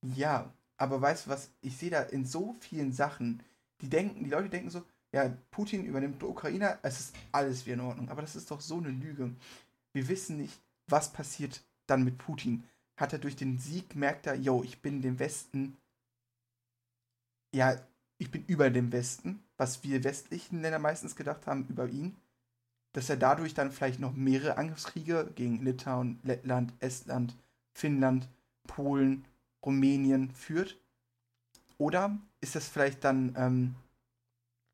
Ja, 0.02 0.50
aber 0.78 1.00
weißt 1.00 1.26
du 1.26 1.30
was, 1.30 1.50
ich 1.60 1.76
sehe 1.76 1.90
da 1.90 2.00
in 2.00 2.24
so 2.24 2.56
vielen 2.60 2.92
Sachen, 2.92 3.42
die 3.80 3.90
denken, 3.90 4.24
die 4.24 4.30
Leute 4.30 4.48
denken 4.48 4.70
so, 4.70 4.82
ja, 5.12 5.30
Putin 5.50 5.84
übernimmt 5.84 6.22
die 6.22 6.26
Ukraine, 6.26 6.78
es 6.82 7.00
ist 7.00 7.16
alles 7.32 7.66
wieder 7.66 7.74
in 7.74 7.80
Ordnung. 7.80 8.08
Aber 8.08 8.22
das 8.22 8.36
ist 8.36 8.50
doch 8.50 8.60
so 8.60 8.78
eine 8.78 8.90
Lüge. 8.90 9.34
Wir 9.92 10.08
wissen 10.08 10.36
nicht, 10.36 10.60
was 10.86 11.12
passiert 11.12 11.62
dann 11.86 12.04
mit 12.04 12.18
Putin. 12.18 12.64
Hat 12.96 13.12
er 13.12 13.18
durch 13.18 13.36
den 13.36 13.58
Sieg, 13.58 13.94
merkt 13.94 14.26
er, 14.26 14.34
yo, 14.34 14.62
ich 14.62 14.80
bin 14.80 15.02
dem 15.02 15.18
Westen, 15.18 15.76
ja, 17.54 17.76
ich 18.18 18.30
bin 18.30 18.44
über 18.46 18.70
dem 18.70 18.92
Westen, 18.92 19.42
was 19.56 19.84
wir 19.84 20.04
westlichen 20.04 20.60
Länder 20.60 20.78
meistens 20.78 21.16
gedacht 21.16 21.46
haben 21.46 21.66
über 21.68 21.88
ihn 21.88 22.16
dass 22.92 23.10
er 23.10 23.16
dadurch 23.16 23.54
dann 23.54 23.70
vielleicht 23.70 24.00
noch 24.00 24.14
mehrere 24.14 24.56
Angriffskriege 24.56 25.30
gegen 25.34 25.62
Litauen, 25.62 26.18
Lettland, 26.22 26.72
Estland, 26.80 27.36
Finnland, 27.72 28.28
Polen, 28.66 29.24
Rumänien 29.64 30.30
führt? 30.30 30.78
Oder 31.78 32.18
ist 32.40 32.54
das 32.54 32.68
vielleicht 32.68 33.04
dann 33.04 33.34
ähm, 33.36 33.74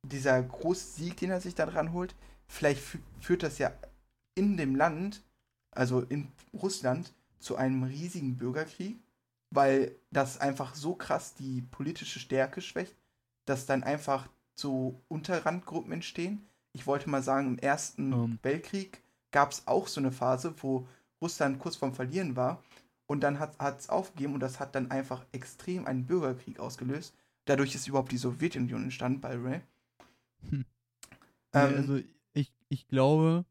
dieser 0.03 0.43
große 0.43 0.93
Sieg, 0.93 1.17
den 1.19 1.31
er 1.31 1.41
sich 1.41 1.55
da 1.55 1.67
dran 1.67 1.93
holt? 1.93 2.15
Vielleicht 2.47 2.83
führt 3.21 3.43
das 3.43 3.59
ja 3.59 3.73
in 4.35 4.57
dem 4.57 4.75
Land, 4.77 5.23
also 5.71 6.01
in 6.01 6.29
Russland, 6.53 7.13
zu 7.39 7.57
einem 7.57 7.83
riesigen 7.83 8.37
Bürgerkrieg, 8.37 8.99
weil 9.51 9.95
das 10.11 10.39
einfach 10.39 10.75
so 10.75 10.95
krass 10.95 11.35
die 11.35 11.63
politische 11.63 12.19
Stärke 12.19 12.61
schwächt, 12.61 12.95
dass 13.45 13.67
dann 13.67 13.83
einfach 13.83 14.29
so 14.55 15.03
Unterrandgruppen 15.09 15.93
entstehen, 15.93 16.47
ich 16.75 16.87
wollte 16.87 17.09
mal 17.09 17.23
sagen, 17.23 17.47
im 17.49 17.59
Ersten 17.59 18.13
um. 18.13 18.33
Ähm. 18.33 18.39
Weltkrieg 18.43 19.01
gab 19.31 19.53
es 19.53 19.67
auch 19.67 19.87
so 19.89 20.01
eine 20.01 20.13
Phase, 20.13 20.55
wo 20.61 20.87
Russland 21.23 21.59
kurz 21.59 21.77
vorm 21.77 21.95
Verlieren 21.95 22.37
war. 22.37 22.63
Und 23.07 23.21
dann 23.21 23.39
hat 23.39 23.79
es 23.79 23.89
aufgegeben 23.89 24.35
und 24.35 24.41
das 24.41 24.61
hat 24.61 24.75
dann 24.75 24.91
einfach 24.91 25.25
extrem 25.33 25.87
einen 25.87 26.07
Bürgerkrieg 26.07 26.59
ausgelöst. 26.59 27.15
Dadurch 27.45 27.75
ist 27.75 27.87
überhaupt 27.87 28.13
die 28.13 28.17
Sowjetunion 28.17 28.85
entstanden 28.85 29.21
bei 29.21 29.37
Ray. 29.37 29.61
Hm. 30.49 30.65
Ähm, 31.53 31.75
also 31.77 32.01
ich, 32.33 32.53
ich 32.69 32.87
glaube, 32.89 33.45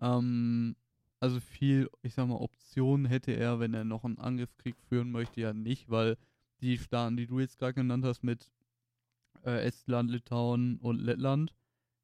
ähm, 0.00 0.76
also 1.20 1.40
viel, 1.40 1.90
ich 2.02 2.14
sag 2.14 2.28
mal, 2.28 2.36
Optionen 2.36 3.06
hätte 3.06 3.32
er, 3.32 3.58
wenn 3.58 3.74
er 3.74 3.84
noch 3.84 4.04
einen 4.04 4.18
Angriffskrieg 4.18 4.76
führen 4.88 5.10
möchte, 5.10 5.40
ja 5.40 5.52
nicht, 5.52 5.90
weil 5.90 6.16
die 6.60 6.78
Staaten, 6.78 7.16
die 7.16 7.26
du 7.26 7.40
jetzt 7.40 7.58
gerade 7.58 7.74
genannt 7.74 8.04
hast, 8.04 8.22
mit 8.22 8.50
äh, 9.44 9.64
Estland, 9.64 10.10
Litauen 10.10 10.78
und 10.78 11.00
Lettland, 11.00 11.52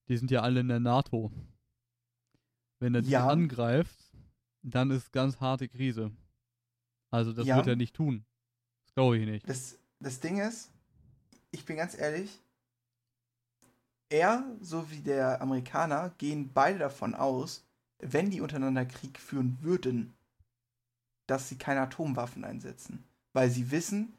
die 0.09 0.17
sind 0.17 0.31
ja 0.31 0.43
alle 0.43 0.61
in 0.61 0.69
der 0.69 0.81
NATO. 0.81 1.33
Wenn 2.81 2.95
er 2.95 3.03
die 3.03 3.11
ja. 3.11 3.29
angreift, 3.29 3.97
dann 4.63 4.91
ist 4.91 5.13
ganz 5.13 5.41
harte 5.41 5.69
Krise. 5.69 6.11
Also 7.13 7.33
das 7.33 7.47
ja. 7.47 7.57
wird 7.57 7.69
er 7.69 7.77
nicht 7.77 7.95
tun. 7.95 8.25
Das 8.85 8.95
glaube 8.95 9.19
ich 9.19 9.27
nicht. 9.27 9.49
Das, 9.49 9.79
das 10.01 10.19
Ding 10.19 10.39
ist, 10.39 10.71
ich 11.53 11.65
bin 11.65 11.77
ganz 11.77 11.97
ehrlich, 11.97 12.41
er 14.09 14.45
sowie 14.61 15.01
der 15.01 15.41
Amerikaner 15.41 16.13
gehen 16.19 16.51
beide 16.53 16.79
davon 16.79 17.15
aus, 17.15 17.65
wenn 17.99 18.31
die 18.31 18.41
untereinander 18.41 18.85
Krieg 18.85 19.19
führen 19.19 19.59
würden, 19.61 20.15
dass 21.27 21.49
sie 21.49 21.57
keine 21.57 21.83
Atomwaffen 21.83 22.45
einsetzen. 22.45 23.05
Weil 23.33 23.51
sie 23.51 23.71
wissen, 23.71 24.19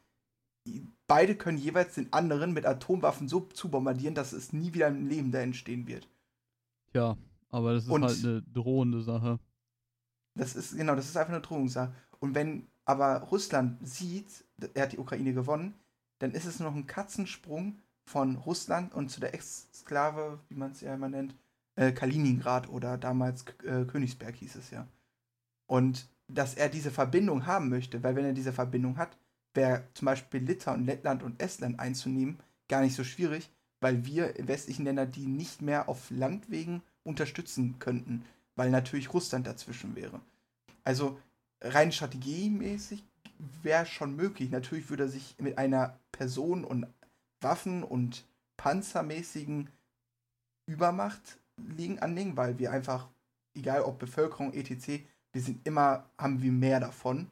beide 1.06 1.36
können 1.36 1.58
jeweils 1.58 1.94
den 1.94 2.12
anderen 2.12 2.52
mit 2.52 2.64
Atomwaffen 2.64 3.28
so 3.28 3.40
zu 3.40 3.68
bombardieren, 3.68 4.14
dass 4.14 4.32
es 4.32 4.52
nie 4.52 4.72
wieder 4.72 4.86
ein 4.86 5.08
Leben 5.08 5.30
da 5.30 5.40
entstehen 5.40 5.86
wird. 5.86 6.08
Ja, 6.92 7.16
aber 7.50 7.74
das 7.74 7.84
ist 7.84 7.90
Und 7.90 8.04
halt 8.04 8.24
eine 8.24 8.42
drohende 8.42 9.02
Sache. 9.02 9.38
Das 10.34 10.56
ist, 10.56 10.76
genau, 10.76 10.94
das 10.96 11.06
ist 11.06 11.16
einfach 11.16 11.32
eine 11.32 11.42
Drohungssache. 11.42 11.92
Und 12.18 12.34
wenn 12.34 12.66
aber 12.84 13.20
Russland 13.22 13.86
sieht, 13.86 14.44
er 14.74 14.82
hat 14.82 14.92
die 14.92 14.98
Ukraine 14.98 15.32
gewonnen, 15.32 15.74
dann 16.18 16.32
ist 16.32 16.44
es 16.44 16.60
noch 16.60 16.74
ein 16.74 16.86
Katzensprung 16.86 17.78
von 18.04 18.36
Russland 18.36 18.94
und 18.94 19.10
zu 19.10 19.20
der 19.20 19.34
Exklave, 19.34 20.38
wie 20.48 20.54
man 20.54 20.72
es 20.72 20.80
ja 20.80 20.94
immer 20.94 21.08
nennt, 21.08 21.34
äh, 21.76 21.92
Kaliningrad 21.92 22.68
oder 22.68 22.98
damals 22.98 23.44
äh, 23.64 23.84
Königsberg 23.84 24.36
hieß 24.36 24.56
es 24.56 24.70
ja. 24.70 24.86
Und 25.66 26.08
dass 26.28 26.54
er 26.54 26.68
diese 26.68 26.90
Verbindung 26.90 27.46
haben 27.46 27.68
möchte, 27.68 28.02
weil 28.02 28.16
wenn 28.16 28.24
er 28.24 28.32
diese 28.32 28.52
Verbindung 28.52 28.96
hat, 28.96 29.16
wäre 29.54 29.84
zum 29.94 30.06
Beispiel 30.06 30.42
Litauen, 30.42 30.86
Lettland 30.86 31.22
und 31.22 31.40
Estland 31.40 31.80
einzunehmen 31.80 32.38
gar 32.68 32.80
nicht 32.80 32.96
so 32.96 33.04
schwierig, 33.04 33.50
weil 33.80 34.04
wir 34.06 34.34
westlichen 34.38 34.84
Länder 34.84 35.06
die 35.06 35.26
nicht 35.26 35.62
mehr 35.62 35.88
auf 35.88 36.10
Landwegen 36.10 36.82
unterstützen 37.02 37.78
könnten, 37.78 38.24
weil 38.56 38.70
natürlich 38.70 39.12
Russland 39.12 39.46
dazwischen 39.46 39.94
wäre. 39.94 40.20
Also 40.84 41.18
rein 41.64 41.92
strategiemäßig 41.92 43.02
wäre 43.62 43.86
schon 43.86 44.14
möglich. 44.16 44.50
Natürlich 44.50 44.88
würde 44.90 45.04
er 45.04 45.08
sich 45.08 45.36
mit 45.38 45.58
einer 45.58 45.98
Person 46.12 46.64
und 46.64 46.86
Waffen 47.40 47.82
und 47.82 48.24
panzermäßigen 48.56 49.68
Übermacht 50.66 51.38
liegen, 51.56 51.98
anlegen, 51.98 52.36
weil 52.36 52.58
wir 52.58 52.72
einfach, 52.72 53.08
egal 53.54 53.82
ob 53.82 53.98
Bevölkerung, 53.98 54.52
etc., 54.52 55.02
wir 55.32 55.42
sind 55.42 55.66
immer, 55.66 56.08
haben 56.16 56.42
wir 56.42 56.52
mehr 56.52 56.80
davon. 56.80 57.30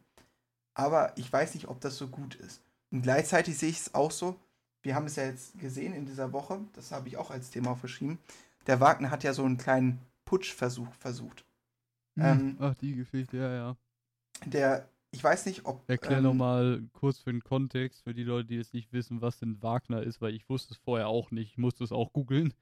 aber 0.74 1.16
ich 1.16 1.33
weiß 1.33 1.55
nicht, 1.55 1.68
ob 1.68 1.80
das 1.80 1.97
so 1.97 2.09
gut 2.09 2.35
ist. 2.37 2.62
Und 2.91 3.03
gleichzeitig 3.03 3.59
sehe 3.59 3.70
ich 3.70 3.80
es 3.80 3.95
auch 3.95 4.11
so, 4.11 4.39
wir 4.83 4.95
haben 4.95 5.07
es 5.07 5.16
ja 5.16 5.24
jetzt 5.24 5.59
gesehen 5.59 5.93
in 5.95 6.07
dieser 6.07 6.33
Woche, 6.33 6.61
das 6.72 6.93
habe 6.93 7.09
ich 7.09 7.16
auch 7.16 7.30
als 7.30 7.51
Thema 7.51 7.76
verschrieben. 7.76 8.18
Der 8.66 8.80
Wagner 8.80 9.11
hat 9.11 9.22
ja 9.22 9.33
so 9.33 9.45
einen 9.45 9.59
kleinen 9.59 10.01
Putschversuch 10.24 10.93
versucht. 10.95 11.45
Hm. 12.16 12.24
Ähm, 12.24 12.57
Ach, 12.61 12.74
die 12.74 12.97
Geschichte, 12.97 13.37
ja, 13.37 13.55
ja. 13.55 13.76
Der, 14.47 14.88
ich 15.11 15.22
weiß 15.22 15.47
nicht, 15.47 15.64
ob. 15.64 15.88
Erklär 15.88 16.18
ähm, 16.18 16.24
nochmal 16.24 16.82
kurz 16.93 17.18
für 17.18 17.30
den 17.30 17.43
Kontext, 17.43 18.03
für 18.03 18.14
die 18.14 18.24
Leute, 18.24 18.49
die 18.49 18.57
jetzt 18.57 18.74
nicht 18.74 18.93
wissen, 18.93 19.20
was 19.20 19.38
denn 19.38 19.62
Wagner 19.62 20.03
ist, 20.03 20.20
weil 20.20 20.34
ich 20.34 20.49
wusste 20.49 20.74
es 20.74 20.78
vorher 20.78 21.09
auch 21.09 21.30
nicht. 21.30 21.53
Ich 21.53 21.59
musste 21.59 21.84
es 21.84 21.93
auch 21.93 22.12
googeln. 22.12 22.55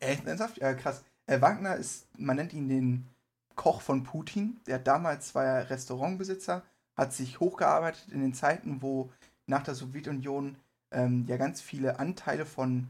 Echt 0.00 0.26
ernsthaft? 0.26 0.58
Ja, 0.58 0.74
krass. 0.74 1.04
Äh, 1.26 1.40
Wagner 1.40 1.76
ist, 1.76 2.06
man 2.16 2.36
nennt 2.36 2.52
ihn 2.52 2.68
den 2.68 3.06
Koch 3.54 3.80
von 3.80 4.04
Putin. 4.04 4.60
Der 4.66 4.78
damals 4.78 5.34
war 5.34 5.44
ja 5.44 5.58
Restaurantbesitzer, 5.60 6.62
hat 6.96 7.12
sich 7.12 7.40
hochgearbeitet 7.40 8.08
in 8.10 8.20
den 8.20 8.34
Zeiten, 8.34 8.82
wo 8.82 9.10
nach 9.46 9.62
der 9.62 9.74
Sowjetunion 9.74 10.56
ähm, 10.90 11.26
ja 11.26 11.36
ganz 11.36 11.60
viele 11.60 11.98
Anteile 11.98 12.46
von 12.46 12.88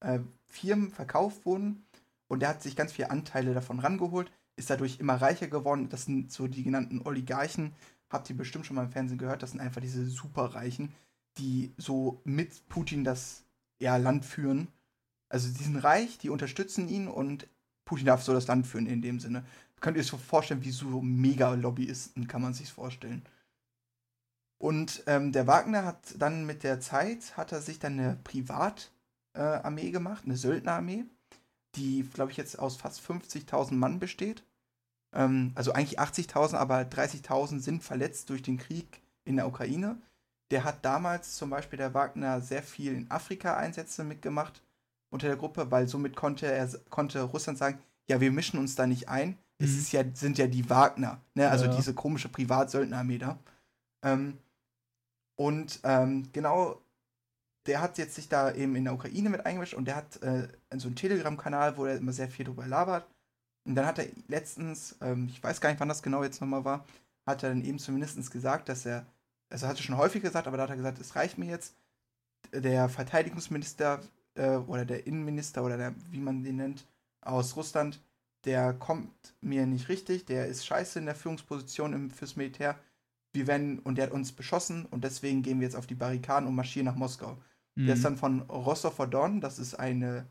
äh, 0.00 0.20
Firmen 0.46 0.90
verkauft 0.90 1.44
wurden. 1.46 1.84
Und 2.28 2.40
der 2.40 2.48
hat 2.50 2.62
sich 2.62 2.74
ganz 2.74 2.92
viele 2.92 3.10
Anteile 3.10 3.54
davon 3.54 3.78
rangeholt, 3.78 4.32
ist 4.56 4.70
dadurch 4.70 4.98
immer 4.98 5.14
reicher 5.14 5.48
geworden. 5.48 5.88
Das 5.88 6.04
sind 6.04 6.32
so 6.32 6.48
die 6.48 6.64
genannten 6.64 7.02
Oligarchen. 7.02 7.74
Habt 8.08 8.28
ihr 8.30 8.36
bestimmt 8.36 8.66
schon 8.66 8.76
mal 8.76 8.84
im 8.84 8.90
Fernsehen 8.90 9.18
gehört, 9.18 9.42
das 9.42 9.50
sind 9.50 9.60
einfach 9.60 9.80
diese 9.80 10.06
Superreichen, 10.06 10.92
die 11.38 11.72
so 11.76 12.20
mit 12.24 12.68
Putin 12.68 13.04
das 13.04 13.44
ja, 13.78 13.96
Land 13.96 14.24
führen. 14.24 14.68
Also 15.28 15.48
die 15.48 15.64
sind 15.64 15.76
reich, 15.76 16.18
die 16.18 16.30
unterstützen 16.30 16.88
ihn 16.88 17.08
und 17.08 17.48
Putin 17.84 18.06
darf 18.06 18.22
so 18.22 18.32
das 18.32 18.46
Land 18.46 18.66
führen 18.66 18.86
in 18.86 19.02
dem 19.02 19.20
Sinne. 19.20 19.44
Könnt 19.80 19.96
ihr 19.96 20.00
euch 20.00 20.06
so 20.06 20.16
vorstellen, 20.16 20.64
wie 20.64 20.70
so 20.70 21.02
Mega-Lobbyisten 21.02 22.26
kann 22.26 22.42
man 22.42 22.54
sich 22.54 22.72
vorstellen. 22.72 23.22
Und 24.58 25.02
ähm, 25.06 25.32
der 25.32 25.46
Wagner 25.46 25.84
hat 25.84 26.14
dann 26.18 26.46
mit 26.46 26.62
der 26.62 26.80
Zeit, 26.80 27.36
hat 27.36 27.52
er 27.52 27.60
sich 27.60 27.78
dann 27.78 27.98
eine 27.98 28.16
Privatarmee 28.24 29.88
äh, 29.88 29.90
gemacht, 29.90 30.24
eine 30.24 30.36
Söldnerarmee, 30.36 31.04
die, 31.76 32.02
glaube 32.12 32.30
ich, 32.30 32.36
jetzt 32.36 32.58
aus 32.58 32.76
fast 32.76 33.00
50.000 33.00 33.74
Mann 33.74 33.98
besteht. 33.98 34.44
Ähm, 35.14 35.52
also 35.54 35.72
eigentlich 35.72 36.00
80.000, 36.00 36.54
aber 36.56 36.84
30.000 36.84 37.60
sind 37.60 37.82
verletzt 37.84 38.30
durch 38.30 38.42
den 38.42 38.58
Krieg 38.58 39.02
in 39.24 39.36
der 39.36 39.48
Ukraine. 39.48 40.00
Der 40.50 40.64
hat 40.64 40.84
damals 40.84 41.36
zum 41.36 41.50
Beispiel 41.50 41.76
der 41.76 41.94
Wagner 41.94 42.40
sehr 42.40 42.62
viel 42.62 42.94
in 42.94 43.10
Afrika 43.10 43.56
Einsätze 43.56 44.04
mitgemacht 44.04 44.62
unter 45.10 45.28
der 45.28 45.36
Gruppe, 45.36 45.70
weil 45.70 45.88
somit 45.88 46.16
konnte 46.16 46.46
er 46.46 46.68
konnte 46.90 47.22
Russland 47.22 47.58
sagen, 47.58 47.78
ja, 48.08 48.20
wir 48.20 48.30
mischen 48.32 48.58
uns 48.60 48.74
da 48.76 48.86
nicht 48.86 49.08
ein. 49.08 49.36
Es 49.58 49.70
Mhm. 49.72 49.78
ist 49.78 49.92
ja, 49.92 50.04
sind 50.14 50.38
ja 50.38 50.46
die 50.46 50.68
Wagner, 50.70 51.20
ne? 51.34 51.48
also 51.50 51.66
Ja. 51.66 51.74
diese 51.74 51.94
komische 51.94 52.28
Privatsöldnerarmee 52.28 53.18
da. 53.18 53.38
Ähm, 54.04 54.38
und 55.36 55.80
ähm, 55.84 56.28
genau, 56.32 56.80
der 57.66 57.80
hat 57.80 57.98
jetzt 57.98 58.14
sich 58.14 58.28
da 58.28 58.52
eben 58.52 58.76
in 58.76 58.84
der 58.84 58.94
Ukraine 58.94 59.30
mit 59.30 59.44
eingemischt 59.44 59.74
und 59.74 59.86
der 59.86 59.96
hat 59.96 60.22
äh, 60.22 60.48
so 60.76 60.88
einen 60.88 60.96
Telegram-Kanal, 60.96 61.76
wo 61.76 61.86
er 61.86 61.96
immer 61.96 62.12
sehr 62.12 62.28
viel 62.28 62.44
drüber 62.44 62.66
labert. 62.66 63.06
Und 63.64 63.74
dann 63.74 63.86
hat 63.86 63.98
er 63.98 64.06
letztens, 64.28 64.96
ähm, 65.00 65.28
ich 65.28 65.42
weiß 65.42 65.60
gar 65.60 65.70
nicht, 65.70 65.80
wann 65.80 65.88
das 65.88 66.02
genau 66.02 66.22
jetzt 66.22 66.40
nochmal 66.40 66.64
war, 66.64 66.84
hat 67.26 67.42
er 67.42 67.50
dann 67.50 67.64
eben 67.64 67.78
zumindest 67.78 68.30
gesagt, 68.30 68.68
dass 68.68 68.86
er, 68.86 69.06
also 69.50 69.66
hat 69.66 69.76
er 69.76 69.82
schon 69.82 69.96
häufig 69.96 70.22
gesagt, 70.22 70.46
aber 70.46 70.56
da 70.56 70.64
hat 70.64 70.70
er 70.70 70.76
gesagt, 70.76 71.00
es 71.00 71.16
reicht 71.16 71.38
mir 71.38 71.46
jetzt. 71.46 71.74
Der 72.52 72.88
Verteidigungsminister 72.88 74.00
äh, 74.34 74.56
oder 74.56 74.84
der 74.84 75.06
Innenminister 75.06 75.64
oder 75.64 75.76
der, 75.76 75.94
wie 76.10 76.20
man 76.20 76.44
den 76.44 76.56
nennt, 76.56 76.86
aus 77.20 77.56
Russland, 77.56 78.00
der 78.44 78.72
kommt 78.72 79.34
mir 79.40 79.66
nicht 79.66 79.88
richtig, 79.88 80.24
der 80.26 80.46
ist 80.46 80.64
scheiße 80.64 81.00
in 81.00 81.06
der 81.06 81.16
Führungsposition 81.16 81.92
im, 81.92 82.10
fürs 82.10 82.36
Militär. 82.36 82.78
Wir 83.32 83.48
werden, 83.48 83.80
und 83.80 83.98
der 83.98 84.06
hat 84.06 84.12
uns 84.12 84.32
beschossen 84.32 84.86
und 84.86 85.02
deswegen 85.02 85.42
gehen 85.42 85.58
wir 85.58 85.66
jetzt 85.66 85.76
auf 85.76 85.88
die 85.88 85.96
Barrikaden 85.96 86.48
und 86.48 86.54
marschieren 86.54 86.86
nach 86.86 86.94
Moskau. 86.94 87.36
Der 87.76 87.94
ist 87.94 88.00
Mhm. 88.00 88.04
dann 88.04 88.16
von 88.16 88.40
Rostov-on-Don, 88.42 89.40
das 89.40 89.58
ist 89.58 89.74
eine, 89.74 90.26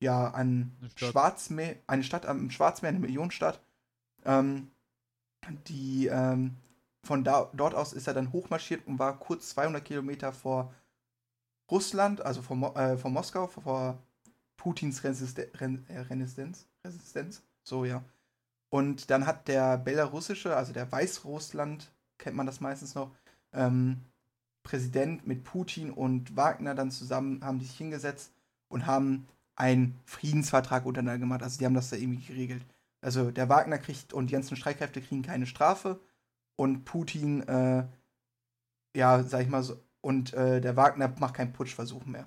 ja, 0.00 0.28
an 0.30 0.72
Eine 0.80 0.90
Stadt. 0.90 1.10
Schwarzmeer, 1.12 1.76
eine 1.86 2.04
Stadt 2.04 2.26
am 2.26 2.50
Schwarzmeer, 2.50 2.90
eine 2.90 3.00
Millionenstadt. 3.00 3.60
Ähm, 4.24 4.70
die, 5.68 6.06
ähm, 6.06 6.56
von 7.04 7.24
da, 7.24 7.50
dort 7.54 7.74
aus 7.74 7.92
ist 7.92 8.06
er 8.06 8.14
dann 8.14 8.32
hochmarschiert 8.32 8.86
und 8.86 8.98
war 8.98 9.18
kurz 9.18 9.50
200 9.50 9.84
Kilometer 9.84 10.32
vor 10.32 10.72
Russland, 11.70 12.20
also 12.20 12.42
vor, 12.42 12.56
Mo 12.56 12.74
äh, 12.74 12.96
vor 12.96 13.10
Moskau, 13.10 13.46
vor 13.46 13.98
Putins 14.56 15.04
Resiste 15.04 15.50
Ren 15.60 15.84
äh, 15.88 16.00
Resistenz. 16.00 16.66
Resistenz, 16.86 17.42
so 17.62 17.84
ja. 17.84 18.04
Und 18.70 19.10
dann 19.10 19.26
hat 19.26 19.48
der 19.48 19.78
belarussische, 19.78 20.56
also 20.56 20.72
der 20.72 20.90
Weißrussland, 20.90 21.92
kennt 22.18 22.36
man 22.36 22.46
das 22.46 22.60
meistens 22.60 22.94
noch, 22.94 23.14
ähm, 23.52 24.00
Präsident 24.64 25.26
mit 25.26 25.44
Putin 25.44 25.92
und 25.92 26.36
Wagner 26.36 26.74
dann 26.74 26.90
zusammen 26.90 27.44
haben 27.44 27.60
die 27.60 27.66
sich 27.66 27.78
hingesetzt 27.78 28.32
und 28.68 28.86
haben 28.86 29.28
einen 29.54 30.00
Friedensvertrag 30.04 30.84
untereinander 30.84 31.20
gemacht. 31.20 31.42
Also 31.42 31.58
die 31.58 31.66
haben 31.66 31.74
das 31.74 31.90
da 31.90 31.96
irgendwie 31.96 32.26
geregelt. 32.26 32.64
Also 33.00 33.30
der 33.30 33.48
Wagner 33.48 33.78
kriegt 33.78 34.12
und 34.12 34.28
die 34.28 34.32
ganzen 34.32 34.56
Streitkräfte 34.56 35.00
kriegen 35.00 35.22
keine 35.22 35.46
Strafe 35.46 36.00
und 36.56 36.84
Putin, 36.84 37.46
äh, 37.46 37.84
ja, 38.96 39.22
sag 39.22 39.42
ich 39.42 39.48
mal 39.48 39.62
so, 39.62 39.78
und 40.00 40.32
äh, 40.32 40.60
der 40.60 40.76
Wagner 40.76 41.12
macht 41.18 41.34
keinen 41.34 41.52
Putschversuch 41.52 42.06
mehr. 42.06 42.26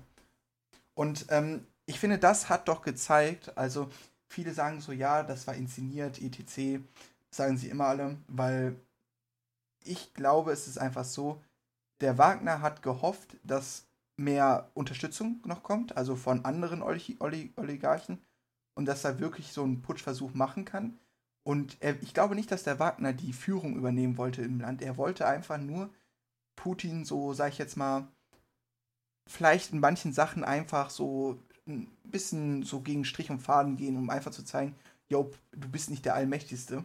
Und 0.94 1.26
ähm, 1.30 1.66
ich 1.86 1.98
finde, 1.98 2.18
das 2.18 2.48
hat 2.48 2.68
doch 2.68 2.82
gezeigt, 2.82 3.56
also 3.56 3.90
viele 4.28 4.54
sagen 4.54 4.80
so, 4.80 4.92
ja, 4.92 5.22
das 5.22 5.46
war 5.46 5.54
inszeniert, 5.54 6.20
etc., 6.20 6.80
sagen 7.30 7.56
sie 7.56 7.68
immer 7.68 7.86
alle, 7.86 8.16
weil 8.28 8.76
ich 9.84 10.14
glaube, 10.14 10.52
es 10.52 10.66
ist 10.68 10.78
einfach 10.78 11.04
so, 11.04 11.42
der 12.00 12.18
Wagner 12.18 12.60
hat 12.60 12.82
gehofft, 12.82 13.36
dass 13.44 13.86
mehr 14.16 14.70
Unterstützung 14.74 15.40
noch 15.44 15.62
kommt, 15.62 15.96
also 15.96 16.16
von 16.16 16.44
anderen 16.44 16.82
Oli 16.82 17.16
Oli 17.20 17.52
Oligarchen, 17.56 18.18
und 18.74 18.86
dass 18.86 19.04
er 19.04 19.20
wirklich 19.20 19.52
so 19.52 19.62
einen 19.64 19.82
Putschversuch 19.82 20.34
machen 20.34 20.64
kann. 20.64 20.98
Und 21.44 21.78
er, 21.80 22.00
ich 22.02 22.14
glaube 22.14 22.34
nicht, 22.34 22.50
dass 22.52 22.62
der 22.62 22.78
Wagner 22.78 23.12
die 23.12 23.32
Führung 23.32 23.76
übernehmen 23.76 24.18
wollte 24.18 24.42
im 24.42 24.60
Land. 24.60 24.82
Er 24.82 24.96
wollte 24.96 25.26
einfach 25.26 25.58
nur 25.58 25.90
Putin 26.56 27.04
so, 27.04 27.32
sag 27.32 27.52
ich 27.52 27.58
jetzt 27.58 27.76
mal, 27.76 28.06
vielleicht 29.26 29.72
in 29.72 29.80
manchen 29.80 30.12
Sachen 30.12 30.44
einfach 30.44 30.90
so 30.90 31.42
ein 31.66 31.88
bisschen 32.04 32.62
so 32.62 32.80
gegen 32.80 33.04
Strich 33.04 33.30
und 33.30 33.40
Faden 33.40 33.76
gehen, 33.76 33.96
um 33.96 34.10
einfach 34.10 34.30
zu 34.30 34.44
zeigen, 34.44 34.74
jo, 35.08 35.30
du 35.52 35.68
bist 35.68 35.90
nicht 35.90 36.04
der 36.04 36.14
Allmächtigste. 36.14 36.84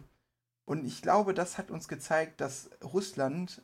Und 0.64 0.86
ich 0.86 1.02
glaube, 1.02 1.34
das 1.34 1.58
hat 1.58 1.70
uns 1.70 1.88
gezeigt, 1.88 2.40
dass 2.40 2.70
Russland 2.82 3.62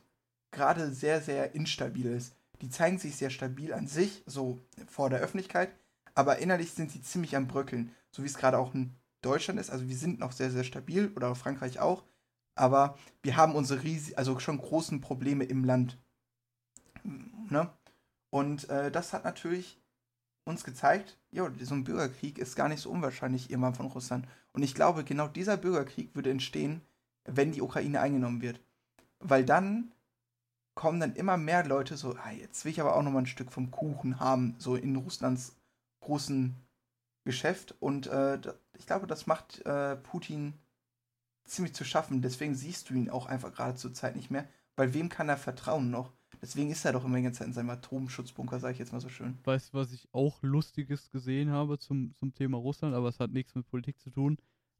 gerade 0.51 0.91
sehr, 0.91 1.21
sehr 1.21 1.55
instabil 1.55 2.07
ist. 2.07 2.35
Die 2.61 2.69
zeigen 2.69 2.99
sich 2.99 3.15
sehr 3.15 3.29
stabil 3.29 3.73
an 3.73 3.87
sich, 3.87 4.23
so 4.25 4.59
vor 4.87 5.09
der 5.09 5.19
Öffentlichkeit, 5.19 5.73
aber 6.13 6.37
innerlich 6.39 6.71
sind 6.71 6.91
sie 6.91 7.01
ziemlich 7.01 7.35
am 7.35 7.47
Bröckeln, 7.47 7.91
so 8.11 8.23
wie 8.23 8.27
es 8.27 8.37
gerade 8.37 8.59
auch 8.59 8.73
in 8.75 8.93
Deutschland 9.21 9.59
ist. 9.59 9.69
Also 9.69 9.87
wir 9.87 9.95
sind 9.95 10.19
noch 10.19 10.31
sehr, 10.31 10.51
sehr 10.51 10.63
stabil 10.63 11.11
oder 11.15 11.33
Frankreich 11.35 11.79
auch, 11.79 12.03
aber 12.55 12.97
wir 13.23 13.37
haben 13.37 13.55
unsere 13.55 13.83
riesig, 13.83 14.17
also 14.17 14.37
schon 14.39 14.57
großen 14.57 15.01
Probleme 15.01 15.45
im 15.45 15.63
Land. 15.63 15.97
Ne? 17.03 17.71
Und 18.29 18.69
äh, 18.69 18.91
das 18.91 19.13
hat 19.13 19.23
natürlich 19.23 19.79
uns 20.43 20.63
gezeigt, 20.63 21.17
jo, 21.31 21.49
so 21.61 21.75
ein 21.75 21.83
Bürgerkrieg 21.83 22.37
ist 22.37 22.55
gar 22.55 22.67
nicht 22.67 22.81
so 22.81 22.89
unwahrscheinlich 22.89 23.49
irgendwann 23.49 23.75
von 23.75 23.87
Russland. 23.87 24.27
Und 24.53 24.63
ich 24.63 24.75
glaube, 24.75 25.03
genau 25.03 25.27
dieser 25.27 25.57
Bürgerkrieg 25.57 26.15
würde 26.15 26.31
entstehen, 26.31 26.81
wenn 27.25 27.51
die 27.51 27.61
Ukraine 27.61 28.01
eingenommen 28.01 28.41
wird. 28.41 28.59
Weil 29.19 29.45
dann 29.45 29.91
kommen 30.75 30.99
dann 30.99 31.15
immer 31.15 31.37
mehr 31.37 31.65
Leute 31.65 31.97
so, 31.97 32.15
ah, 32.15 32.31
jetzt 32.31 32.63
will 32.63 32.71
ich 32.71 32.81
aber 32.81 32.95
auch 32.95 33.03
noch 33.03 33.11
mal 33.11 33.19
ein 33.19 33.25
Stück 33.25 33.51
vom 33.51 33.71
Kuchen 33.71 34.19
haben, 34.19 34.55
so 34.57 34.75
in 34.75 34.95
Russlands 34.95 35.55
großen 36.01 36.55
Geschäft. 37.25 37.75
Und 37.79 38.07
äh, 38.07 38.39
ich 38.77 38.85
glaube, 38.85 39.07
das 39.07 39.27
macht 39.27 39.65
äh, 39.65 39.95
Putin 39.97 40.53
ziemlich 41.45 41.73
zu 41.73 41.83
schaffen. 41.83 42.21
Deswegen 42.21 42.55
siehst 42.55 42.89
du 42.89 42.93
ihn 42.93 43.09
auch 43.09 43.25
einfach 43.25 43.53
gerade 43.53 43.75
zur 43.75 43.93
Zeit 43.93 44.15
nicht 44.15 44.31
mehr. 44.31 44.47
Weil 44.75 44.93
wem 44.93 45.09
kann 45.09 45.29
er 45.29 45.37
vertrauen 45.37 45.91
noch? 45.91 46.13
Deswegen 46.41 46.71
ist 46.71 46.85
er 46.85 46.93
doch 46.93 47.05
immer 47.05 47.17
die 47.17 47.23
ganze 47.23 47.39
Zeit 47.39 47.47
in 47.47 47.53
seinem 47.53 47.69
Atomschutzbunker, 47.69 48.59
sage 48.59 48.73
ich 48.73 48.79
jetzt 48.79 48.93
mal 48.93 49.01
so 49.01 49.09
schön. 49.09 49.37
Weißt 49.43 49.73
du, 49.73 49.77
was 49.77 49.91
ich 49.91 50.07
auch 50.13 50.41
Lustiges 50.41 51.11
gesehen 51.11 51.51
habe 51.51 51.77
zum, 51.77 52.15
zum 52.15 52.33
Thema 52.33 52.57
Russland, 52.57 52.95
aber 52.95 53.09
es 53.09 53.19
hat 53.19 53.31
nichts 53.31 53.53
mit 53.53 53.67
Politik 53.67 53.99
zu 53.99 54.09
tun. 54.09 54.37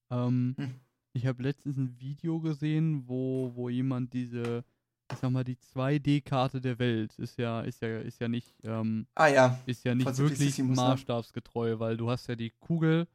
Ähm, 0.10 0.56
Hm. 0.58 0.80
Ich 1.14 1.26
habe 1.26 1.44
letztens 1.44 1.78
ein 1.78 2.00
Video 2.00 2.40
gesehen, 2.40 3.08
wo, 3.08 3.52
wo 3.54 3.68
jemand 3.70 4.14
diese, 4.14 4.64
ich 5.12 5.18
sag 5.20 5.32
mal, 5.32 5.44
die 5.44 5.56
2D-Karte 5.58 6.62
der 6.62 6.80
Welt 6.80 7.18
ist 7.20 7.38
ja, 7.38 7.62
ist 7.62 7.82
ja, 7.82 8.00
ist 8.00 8.20
ja 8.20 8.28
nicht, 8.28 8.54
ähm, 8.64 9.08
Ah 9.16 9.28
ja, 9.28 9.60
ist 9.66 9.84
ja 9.84 9.94
nicht 9.96 10.08
Von 10.08 10.18
wirklich 10.18 10.58
ne? 10.58 10.64
maßstabsgetreu, 10.66 11.80
weil 11.80 11.98
du 11.98 12.10
hast 12.10 12.28
ja 12.28 12.36
die 12.36 12.52
Kugel, 12.60 13.08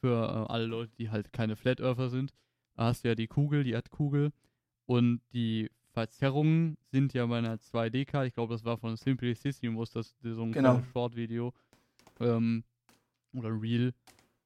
für 0.00 0.46
äh, 0.48 0.52
alle 0.52 0.66
Leute, 0.66 0.92
die 0.98 1.10
halt 1.10 1.32
keine 1.32 1.56
Flat 1.56 1.80
Earther 1.80 2.10
sind, 2.10 2.32
hast 2.76 3.04
du 3.04 3.08
ja 3.08 3.14
die 3.14 3.26
Kugel, 3.28 3.64
die 3.64 3.70
Erdkugel 3.72 4.32
und 4.86 5.20
die 5.32 5.70
Verzerrungen 5.92 6.76
sind 6.90 7.14
ja 7.14 7.24
bei 7.26 7.38
einer 7.38 7.56
2D-Karte, 7.56 8.26
ich 8.26 8.34
glaube, 8.34 8.52
das 8.52 8.64
war 8.64 8.76
von 8.76 8.96
Simplicissimus, 8.96 9.92
das 9.92 10.14
so 10.22 10.42
ein 10.42 10.52
Genau. 10.52 10.82
Short-Video 10.92 11.54
ähm, 12.20 12.64
oder 13.32 13.50
Reel. 13.50 13.94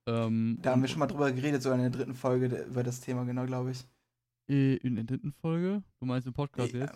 Ähm, 0.06 0.58
da 0.62 0.72
haben 0.72 0.82
wir 0.82 0.88
schon 0.88 1.00
mal 1.00 1.06
drüber 1.06 1.32
geredet, 1.32 1.62
so 1.62 1.72
in 1.72 1.80
der 1.80 1.90
dritten 1.90 2.14
Folge 2.14 2.46
über 2.68 2.82
das 2.82 3.00
Thema, 3.00 3.24
genau, 3.24 3.44
glaube 3.46 3.72
ich. 3.72 3.84
Äh, 4.48 4.76
in 4.76 4.96
der 4.96 5.04
dritten 5.04 5.32
Folge? 5.32 5.82
Du 5.98 6.06
meinst 6.06 6.26
im 6.26 6.32
Podcast 6.32 6.74
Äh, 6.74 6.80
jetzt? 6.80 6.94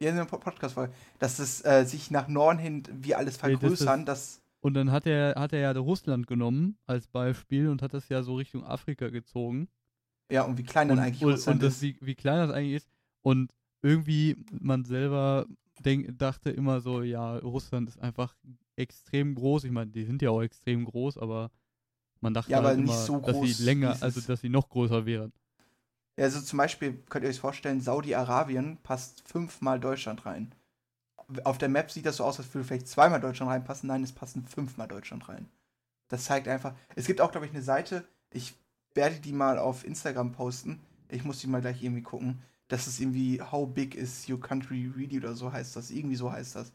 Ja, 0.00 0.10
in 0.10 0.16
der 0.16 0.24
Podcast-Folge. 0.26 0.92
Dass 1.18 1.38
es 1.38 1.64
äh, 1.64 1.84
sich 1.84 2.10
nach 2.10 2.28
Norden 2.28 2.58
hin 2.58 2.82
wie 2.92 3.14
alles 3.14 3.36
vergrößern, 3.36 4.04
das, 4.06 4.40
Und 4.60 4.74
dann 4.74 4.92
hat 4.92 5.06
er, 5.06 5.34
hat 5.36 5.52
er 5.52 5.60
ja 5.60 5.72
Russland 5.72 6.26
genommen 6.26 6.78
als 6.86 7.08
Beispiel 7.08 7.68
und 7.68 7.82
hat 7.82 7.94
das 7.94 8.08
ja 8.08 8.22
so 8.22 8.36
Richtung 8.36 8.64
Afrika 8.64 9.08
gezogen. 9.08 9.68
Ja, 10.30 10.42
und 10.42 10.58
wie 10.58 10.62
klein 10.62 10.88
dann 10.88 10.98
und, 10.98 11.04
eigentlich 11.04 11.24
und, 11.24 11.32
Russland 11.32 11.56
und 11.56 11.62
das, 11.62 11.76
ist. 11.76 11.82
wie, 11.82 11.96
wie 12.00 12.14
klein 12.14 12.46
das 12.46 12.50
eigentlich 12.50 12.76
ist. 12.76 12.88
Und 13.22 13.52
irgendwie 13.82 14.36
man 14.60 14.84
selber 14.84 15.46
denk, 15.80 16.18
dachte 16.18 16.50
immer 16.50 16.80
so, 16.80 17.02
ja, 17.02 17.36
Russland 17.38 17.88
ist 17.88 17.98
einfach 17.98 18.36
extrem 18.76 19.34
groß. 19.34 19.64
Ich 19.64 19.72
meine, 19.72 19.90
die 19.90 20.04
sind 20.04 20.22
ja 20.22 20.30
auch 20.30 20.42
extrem 20.42 20.84
groß, 20.84 21.18
aber 21.18 21.50
man 22.20 22.34
dachte 22.34 22.50
Ja, 22.52 22.58
aber 22.58 22.68
halt 22.68 22.80
nicht 22.80 22.88
immer, 22.88 22.98
so 22.98 23.20
dass 23.20 23.40
sie 23.40 23.64
länger, 23.64 23.96
also 24.00 24.20
dass 24.20 24.40
sie 24.40 24.48
noch 24.48 24.68
größer 24.68 25.06
wären. 25.06 25.32
Also 26.18 26.40
zum 26.40 26.56
Beispiel 26.56 26.98
könnt 27.08 27.24
ihr 27.24 27.30
euch 27.30 27.40
vorstellen, 27.40 27.80
Saudi-Arabien 27.80 28.78
passt 28.82 29.22
fünfmal 29.26 29.78
Deutschland 29.78 30.26
rein. 30.26 30.52
Auf 31.44 31.58
der 31.58 31.68
Map 31.68 31.90
sieht 31.90 32.06
das 32.06 32.16
so 32.16 32.24
aus, 32.24 32.38
als 32.38 32.52
würde 32.54 32.66
vielleicht 32.66 32.88
zweimal 32.88 33.20
Deutschland 33.20 33.50
reinpassen. 33.52 33.86
Nein, 33.86 34.02
es 34.02 34.12
passen 34.12 34.44
fünfmal 34.46 34.88
Deutschland 34.88 35.28
rein. 35.28 35.48
Das 36.08 36.24
zeigt 36.24 36.48
einfach. 36.48 36.74
Es 36.96 37.06
gibt 37.06 37.20
auch, 37.20 37.30
glaube 37.30 37.46
ich, 37.46 37.52
eine 37.52 37.62
Seite. 37.62 38.04
Ich 38.32 38.56
werde 38.94 39.20
die 39.20 39.32
mal 39.32 39.58
auf 39.58 39.84
Instagram 39.84 40.32
posten. 40.32 40.80
Ich 41.08 41.24
muss 41.24 41.38
die 41.38 41.46
mal 41.46 41.60
gleich 41.60 41.82
irgendwie 41.82 42.02
gucken. 42.02 42.42
Das 42.68 42.86
ist 42.86 43.00
irgendwie 43.00 43.40
How 43.40 43.68
Big 43.68 43.94
is 43.94 44.28
Your 44.28 44.40
Country 44.40 44.90
Really 44.96 45.18
oder 45.18 45.34
so 45.34 45.52
heißt 45.52 45.76
das. 45.76 45.90
Irgendwie 45.90 46.16
so 46.16 46.32
heißt 46.32 46.56
das. 46.56 46.72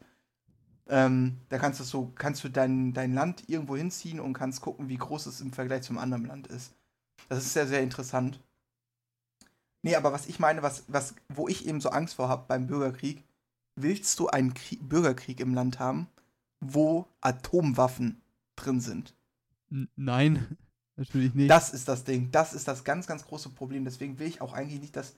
Ähm, 0.86 1.38
da 1.48 1.58
kannst 1.58 1.80
du 1.80 1.84
so, 1.84 2.12
kannst 2.14 2.44
du 2.44 2.48
dein, 2.48 2.92
dein 2.92 3.14
Land 3.14 3.48
irgendwo 3.48 3.76
hinziehen 3.76 4.20
und 4.20 4.32
kannst 4.32 4.60
gucken, 4.60 4.88
wie 4.88 4.96
groß 4.96 5.26
es 5.26 5.40
im 5.40 5.52
Vergleich 5.52 5.82
zum 5.82 5.98
anderen 5.98 6.26
Land 6.26 6.46
ist. 6.46 6.72
Das 7.28 7.38
ist 7.38 7.52
sehr, 7.52 7.66
sehr 7.66 7.82
interessant. 7.82 8.40
Nee, 9.84 9.96
aber 9.96 10.14
was 10.14 10.26
ich 10.26 10.38
meine, 10.38 10.62
was, 10.62 10.84
was, 10.88 11.14
wo 11.28 11.46
ich 11.46 11.66
eben 11.66 11.78
so 11.78 11.90
Angst 11.90 12.14
vor 12.14 12.30
habe 12.30 12.46
beim 12.48 12.66
Bürgerkrieg, 12.66 13.22
willst 13.76 14.18
du 14.18 14.28
einen 14.28 14.54
Krieg, 14.54 14.80
Bürgerkrieg 14.88 15.40
im 15.40 15.52
Land 15.52 15.78
haben, 15.78 16.08
wo 16.60 17.06
Atomwaffen 17.20 18.22
drin 18.56 18.80
sind? 18.80 19.14
N 19.70 19.90
nein, 19.94 20.56
natürlich 20.96 21.34
nicht. 21.34 21.50
Das 21.50 21.74
ist 21.74 21.86
das 21.86 22.04
Ding. 22.04 22.30
Das 22.30 22.54
ist 22.54 22.66
das 22.66 22.84
ganz, 22.84 23.06
ganz 23.06 23.26
große 23.26 23.50
Problem. 23.50 23.84
Deswegen 23.84 24.18
will 24.18 24.26
ich 24.26 24.40
auch 24.40 24.54
eigentlich 24.54 24.80
nicht, 24.80 24.96
dass. 24.96 25.16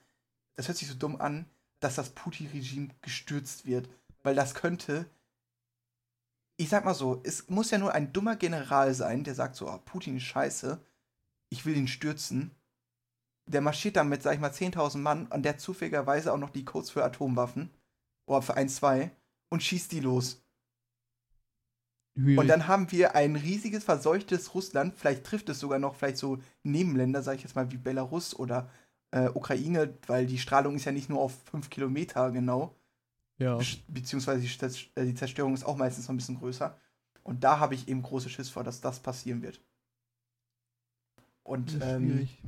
Das 0.57 0.67
hört 0.67 0.77
sich 0.77 0.89
so 0.89 0.95
dumm 0.95 1.21
an, 1.21 1.45
dass 1.79 1.95
das 1.95 2.09
Putin-Regime 2.09 2.89
gestürzt 3.01 3.65
wird. 3.65 3.87
Weil 4.21 4.35
das 4.35 4.53
könnte. 4.53 5.09
Ich 6.57 6.67
sag 6.67 6.83
mal 6.83 6.93
so, 6.93 7.21
es 7.23 7.47
muss 7.47 7.71
ja 7.71 7.77
nur 7.77 7.93
ein 7.93 8.11
dummer 8.11 8.35
General 8.35 8.93
sein, 8.93 9.23
der 9.23 9.35
sagt 9.35 9.55
so, 9.55 9.69
oh, 9.69 9.77
Putin 9.85 10.17
ist 10.17 10.23
scheiße, 10.23 10.83
ich 11.49 11.65
will 11.65 11.77
ihn 11.77 11.87
stürzen. 11.87 12.51
Der 13.47 13.61
marschiert 13.61 13.95
dann 13.95 14.09
mit, 14.09 14.21
sag 14.23 14.33
ich 14.33 14.39
mal, 14.39 14.51
10.000 14.51 14.97
Mann 14.97 15.27
und 15.27 15.43
der 15.43 15.57
zufälligerweise 15.57 16.33
auch 16.33 16.37
noch 16.37 16.49
die 16.49 16.65
Codes 16.65 16.91
für 16.91 17.03
Atomwaffen. 17.03 17.69
Oder 18.25 18.41
für 18.41 18.55
1, 18.55 18.75
2 18.75 19.09
und 19.49 19.63
schießt 19.63 19.91
die 19.91 20.01
los. 20.01 20.43
Und 22.17 22.47
dann 22.47 22.67
haben 22.67 22.91
wir 22.91 23.15
ein 23.15 23.35
riesiges, 23.35 23.83
verseuchtes 23.83 24.55
Russland. 24.55 24.95
Vielleicht 24.97 25.23
trifft 25.23 25.49
es 25.49 25.59
sogar 25.59 25.77
noch 25.77 25.95
vielleicht 25.95 26.17
so 26.17 26.39
Nebenländer, 26.63 27.21
sag 27.21 27.35
ich 27.35 27.43
jetzt 27.43 27.55
mal, 27.55 27.71
wie 27.71 27.77
Belarus 27.77 28.35
oder 28.35 28.69
äh, 29.11 29.29
Ukraine, 29.29 29.93
weil 30.07 30.25
die 30.25 30.39
Strahlung 30.39 30.75
ist 30.75 30.85
ja 30.85 30.91
nicht 30.91 31.09
nur 31.09 31.21
auf 31.21 31.37
5 31.51 31.69
Kilometer 31.69 32.31
genau. 32.31 32.75
ja. 33.37 33.59
Beziehungsweise 33.87 34.41
die, 34.41 34.99
äh, 34.99 35.05
die 35.05 35.13
Zerstörung 35.13 35.53
ist 35.53 35.63
auch 35.63 35.77
meistens 35.77 36.07
noch 36.07 36.13
ein 36.13 36.17
bisschen 36.17 36.39
größer. 36.39 36.75
Und 37.23 37.43
da 37.43 37.59
habe 37.59 37.75
ich 37.75 37.87
eben 37.87 38.01
große 38.01 38.29
Schiss 38.29 38.49
vor, 38.49 38.63
dass 38.63 38.81
das 38.81 38.99
passieren 38.99 39.43
wird. 39.43 39.61
Und 41.43 41.79
Das 41.79 41.93
ähm, 41.93 42.09
schwierig. 42.09 42.41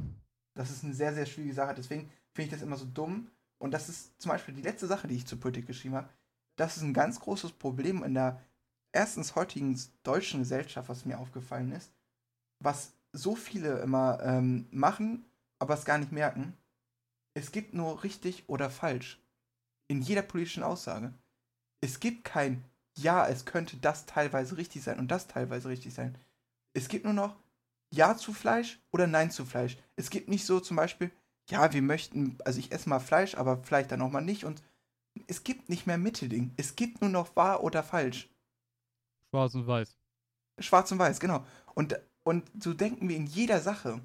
Das 0.60 0.72
ist 0.72 0.84
eine 0.84 0.94
sehr, 0.94 1.14
sehr 1.14 1.26
schwierige 1.26 1.54
Sache. 1.54 1.74
Deswegen 1.74 2.12
finde 2.34 2.48
ich 2.48 2.52
das 2.52 2.62
immer 2.62 2.76
so 2.76 2.84
dumm. 2.84 3.32
Und 3.60 3.72
das 3.72 3.88
ist 3.88 4.22
zum 4.22 4.30
Beispiel 4.30 4.54
die 4.54 4.62
letzte 4.62 4.88
Sache, 4.88 5.08
die 5.08 5.16
ich 5.16 5.26
zur 5.26 5.40
Politik 5.40 5.68
geschrieben 5.68 5.96
habe. 5.96 6.10
Das 6.58 6.76
ist 6.76 6.84
ein 6.84 6.94
ganz 6.94 7.22
großes 7.22 7.54
Problem 7.54 8.04
in 8.04 8.14
der 8.14 8.42
erstens 8.92 9.36
heutigen 9.36 9.80
deutschen 10.04 10.42
Gesellschaft, 10.42 10.90
was 10.90 11.06
mir 11.06 11.18
aufgefallen 11.18 11.72
ist, 11.72 11.94
was 12.62 12.92
so 13.14 13.36
viele 13.36 13.80
immer 13.80 14.20
ähm, 14.22 14.68
machen, 14.70 15.24
aber 15.60 15.76
es 15.76 15.86
gar 15.86 15.98
nicht 15.98 16.12
merken. 16.12 16.58
Es 17.34 17.54
gibt 17.54 17.74
nur 17.74 18.04
richtig 18.04 18.44
oder 18.48 18.70
falsch. 18.70 19.24
In 19.88 20.02
jeder 20.02 20.24
politischen 20.24 20.64
Aussage. 20.64 21.14
Es 21.80 22.02
gibt 22.02 22.26
kein 22.26 22.66
Ja, 22.98 23.26
es 23.26 23.46
könnte 23.46 23.78
das 23.78 24.06
teilweise 24.06 24.58
richtig 24.58 24.84
sein 24.84 25.00
und 25.00 25.10
das 25.10 25.28
teilweise 25.28 25.70
richtig 25.70 25.94
sein. 25.94 26.18
Es 26.74 26.90
gibt 26.90 27.06
nur 27.06 27.14
noch 27.14 27.38
Ja 27.94 28.16
zu 28.18 28.34
Fleisch 28.34 28.80
oder 28.92 29.08
Nein 29.08 29.32
zu 29.32 29.46
Fleisch. 29.46 29.78
Es 29.96 30.10
gibt 30.10 30.30
nicht 30.30 30.46
so 30.46 30.60
zum 30.60 30.78
Beispiel, 30.78 31.12
ja, 31.50 31.74
wir 31.74 31.82
möchten, 31.82 32.38
also 32.46 32.60
ich 32.60 32.72
esse 32.72 32.90
mal 32.90 33.00
Fleisch, 33.00 33.36
aber 33.36 33.64
vielleicht 33.64 33.92
dann 33.92 34.02
auch 34.02 34.12
mal 34.12 34.22
nicht 34.22 34.46
und 34.46 34.62
es 35.28 35.44
gibt 35.44 35.70
nicht 35.70 35.88
mehr 35.88 35.98
Mittelding. 36.00 36.54
Es 36.58 36.76
gibt 36.76 37.02
nur 37.02 37.10
noch 37.12 37.36
wahr 37.36 37.64
oder 37.64 37.84
falsch. 37.84 38.30
Schwarz 39.32 39.56
und 39.56 39.66
weiß. 39.68 39.96
Schwarz 40.60 40.92
und 40.92 41.00
weiß, 41.00 41.20
genau. 41.20 41.46
Und, 41.74 42.00
und 42.24 42.50
so 42.62 42.74
denken 42.74 43.08
wir 43.10 43.16
in 43.16 43.28
jeder 43.28 43.60
Sache. 43.60 44.02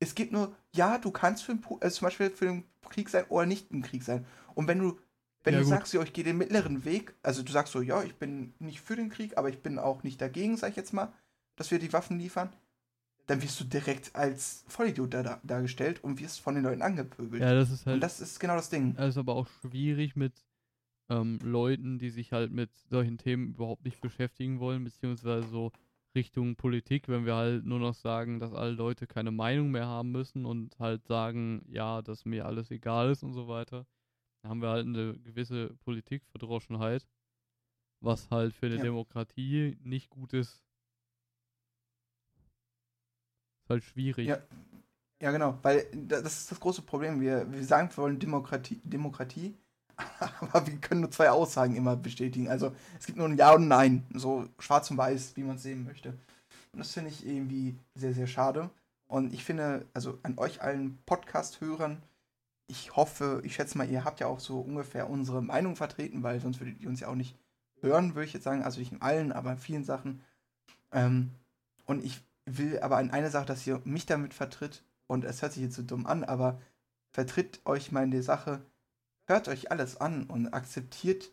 Es 0.00 0.14
gibt 0.14 0.32
nur, 0.32 0.54
ja, 0.74 0.98
du 0.98 1.10
kannst 1.12 1.44
für 1.44 1.54
den, 1.54 1.64
äh, 1.82 1.90
zum 1.90 2.06
Beispiel 2.06 2.30
für 2.30 2.46
den 2.46 2.64
Krieg 2.90 3.10
sein 3.10 3.26
oder 3.28 3.46
nicht 3.46 3.70
im 3.72 3.82
Krieg 3.82 4.04
sein. 4.04 4.26
Und 4.54 4.68
wenn 4.68 4.78
du, 4.80 4.98
wenn 5.44 5.56
Ja, 5.56 5.60
du 5.60 5.64
gut. 5.64 5.64
sagst, 5.64 5.94
ja, 5.94 6.02
ich 6.02 6.12
gehe 6.12 6.24
den 6.24 6.38
mittleren 6.38 6.84
Weg, 6.84 7.14
also 7.22 7.42
du 7.42 7.52
sagst 7.52 7.72
so, 7.72 7.82
ja, 7.82 8.02
ich 8.02 8.16
bin 8.16 8.54
nicht 8.60 8.80
für 8.82 8.96
den 8.96 9.10
Krieg, 9.10 9.38
aber 9.38 9.50
ich 9.50 9.62
bin 9.62 9.78
auch 9.78 10.02
nicht 10.04 10.20
dagegen, 10.20 10.56
sag 10.56 10.70
ich 10.70 10.76
jetzt 10.76 10.94
mal, 10.94 11.12
dass 11.56 11.70
wir 11.70 11.78
die 11.78 11.92
Waffen 11.92 12.18
liefern, 12.18 12.52
dann 13.30 13.42
wirst 13.42 13.60
du 13.60 13.64
direkt 13.64 14.14
als 14.14 14.64
Vollidiot 14.68 15.14
da, 15.14 15.22
da, 15.22 15.40
dargestellt 15.44 16.02
und 16.02 16.20
wirst 16.20 16.40
von 16.40 16.54
den 16.54 16.64
Leuten 16.64 16.82
angepöbelt. 16.82 17.40
Ja, 17.40 17.54
das 17.54 17.70
ist 17.70 17.86
und 17.86 17.92
halt, 17.92 18.02
das 18.02 18.20
ist 18.20 18.40
genau 18.40 18.56
das 18.56 18.70
Ding. 18.70 18.94
das 18.94 19.10
ist 19.10 19.18
aber 19.18 19.34
auch 19.34 19.46
schwierig 19.60 20.16
mit 20.16 20.32
ähm, 21.10 21.38
Leuten, 21.42 21.98
die 21.98 22.10
sich 22.10 22.32
halt 22.32 22.50
mit 22.52 22.70
solchen 22.88 23.18
Themen 23.18 23.50
überhaupt 23.54 23.84
nicht 23.84 24.00
beschäftigen 24.00 24.60
wollen, 24.60 24.84
beziehungsweise 24.84 25.48
so 25.48 25.72
Richtung 26.14 26.56
Politik, 26.56 27.08
wenn 27.08 27.24
wir 27.24 27.36
halt 27.36 27.64
nur 27.64 27.78
noch 27.78 27.94
sagen, 27.94 28.40
dass 28.40 28.52
alle 28.52 28.72
Leute 28.72 29.06
keine 29.06 29.30
Meinung 29.30 29.70
mehr 29.70 29.86
haben 29.86 30.10
müssen 30.10 30.44
und 30.44 30.78
halt 30.80 31.04
sagen, 31.04 31.62
ja, 31.68 32.02
dass 32.02 32.24
mir 32.24 32.46
alles 32.46 32.70
egal 32.72 33.10
ist 33.10 33.22
und 33.22 33.32
so 33.32 33.46
weiter, 33.46 33.86
dann 34.42 34.50
haben 34.50 34.62
wir 34.62 34.70
halt 34.70 34.86
eine 34.86 35.14
gewisse 35.20 35.76
Politikverdroschenheit, 35.84 37.06
was 38.00 38.30
halt 38.30 38.54
für 38.54 38.66
eine 38.66 38.76
Ja. 38.76 38.82
Demokratie 38.82 39.78
nicht 39.82 40.10
gut 40.10 40.32
ist. 40.32 40.62
Ist 43.58 43.59
halt 43.70 43.84
schwierig. 43.84 44.28
Ja. 44.28 44.38
Ja, 45.22 45.32
genau, 45.32 45.58
weil 45.62 45.86
da- 45.92 46.22
das 46.22 46.40
ist 46.40 46.50
das 46.50 46.60
große 46.60 46.80
Problem. 46.82 47.20
Wir, 47.20 47.50
wir 47.52 47.62
sagen, 47.64 47.90
wir 47.90 47.98
wollen 47.98 48.18
Demokratie, 48.18 48.80
Demokratie, 48.84 49.54
aber 50.40 50.66
wir 50.66 50.76
können 50.78 51.02
nur 51.02 51.10
zwei 51.10 51.28
Aussagen 51.30 51.76
immer 51.76 51.94
bestätigen. 51.94 52.48
Also 52.48 52.72
es 52.98 53.04
gibt 53.04 53.18
nur 53.18 53.28
ein 53.28 53.36
Ja 53.36 53.52
und 53.54 53.64
ein 53.64 53.68
Nein, 53.68 54.06
so 54.14 54.48
schwarz 54.58 54.90
und 54.90 54.96
weiß, 54.96 55.36
wie 55.36 55.42
man 55.42 55.56
es 55.56 55.62
sehen 55.62 55.84
möchte. 55.84 56.14
Und 56.72 56.78
das 56.78 56.92
finde 56.92 57.10
ich 57.10 57.26
irgendwie 57.26 57.76
sehr, 57.94 58.14
sehr 58.14 58.26
schade. 58.26 58.70
Und 59.08 59.34
ich 59.34 59.44
finde, 59.44 59.84
also 59.92 60.18
an 60.22 60.38
euch 60.38 60.62
allen 60.62 60.98
Podcast-Hörern, 61.04 62.00
ich 62.68 62.96
hoffe, 62.96 63.42
ich 63.44 63.56
schätze 63.56 63.76
mal, 63.76 63.90
ihr 63.90 64.04
habt 64.04 64.20
ja 64.20 64.26
auch 64.28 64.40
so 64.40 64.60
ungefähr 64.60 65.10
unsere 65.10 65.42
Meinung 65.42 65.76
vertreten, 65.76 66.22
weil 66.22 66.40
sonst 66.40 66.60
würdet 66.60 66.80
ihr 66.80 66.88
uns 66.88 67.00
ja 67.00 67.08
auch 67.08 67.14
nicht 67.16 67.36
hören, 67.82 68.14
würde 68.14 68.26
ich 68.26 68.32
jetzt 68.32 68.44
sagen. 68.44 68.62
Also 68.62 68.78
nicht 68.78 68.92
in 68.92 69.02
allen, 69.02 69.32
aber 69.32 69.52
in 69.52 69.58
vielen 69.58 69.84
Sachen. 69.84 70.22
Ähm, 70.92 71.30
und 71.86 72.04
ich 72.04 72.22
will 72.58 72.80
aber 72.80 72.96
an 72.96 73.10
eine 73.10 73.30
Sache, 73.30 73.46
dass 73.46 73.66
ihr 73.66 73.80
mich 73.84 74.06
damit 74.06 74.34
vertritt, 74.34 74.84
und 75.06 75.24
es 75.24 75.42
hört 75.42 75.52
sich 75.52 75.62
jetzt 75.62 75.76
so 75.76 75.82
dumm 75.82 76.06
an, 76.06 76.24
aber 76.24 76.60
vertritt 77.12 77.60
euch 77.64 77.92
mal 77.92 78.04
in 78.04 78.10
der 78.10 78.22
Sache, 78.22 78.64
hört 79.26 79.48
euch 79.48 79.70
alles 79.70 80.00
an 80.00 80.24
und 80.24 80.52
akzeptiert, 80.54 81.32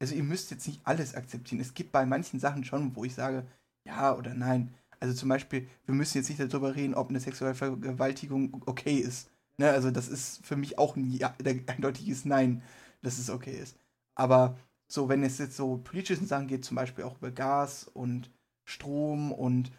also 0.00 0.14
ihr 0.14 0.24
müsst 0.24 0.50
jetzt 0.50 0.66
nicht 0.66 0.80
alles 0.84 1.14
akzeptieren. 1.14 1.60
Es 1.60 1.74
gibt 1.74 1.92
bei 1.92 2.04
manchen 2.04 2.40
Sachen 2.40 2.64
schon, 2.64 2.94
wo 2.96 3.04
ich 3.04 3.14
sage, 3.14 3.46
ja 3.84 4.14
oder 4.16 4.34
nein. 4.34 4.74
Also 5.00 5.14
zum 5.14 5.28
Beispiel, 5.28 5.68
wir 5.86 5.94
müssen 5.94 6.18
jetzt 6.18 6.28
nicht 6.28 6.40
darüber 6.40 6.74
reden, 6.74 6.94
ob 6.94 7.08
eine 7.08 7.20
sexuelle 7.20 7.54
Vergewaltigung 7.54 8.62
okay 8.66 8.96
ist. 8.96 9.30
Ne, 9.56 9.70
also 9.70 9.90
das 9.90 10.08
ist 10.08 10.44
für 10.44 10.56
mich 10.56 10.78
auch 10.78 10.96
ein 10.96 11.10
ja, 11.10 11.34
ein 11.44 11.64
eindeutiges 11.68 12.24
Nein, 12.24 12.62
dass 13.02 13.18
es 13.18 13.30
okay 13.30 13.56
ist. 13.56 13.78
Aber 14.14 14.58
so, 14.88 15.08
wenn 15.08 15.22
es 15.22 15.38
jetzt 15.38 15.56
so 15.56 15.78
politischen 15.78 16.26
Sachen 16.26 16.48
geht, 16.48 16.64
zum 16.64 16.74
Beispiel 16.76 17.04
auch 17.04 17.18
über 17.18 17.30
Gas 17.30 17.84
und 17.84 18.30
Strom 18.64 19.32
und 19.32 19.70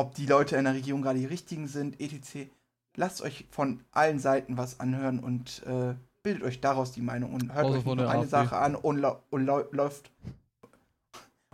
ob 0.00 0.14
die 0.14 0.24
Leute 0.24 0.56
in 0.56 0.64
der 0.64 0.72
Regierung 0.72 1.02
gerade 1.02 1.18
die 1.18 1.26
richtigen 1.26 1.68
sind, 1.68 2.00
etc. 2.00 2.48
Lasst 2.96 3.20
euch 3.20 3.46
von 3.50 3.84
allen 3.90 4.18
Seiten 4.18 4.56
was 4.56 4.80
anhören 4.80 5.18
und 5.18 5.62
äh, 5.66 5.94
bildet 6.22 6.42
euch 6.42 6.62
daraus 6.62 6.92
die 6.92 7.02
Meinung 7.02 7.34
und 7.34 7.52
hört 7.52 7.66
Außer 7.66 7.78
euch 7.78 7.84
nur 7.84 8.10
eine. 8.10 8.26
Sache 8.26 8.56
an 8.56 8.74
und, 8.76 8.96
lau 8.96 9.22
und 9.28 9.44
lau 9.44 9.62
läuft 9.72 10.10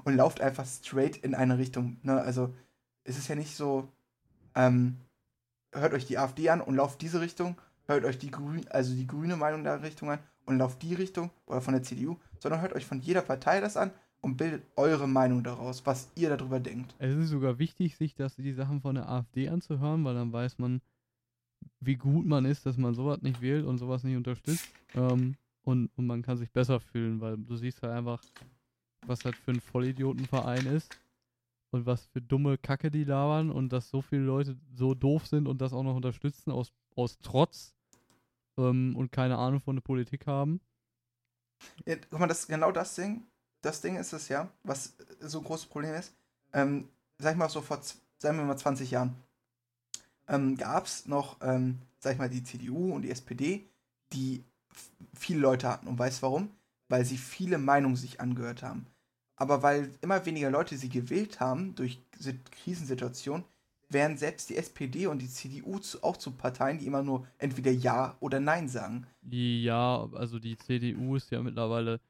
und 0.04 0.14
lauft 0.14 0.40
einfach 0.40 0.64
straight 0.64 1.16
in 1.16 1.34
eine 1.34 1.58
Richtung. 1.58 1.96
Ne? 2.04 2.20
Also 2.20 2.54
es 3.02 3.18
ist 3.18 3.26
ja 3.26 3.34
nicht 3.34 3.56
so, 3.56 3.88
ähm, 4.54 4.96
hört 5.72 5.92
euch 5.92 6.06
die 6.06 6.16
AfD 6.16 6.48
an 6.48 6.60
und 6.60 6.76
lauft 6.76 7.02
diese 7.02 7.20
Richtung, 7.20 7.56
hört 7.86 8.04
euch 8.04 8.18
die 8.18 8.30
Grün, 8.30 8.64
also 8.70 8.94
die 8.94 9.08
grüne 9.08 9.36
Meinung 9.36 9.64
der 9.64 9.82
Richtung 9.82 10.12
an 10.12 10.20
und 10.44 10.58
lauft 10.58 10.82
die 10.82 10.94
Richtung 10.94 11.30
oder 11.46 11.60
von 11.60 11.74
der 11.74 11.82
CDU, 11.82 12.16
sondern 12.38 12.60
hört 12.60 12.74
euch 12.74 12.86
von 12.86 13.00
jeder 13.00 13.22
Partei 13.22 13.60
das 13.60 13.76
an 13.76 13.90
und 14.20 14.36
bildet 14.36 14.64
eure 14.76 15.06
Meinung 15.08 15.42
daraus, 15.42 15.84
was 15.86 16.10
ihr 16.14 16.36
darüber 16.36 16.60
denkt. 16.60 16.94
Es 16.98 17.14
ist 17.14 17.30
sogar 17.30 17.58
wichtig, 17.58 17.96
sich 17.96 18.14
das, 18.14 18.36
die 18.36 18.52
Sachen 18.52 18.80
von 18.80 18.96
der 18.96 19.08
AfD 19.08 19.48
anzuhören, 19.48 20.04
weil 20.04 20.14
dann 20.14 20.32
weiß 20.32 20.58
man, 20.58 20.80
wie 21.80 21.96
gut 21.96 22.26
man 22.26 22.44
ist, 22.44 22.66
dass 22.66 22.76
man 22.76 22.94
sowas 22.94 23.22
nicht 23.22 23.40
wählt 23.40 23.64
und 23.64 23.78
sowas 23.78 24.02
nicht 24.04 24.16
unterstützt. 24.16 24.68
Ähm, 24.94 25.36
und, 25.62 25.90
und 25.96 26.06
man 26.06 26.22
kann 26.22 26.36
sich 26.36 26.50
besser 26.50 26.80
fühlen, 26.80 27.20
weil 27.20 27.36
du 27.36 27.56
siehst 27.56 27.82
halt 27.82 27.92
einfach, 27.92 28.22
was 29.06 29.24
halt 29.24 29.36
für 29.36 29.52
ein 29.52 29.60
Vollidiotenverein 29.60 30.66
ist 30.66 30.96
und 31.70 31.86
was 31.86 32.06
für 32.06 32.22
dumme 32.22 32.56
Kacke 32.58 32.90
die 32.90 33.04
labern 33.04 33.50
und 33.50 33.72
dass 33.72 33.90
so 33.90 34.00
viele 34.00 34.22
Leute 34.22 34.56
so 34.74 34.94
doof 34.94 35.26
sind 35.26 35.48
und 35.48 35.60
das 35.60 35.72
auch 35.72 35.82
noch 35.82 35.96
unterstützen 35.96 36.50
aus, 36.50 36.72
aus 36.94 37.18
Trotz 37.18 37.74
ähm, 38.56 38.94
und 38.96 39.12
keine 39.12 39.38
Ahnung 39.38 39.60
von 39.60 39.76
der 39.76 39.82
Politik 39.82 40.26
haben. 40.26 40.60
Ja, 41.84 41.96
guck 42.10 42.20
mal, 42.20 42.26
das 42.26 42.40
ist 42.40 42.48
genau 42.48 42.70
das 42.70 42.94
Ding. 42.94 43.26
Das 43.66 43.80
Ding 43.80 43.96
ist 43.96 44.12
es 44.12 44.28
ja, 44.28 44.48
was 44.62 44.94
so 45.18 45.38
ein 45.38 45.44
großes 45.44 45.66
Problem 45.66 45.94
ist. 45.94 46.14
Ähm, 46.52 46.88
sag 47.18 47.32
ich 47.32 47.36
mal 47.36 47.48
so 47.48 47.60
vor, 47.60 47.80
sagen 48.16 48.38
wir 48.38 48.44
mal 48.44 48.56
20 48.56 48.92
Jahren, 48.92 49.16
ähm, 50.28 50.56
gab 50.56 50.86
es 50.86 51.06
noch, 51.06 51.38
ähm, 51.42 51.80
sag 51.98 52.12
ich 52.12 52.18
mal, 52.20 52.30
die 52.30 52.44
CDU 52.44 52.94
und 52.94 53.02
die 53.02 53.10
SPD, 53.10 53.64
die 54.12 54.44
viele 55.14 55.40
Leute 55.40 55.68
hatten. 55.68 55.88
Und 55.88 55.98
weißt 55.98 56.22
warum? 56.22 56.50
Weil 56.88 57.04
sie 57.04 57.18
viele 57.18 57.58
Meinungen 57.58 57.96
sich 57.96 58.20
angehört 58.20 58.62
haben. 58.62 58.86
Aber 59.34 59.64
weil 59.64 59.90
immer 60.00 60.24
weniger 60.24 60.52
Leute 60.52 60.76
sie 60.76 60.88
gewählt 60.88 61.40
haben 61.40 61.74
durch 61.74 62.00
Krisensituationen, 62.62 63.44
werden 63.88 64.16
selbst 64.16 64.48
die 64.48 64.58
SPD 64.58 65.08
und 65.08 65.20
die 65.20 65.28
CDU 65.28 65.80
zu, 65.80 66.04
auch 66.04 66.16
zu 66.16 66.30
Parteien, 66.30 66.78
die 66.78 66.86
immer 66.86 67.02
nur 67.02 67.26
entweder 67.38 67.72
Ja 67.72 68.16
oder 68.20 68.38
Nein 68.38 68.68
sagen. 68.68 69.08
Ja, 69.28 70.08
also 70.12 70.38
die 70.38 70.56
CDU 70.56 71.16
ist 71.16 71.32
ja 71.32 71.42
mittlerweile 71.42 72.00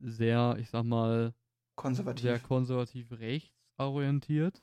sehr, 0.00 0.56
ich 0.58 0.70
sag 0.70 0.84
mal, 0.84 1.34
konservativ. 1.76 2.22
sehr 2.22 2.38
konservativ 2.38 3.12
rechtsorientiert. 3.12 4.62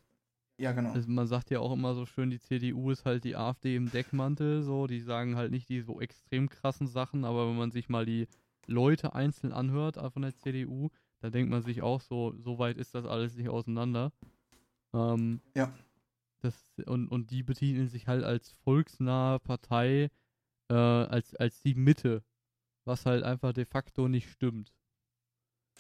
Ja, 0.60 0.72
genau. 0.72 0.92
Also 0.92 1.10
man 1.10 1.28
sagt 1.28 1.52
ja 1.52 1.60
auch 1.60 1.74
immer 1.74 1.94
so 1.94 2.06
schön, 2.06 2.32
die 2.32 2.40
CDU 2.40 2.90
ist 2.90 3.06
halt 3.06 3.24
die 3.24 3.36
AfD 3.36 3.76
im 3.76 3.92
Deckmantel, 3.92 4.64
so, 4.64 4.88
die 4.88 5.00
sagen 5.00 5.36
halt 5.36 5.52
nicht 5.52 5.70
die 5.70 5.82
so 5.82 6.02
extrem 6.02 6.50
krassen 6.50 6.88
Sachen, 6.88 7.26
aber 7.26 7.48
wenn 7.48 7.58
man 7.58 7.72
sich 7.72 7.90
mal 7.90 8.06
die 8.06 8.28
Leute 8.66 9.14
einzeln 9.14 9.54
anhört 9.54 9.98
äh, 9.98 10.10
von 10.10 10.24
der 10.24 10.36
CDU, 10.36 10.90
da 11.20 11.30
denkt 11.30 11.52
man 11.52 11.62
sich 11.62 11.82
auch 11.82 12.02
so, 12.02 12.36
so 12.38 12.58
weit 12.60 12.78
ist 12.78 12.96
das 12.96 13.06
alles 13.06 13.36
nicht 13.36 13.50
auseinander. 13.50 14.12
Ähm, 14.94 15.42
ja. 15.56 15.72
Das, 16.42 16.66
und, 16.86 17.08
und 17.08 17.32
die 17.32 17.44
betiteln 17.44 17.88
sich 17.88 18.08
halt 18.08 18.24
als 18.24 18.52
volksnahe 18.64 19.40
Partei, 19.40 20.10
äh, 20.70 20.74
als, 20.74 21.36
als 21.36 21.62
die 21.62 21.76
Mitte, 21.76 22.24
was 22.86 23.06
halt 23.06 23.24
einfach 23.24 23.54
de 23.54 23.66
facto 23.66 24.08
nicht 24.08 24.30
stimmt. 24.30 24.74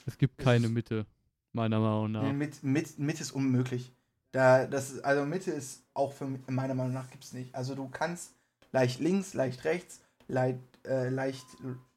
Es 0.05 0.17
gibt 0.17 0.37
keine 0.37 0.69
Mitte, 0.69 1.05
meiner 1.53 1.79
Meinung 1.79 2.11
nach. 2.11 2.23
Nee, 2.23 2.33
mit, 2.33 2.63
mit, 2.63 2.99
Mitte 2.99 3.21
ist 3.21 3.31
unmöglich. 3.31 3.91
Da, 4.31 4.65
das 4.65 4.91
ist, 4.91 5.05
also 5.05 5.25
Mitte 5.25 5.51
ist 5.51 5.83
auch 5.93 6.13
für 6.13 6.27
meiner 6.47 6.75
Meinung 6.75 6.93
nach 6.93 7.09
gibt 7.09 7.23
es 7.23 7.33
nicht. 7.33 7.53
Also 7.55 7.75
du 7.75 7.87
kannst 7.89 8.33
leicht 8.71 8.99
links, 8.99 9.33
leicht 9.33 9.63
rechts, 9.63 10.01
leicht, 10.27 10.59
äh, 10.85 11.09
leicht 11.09 11.45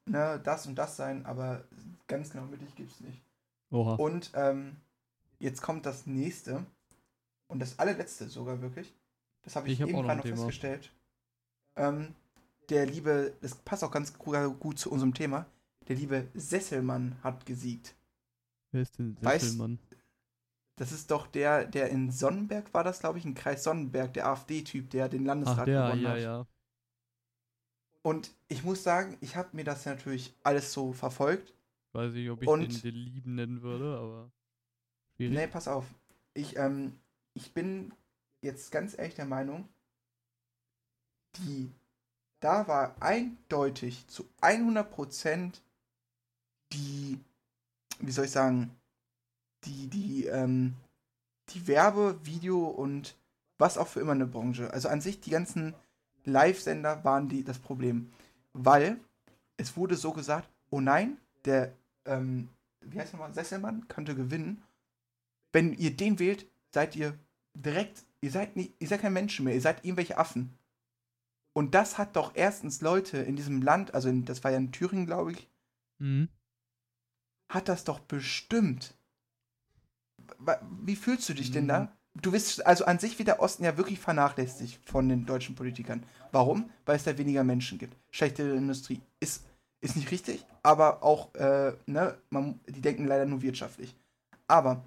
ne, 0.07 0.41
das 0.43 0.67
und 0.67 0.77
das 0.77 0.97
sein, 0.97 1.27
aber 1.27 1.65
ganz 2.07 2.31
genau 2.31 2.47
mittig 2.47 2.75
gibt 2.75 2.91
es 2.93 3.01
nicht. 3.01 3.21
Oha. 3.71 3.95
Und 3.95 4.31
ähm, 4.35 4.77
jetzt 5.39 5.63
kommt 5.63 5.87
das 5.87 6.07
nächste 6.07 6.65
und 7.49 7.61
das 7.61 7.79
allerletzte 7.79 8.29
sogar 8.29 8.61
wirklich. 8.61 8.93
Das 9.43 9.57
habe 9.57 9.69
ich, 9.69 9.75
ich 9.75 9.83
hab 9.83 9.89
eben 9.89 10.03
gerade 10.03 10.19
noch 10.19 10.27
festgestellt. 10.27 10.93
Ähm, 11.77 12.15
der 12.69 12.87
liebe, 12.87 13.35
das 13.41 13.55
passt 13.55 13.83
auch 13.85 13.91
ganz 13.91 14.13
gut 14.17 14.79
zu 14.79 14.91
unserem 14.91 15.15
Thema. 15.15 15.47
Der 15.91 15.97
liebe 15.97 16.29
Sesselmann 16.35 17.21
hat 17.25 17.45
gesiegt. 17.47 17.97
Wer 18.71 18.83
ist 18.83 18.97
denn 18.97 19.17
Sesselmann? 19.21 19.81
Weißt, 19.81 19.97
das 20.77 20.93
ist 20.93 21.11
doch 21.11 21.27
der, 21.27 21.67
der 21.67 21.91
in 21.91 22.13
Sonnenberg 22.13 22.73
war 22.73 22.85
das, 22.85 23.01
glaube 23.01 23.19
ich, 23.19 23.25
ein 23.25 23.35
Kreis 23.35 23.65
Sonnenberg, 23.65 24.15
der 24.15 24.29
AfD-Typ, 24.29 24.89
der 24.91 25.09
den 25.09 25.25
Landesrat 25.25 25.59
Ach, 25.59 25.65
der, 25.65 25.87
gewonnen 25.87 26.03
ja, 26.03 26.11
hat. 26.11 26.19
ja. 26.21 26.47
Und 28.03 28.31
ich 28.47 28.63
muss 28.63 28.85
sagen, 28.85 29.19
ich 29.21 29.35
habe 29.35 29.49
mir 29.53 29.65
das 29.65 29.85
natürlich 29.85 30.33
alles 30.45 30.73
so 30.73 30.93
verfolgt. 30.93 31.53
Weiß 31.93 32.15
ich, 32.15 32.31
ob 32.31 32.41
ich 32.41 32.49
Und- 32.49 32.61
den, 32.61 32.83
den 32.83 32.95
Lieben 32.95 33.35
nennen 33.35 33.63
würde, 33.63 33.99
aber. 33.99 34.31
Schwierig. 35.17 35.35
Nee, 35.37 35.47
pass 35.49 35.67
auf. 35.67 35.87
Ich, 36.35 36.57
ähm, 36.57 37.01
ich 37.35 37.53
bin 37.53 37.93
jetzt 38.43 38.71
ganz 38.71 38.97
ehrlich 38.97 39.17
der 39.17 39.27
Meinung, 39.27 39.69
die, 41.39 41.69
da 42.39 42.69
war 42.69 42.95
eindeutig 43.03 44.07
zu 44.07 44.31
100% 44.41 45.61
die, 46.73 47.19
wie 47.99 48.11
soll 48.11 48.27
ich 48.27 48.31
sagen, 48.31 48.71
die, 49.65 49.89
die, 49.89 50.27
ähm, 50.27 50.75
die 51.51 51.67
Werbe-, 51.67 52.19
Video- 52.25 52.67
und 52.67 53.17
was 53.59 53.77
auch 53.77 53.89
für 53.89 54.01
immer 54.01 54.13
eine 54.13 54.27
Branche. 54.27 54.73
Also 54.73 54.89
an 54.89 55.01
sich 55.01 55.21
die 55.21 55.31
ganzen 55.31 55.75
Live-Sender 56.25 57.05
waren 57.05 57.29
die 57.29 57.45
das 57.45 57.59
Problem. 57.59 58.11
Weil 58.53 58.99
es 59.57 59.77
wurde 59.77 59.97
so 59.97 60.13
gesagt, 60.13 60.49
oh 60.71 60.81
nein, 60.81 61.19
der, 61.45 61.73
ähm, 62.07 62.49
wie 62.81 62.99
heißt 62.99 63.13
nochmal, 63.13 63.35
Sesselmann 63.35 63.87
könnte 63.89 64.15
gewinnen. 64.15 64.63
Wenn 65.53 65.75
ihr 65.75 65.95
den 65.97 66.19
wählt, 66.19 66.47
seid 66.73 66.97
ihr 66.97 67.19
direkt, 67.55 68.05
ihr 68.23 68.31
seid 68.31 68.57
nicht, 68.57 68.73
ihr 68.79 68.89
seid 68.89 69.03
kein 69.03 69.13
Menschen 69.13 69.45
mehr, 69.45 69.55
ihr 69.55 69.61
seid 69.61 69.85
irgendwelche 69.85 70.17
Affen. 70.17 70.57
Und 71.53 71.75
das 71.75 71.99
hat 71.99 72.17
doch 72.17 72.33
erstens 72.35 72.81
Leute 72.81 73.19
in 73.19 73.37
diesem 73.37 73.61
Land, 73.61 73.93
also 73.93 74.09
in, 74.09 74.25
das 74.25 74.45
war 74.45 74.53
ja 74.53 74.57
in 74.57 74.73
Thüringen, 74.73 75.07
glaube 75.07 75.33
ich, 75.33 75.51
Mhm. 76.01 76.29
Hat 77.51 77.69
das 77.69 77.85
doch 77.85 77.99
bestimmt. 78.01 78.95
Wie 80.85 80.97
fühlst 80.97 81.29
du 81.29 81.35
dich 81.35 81.51
denn 81.51 81.69
da? 81.69 81.93
Du 82.15 82.33
bist 82.33 82.65
also 82.67 82.85
an 82.87 82.99
sich 82.99 83.19
wird 83.19 83.29
der 83.29 83.41
Osten 83.41 83.65
ja 83.65 83.77
wirklich 83.77 83.99
vernachlässigt 83.99 84.81
von 84.89 85.09
den 85.09 85.27
deutschen 85.27 85.55
Politikern. 85.55 86.03
Warum? 86.33 86.71
Weil 86.87 86.97
es 86.97 87.05
da 87.05 87.17
weniger 87.19 87.45
Menschen 87.45 87.79
gibt. 87.79 87.97
Schlechte 88.11 88.43
Industrie 88.43 89.01
ist, 89.21 89.45
ist 89.81 89.97
nicht 89.97 90.11
richtig, 90.11 90.45
aber 90.63 91.03
auch, 91.03 91.35
äh, 91.35 91.73
ne, 91.87 92.17
man, 92.31 92.59
die 92.69 92.81
denken 92.81 93.07
leider 93.07 93.27
nur 93.27 93.43
wirtschaftlich. 93.43 93.95
Aber 94.49 94.85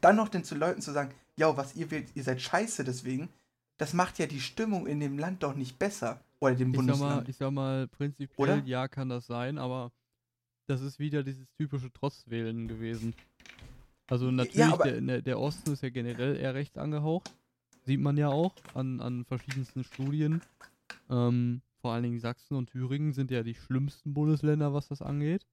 dann 0.00 0.16
noch 0.16 0.28
den 0.28 0.44
zu 0.44 0.54
Leuten 0.54 0.82
zu 0.82 0.92
sagen, 0.92 1.10
ja, 1.36 1.56
was 1.56 1.74
ihr 1.74 1.90
wählt, 1.90 2.08
ihr 2.14 2.22
seid 2.24 2.40
scheiße 2.40 2.84
deswegen, 2.84 3.28
das 3.76 3.92
macht 3.92 4.18
ja 4.18 4.26
die 4.26 4.40
Stimmung 4.40 4.86
in 4.86 5.00
dem 5.00 5.18
Land 5.18 5.42
doch 5.42 5.54
nicht 5.54 5.78
besser. 5.78 6.20
Oder 6.40 6.54
dem 6.54 6.70
Ich 6.74 6.76
sag, 6.76 6.86
mal, 6.86 6.92
Bundesland. 6.92 7.28
ich 7.28 7.36
sag 7.36 7.50
mal, 7.50 7.88
prinzipiell, 7.88 8.58
Oder? 8.58 8.62
ja, 8.66 8.88
kann 8.88 9.08
das 9.08 9.26
sein, 9.26 9.58
aber 9.58 9.92
das 10.68 10.82
ist 10.82 10.98
wieder 10.98 11.22
dieses 11.22 11.50
typische 11.52 11.92
Trotzwählen 11.92 12.68
gewesen. 12.68 13.14
Also 14.06 14.30
natürlich, 14.30 14.64
aber- 14.66 14.84
der, 14.84 15.00
der, 15.00 15.22
der 15.22 15.40
Osten 15.40 15.72
ist 15.72 15.82
ja 15.82 15.90
generell 15.90 16.36
eher 16.36 16.54
rechts 16.54 16.78
angehaucht. 16.78 17.34
Sieht 17.84 18.00
man 18.00 18.16
ja 18.16 18.28
auch 18.28 18.54
an, 18.74 19.00
an 19.00 19.24
verschiedensten 19.24 19.82
Studien. 19.82 20.42
Ähm, 21.08 21.62
vor 21.80 21.92
allen 21.92 22.02
Dingen 22.02 22.20
Sachsen 22.20 22.56
und 22.56 22.70
Thüringen 22.70 23.12
sind 23.12 23.30
ja 23.30 23.42
die 23.42 23.54
schlimmsten 23.54 24.12
Bundesländer, 24.12 24.74
was 24.74 24.88
das 24.88 25.00
angeht. 25.00 25.46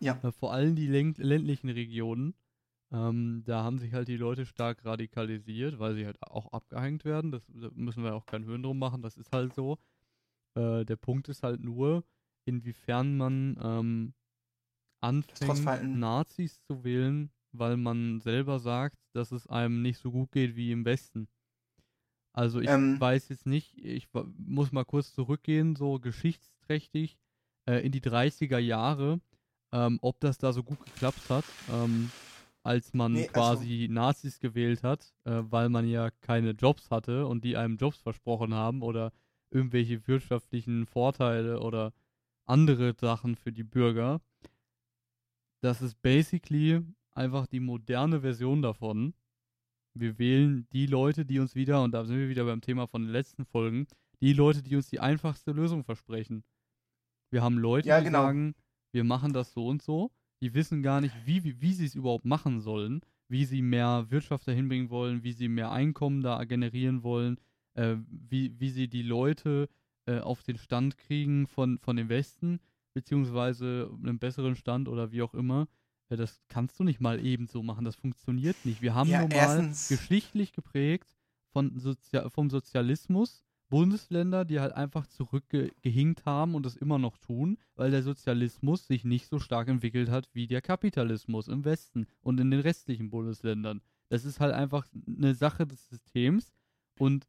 Ja. 0.00 0.18
Äh, 0.22 0.32
vor 0.32 0.52
allem 0.52 0.74
die 0.74 0.86
länd 0.86 1.18
ländlichen 1.18 1.68
Regionen. 1.68 2.34
Ähm, 2.92 3.42
da 3.44 3.62
haben 3.62 3.78
sich 3.78 3.92
halt 3.92 4.08
die 4.08 4.16
Leute 4.16 4.46
stark 4.46 4.84
radikalisiert, 4.84 5.78
weil 5.78 5.94
sie 5.94 6.06
halt 6.06 6.22
auch 6.22 6.52
abgehängt 6.52 7.04
werden. 7.04 7.30
Das 7.30 7.42
da 7.48 7.70
müssen 7.74 8.04
wir 8.04 8.14
auch 8.14 8.26
keinen 8.26 8.44
Höhen 8.44 8.62
drum 8.62 8.78
machen, 8.78 9.02
das 9.02 9.16
ist 9.16 9.32
halt 9.32 9.54
so. 9.54 9.78
Äh, 10.54 10.84
der 10.84 10.96
Punkt 10.96 11.28
ist 11.28 11.42
halt 11.42 11.60
nur, 11.60 12.04
inwiefern 12.44 13.16
man 13.16 13.58
ähm, 13.62 14.14
anfängt. 15.02 15.66
Nazis 15.98 16.62
zu 16.62 16.84
wählen, 16.84 17.30
weil 17.52 17.76
man 17.76 18.20
selber 18.20 18.58
sagt, 18.58 18.96
dass 19.12 19.32
es 19.32 19.46
einem 19.46 19.82
nicht 19.82 19.98
so 19.98 20.10
gut 20.10 20.32
geht 20.32 20.56
wie 20.56 20.72
im 20.72 20.84
Westen. 20.84 21.28
Also 22.32 22.60
ich 22.60 22.70
Ähm. 22.70 22.98
weiß 22.98 23.28
jetzt 23.28 23.46
nicht, 23.46 23.76
ich 23.76 24.08
muss 24.38 24.72
mal 24.72 24.84
kurz 24.84 25.12
zurückgehen, 25.14 25.76
so 25.76 25.98
geschichtsträchtig 25.98 27.18
äh, 27.66 27.84
in 27.84 27.92
die 27.92 28.00
30er 28.00 28.58
Jahre, 28.58 29.20
ähm, 29.72 29.98
ob 30.00 30.18
das 30.20 30.38
da 30.38 30.52
so 30.52 30.62
gut 30.62 30.80
geklappt 30.84 31.28
hat, 31.28 31.44
ähm, 31.68 32.10
als 32.62 32.94
man 32.94 33.12
Nee, 33.12 33.28
also- 33.34 33.58
quasi 33.58 33.88
Nazis 33.90 34.38
gewählt 34.38 34.82
hat, 34.82 35.12
äh, 35.24 35.42
weil 35.50 35.68
man 35.68 35.86
ja 35.86 36.10
keine 36.22 36.52
Jobs 36.52 36.90
hatte 36.90 37.26
und 37.26 37.44
die 37.44 37.56
einem 37.56 37.76
Jobs 37.76 37.98
versprochen 38.00 38.54
haben 38.54 38.82
oder 38.82 39.12
irgendwelche 39.50 40.06
wirtschaftlichen 40.08 40.86
Vorteile 40.86 41.60
oder 41.60 41.92
andere 42.46 42.94
Sachen 42.98 43.36
für 43.36 43.52
die 43.52 43.64
Bürger. 43.64 44.20
Das 45.62 45.80
ist 45.80 46.00
basically 46.02 46.80
einfach 47.12 47.46
die 47.46 47.60
moderne 47.60 48.20
Version 48.20 48.62
davon. 48.62 49.14
Wir 49.94 50.18
wählen 50.18 50.66
die 50.72 50.86
Leute, 50.86 51.24
die 51.24 51.38
uns 51.38 51.54
wieder, 51.54 51.82
und 51.82 51.92
da 51.92 52.04
sind 52.04 52.16
wir 52.16 52.28
wieder 52.28 52.44
beim 52.44 52.60
Thema 52.60 52.86
von 52.86 53.02
den 53.02 53.12
letzten 53.12 53.44
Folgen, 53.44 53.86
die 54.20 54.32
Leute, 54.32 54.62
die 54.62 54.74
uns 54.76 54.88
die 54.88 55.00
einfachste 55.00 55.52
Lösung 55.52 55.84
versprechen. 55.84 56.44
Wir 57.30 57.42
haben 57.42 57.58
Leute, 57.58 57.88
Ja, 57.88 57.98
die 57.98 58.06
genau. 58.06 58.22
sagen, 58.22 58.54
wir 58.92 59.04
machen 59.04 59.32
das 59.32 59.52
so 59.52 59.68
und 59.68 59.82
so. 59.82 60.10
Die 60.40 60.54
wissen 60.54 60.82
gar 60.82 61.00
nicht, 61.00 61.14
wie, 61.24 61.44
wie, 61.44 61.60
wie 61.60 61.72
sie 61.72 61.86
es 61.86 61.94
überhaupt 61.94 62.24
machen 62.24 62.60
sollen, 62.60 63.00
wie 63.28 63.44
sie 63.44 63.62
mehr 63.62 64.06
Wirtschaft 64.10 64.48
dahin 64.48 64.68
bringen 64.68 64.90
wollen, 64.90 65.22
wie 65.22 65.32
sie 65.32 65.48
mehr 65.48 65.70
Einkommen 65.70 66.22
da 66.22 66.42
generieren 66.44 67.04
wollen, 67.04 67.38
äh, 67.74 67.96
wie, 68.08 68.58
wie 68.58 68.70
sie 68.70 68.88
die 68.88 69.02
Leute 69.02 69.68
äh, 70.06 70.18
auf 70.18 70.42
den 70.42 70.58
Stand 70.58 70.98
kriegen 70.98 71.46
von, 71.46 71.78
von 71.78 71.96
dem 71.96 72.08
Westen, 72.08 72.58
beziehungsweise 72.94 73.90
einen 74.02 74.18
besseren 74.18 74.56
Stand 74.56 74.88
oder 74.88 75.12
wie 75.12 75.22
auch 75.22 75.34
immer. 75.34 75.68
Äh, 76.08 76.16
das 76.16 76.40
kannst 76.48 76.78
du 76.78 76.84
nicht 76.84 77.00
mal 77.00 77.24
eben 77.24 77.46
so 77.46 77.62
machen, 77.62 77.84
das 77.84 77.96
funktioniert 77.96 78.56
nicht. 78.64 78.82
Wir 78.82 78.94
haben 78.94 79.08
Ja, 79.10 79.20
nun 79.20 79.28
mal 79.30 79.36
erstens- 79.36 79.88
geschichtlich 79.88 80.52
geprägt 80.52 81.16
von 81.52 81.78
Sozia 81.78 82.28
vom 82.30 82.50
Sozialismus, 82.50 83.44
Bundesländer, 83.68 84.44
die 84.44 84.60
halt 84.60 84.74
einfach 84.74 85.06
zurückgehinkt 85.06 86.26
haben 86.26 86.54
und 86.54 86.66
das 86.66 86.76
immer 86.76 86.98
noch 86.98 87.16
tun, 87.18 87.56
weil 87.74 87.90
der 87.90 88.02
Sozialismus 88.02 88.86
sich 88.86 89.04
nicht 89.04 89.26
so 89.26 89.38
stark 89.38 89.68
entwickelt 89.68 90.10
hat 90.10 90.28
wie 90.34 90.46
der 90.46 90.60
Kapitalismus 90.60 91.48
im 91.48 91.64
Westen 91.64 92.06
und 92.20 92.38
in 92.38 92.50
den 92.50 92.60
restlichen 92.60 93.08
Bundesländern. 93.10 93.80
Das 94.10 94.26
ist 94.26 94.40
halt 94.40 94.52
einfach 94.54 94.86
eine 95.06 95.34
Sache 95.34 95.66
des 95.66 95.88
Systems 95.88 96.52
und 96.98 97.26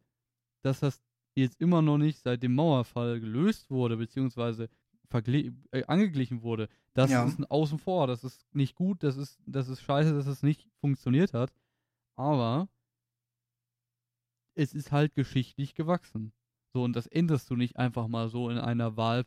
dass 0.63 0.81
das 0.81 1.01
jetzt 1.35 1.59
immer 1.61 1.81
noch 1.81 1.97
nicht 1.97 2.19
seit 2.19 2.43
dem 2.43 2.55
Mauerfall 2.55 3.19
gelöst 3.21 3.69
wurde, 3.69 3.95
beziehungsweise 3.97 4.69
äh, 5.13 5.83
angeglichen 5.87 6.41
wurde, 6.43 6.69
das 6.93 7.11
Ja. 7.11 7.25
ist 7.25 7.39
ein 7.39 7.45
Außen 7.45 7.79
vor, 7.79 8.07
das 8.07 8.23
ist 8.23 8.45
nicht 8.53 8.75
gut, 8.75 9.03
das 9.03 9.17
ist, 9.17 9.39
das 9.45 9.69
ist 9.69 9.81
scheiße, 9.81 10.13
dass 10.13 10.27
es 10.27 10.43
nicht 10.43 10.69
funktioniert 10.79 11.33
hat. 11.33 11.51
Aber 12.15 12.69
es 14.55 14.73
ist 14.73 14.91
halt 14.91 15.15
geschichtlich 15.15 15.75
gewachsen. 15.75 16.33
So, 16.73 16.83
und 16.83 16.95
das 16.95 17.07
änderst 17.07 17.49
du 17.49 17.55
nicht 17.55 17.77
einfach 17.77 18.07
mal 18.07 18.29
so 18.29 18.49
in 18.49 18.57
einer 18.57 18.97
Wahl, 18.97 19.25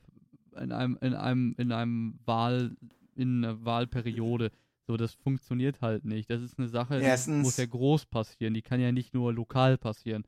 in 0.61 0.72
einem, 0.72 0.99
in 1.01 1.14
einem, 1.14 1.55
in 1.59 1.72
einem 1.72 2.18
Wahl, 2.24 2.76
in 3.14 3.45
einer 3.45 3.64
Wahlperiode. 3.64 4.51
So, 4.87 4.97
das 4.97 5.14
funktioniert 5.14 5.80
halt 5.80 6.05
nicht. 6.05 6.30
Das 6.30 6.43
ist 6.43 6.59
eine 6.59 6.68
Sache, 6.68 7.01
die 7.01 7.07
muss 7.07 7.11
Erstens, 7.11 7.57
ja 7.57 7.66
groß 7.66 8.07
passieren. 8.07 8.55
Die 8.55 8.62
kann 8.62 8.80
ja 8.80 8.93
nicht 8.93 9.14
nur 9.14 9.32
lokal 9.32 9.78
passieren. 9.78 10.24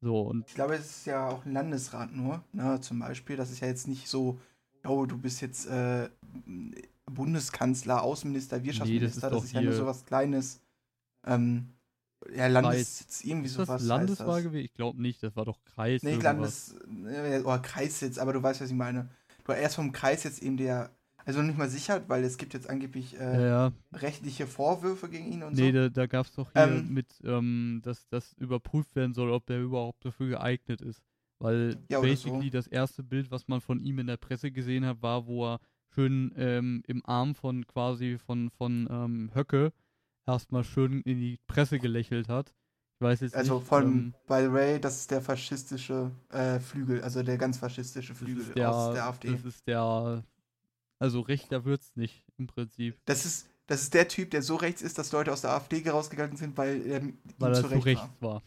So, 0.00 0.22
und 0.22 0.46
ich 0.48 0.54
glaube, 0.54 0.74
es 0.74 0.86
ist 0.98 1.06
ja 1.06 1.28
auch 1.28 1.44
ein 1.44 1.52
Landesrat 1.52 2.12
nur, 2.12 2.42
ne, 2.52 2.80
zum 2.80 2.98
Beispiel. 2.98 3.36
Das 3.36 3.50
ist 3.50 3.60
ja 3.60 3.68
jetzt 3.68 3.86
nicht 3.88 4.08
so, 4.08 4.40
oh, 4.86 5.06
du 5.06 5.16
bist 5.18 5.40
jetzt 5.40 5.66
äh, 5.66 6.08
Bundeskanzler, 7.06 8.02
Außenminister, 8.02 8.62
Wirtschaftsminister. 8.62 9.30
doch 9.30 9.36
das 9.38 9.44
ist 9.46 9.52
ja 9.52 9.62
nur 9.62 9.72
so 9.72 9.86
was 9.86 10.04
Kleines. 10.04 10.60
Ähm, 11.26 11.70
ja, 12.34 12.46
Landessitz, 12.48 13.24
irgendwie 13.24 13.46
ist 13.46 13.54
sowas. 13.54 13.68
das 13.68 13.82
Landeswahl 13.84 14.42
das. 14.42 14.44
gewesen? 14.44 14.64
Ich 14.64 14.74
glaube 14.74 15.00
nicht, 15.00 15.22
das 15.22 15.34
war 15.36 15.44
doch 15.44 15.62
Kreis. 15.64 16.02
Nee. 16.02 16.16
Landes- 16.16 16.74
äh, 17.06 17.40
oder 17.40 17.58
Kreissitz, 17.60 18.18
aber 18.18 18.32
du 18.32 18.42
weißt, 18.42 18.60
was 18.60 18.70
ich 18.70 18.76
meine. 18.76 19.08
Du 19.44 19.52
erst 19.52 19.76
vom 19.76 19.90
Kreis 19.92 20.22
jetzt 20.24 20.42
eben 20.42 20.56
der, 20.58 20.90
also 21.24 21.40
nicht 21.42 21.58
mal 21.58 21.68
sicher, 21.70 22.02
weil 22.08 22.22
es 22.24 22.36
gibt 22.36 22.52
jetzt 22.54 22.68
angeblich 22.68 23.12
Ja, 23.12 23.20
äh, 23.20 23.48
ja. 23.48 23.72
rechtliche 23.94 24.46
Vorwürfe 24.46 25.08
gegen 25.08 25.32
ihn 25.32 25.42
und 25.42 25.54
Nee, 25.54 25.68
so. 25.72 25.78
da, 25.78 25.88
da 25.88 26.06
gab 26.06 26.26
es 26.26 26.34
doch 26.34 26.52
hier 26.52 26.62
Ähm, 26.62 26.92
mit, 26.92 27.06
ähm, 27.24 27.80
dass 27.82 28.06
das 28.08 28.34
überprüft 28.34 28.94
werden 28.94 29.14
soll, 29.14 29.30
ob 29.30 29.46
der 29.46 29.60
überhaupt 29.60 30.04
dafür 30.04 30.28
geeignet 30.28 30.82
ist. 30.82 31.02
Weil 31.40 31.76
Ja, 31.88 32.00
basically 32.00 32.46
so. 32.46 32.50
das 32.50 32.66
erste 32.68 33.02
Bild, 33.02 33.30
was 33.30 33.48
man 33.48 33.60
von 33.60 33.80
ihm 33.80 33.98
in 33.98 34.06
der 34.06 34.18
Presse 34.18 34.52
gesehen 34.52 34.84
hat, 34.86 35.02
war, 35.02 35.26
wo 35.26 35.46
er 35.54 35.60
schön 35.94 36.32
ähm, 36.36 36.82
im 36.86 37.04
Arm 37.06 37.34
von 37.34 37.66
quasi 37.66 38.18
von, 38.18 38.50
von 38.50 38.86
ähm, 38.90 39.30
Höcke 39.34 39.72
erstmal 40.26 40.62
schön 40.64 41.00
in 41.02 41.18
die 41.18 41.38
Presse 41.46 41.80
gelächelt 41.80 42.28
hat. 42.28 42.54
Ich 42.96 43.00
weiß 43.04 43.20
jetzt 43.20 43.34
Also 43.34 43.56
nicht, 43.56 43.66
von, 43.68 43.84
ähm, 43.84 44.14
by 44.26 44.42
the 44.42 44.52
way, 44.52 44.80
das 44.80 45.00
ist 45.00 45.10
der 45.10 45.22
faschistische 45.22 46.10
äh, 46.28 46.60
Flügel, 46.60 47.02
also 47.02 47.22
der 47.22 47.38
ganz 47.38 47.58
faschistische 47.58 48.12
das 48.12 48.18
Flügel 48.18 48.42
ist 48.42 48.54
der, 48.54 48.70
aus 48.70 48.92
der 48.92 49.06
AfD. 49.06 49.32
das 49.32 49.44
ist 49.44 49.66
der, 49.66 50.24
also 50.98 51.20
rechter 51.20 51.64
wird's 51.64 51.96
nicht 51.96 52.24
im 52.38 52.46
Prinzip, 52.46 53.00
Das 53.06 53.24
ist, 53.24 53.48
das 53.66 53.82
ist 53.82 53.94
der 53.94 54.08
Typ, 54.08 54.30
der 54.30 54.42
so 54.42 54.56
rechts 54.56 54.82
ist, 54.82 54.98
dass 54.98 55.12
Leute 55.12 55.32
aus 55.32 55.40
der 55.40 55.52
AfD 55.52 55.88
rausgegangen 55.88 56.36
sind, 56.36 56.56
weil 56.58 56.86
er 56.86 57.00
ihm 57.02 57.18
weil 57.38 57.54
er 57.54 57.54
zu 57.54 57.68
zu 57.68 57.68
recht 57.68 57.86
rechts 57.86 58.08
war. 58.20 58.20
war. 58.20 58.42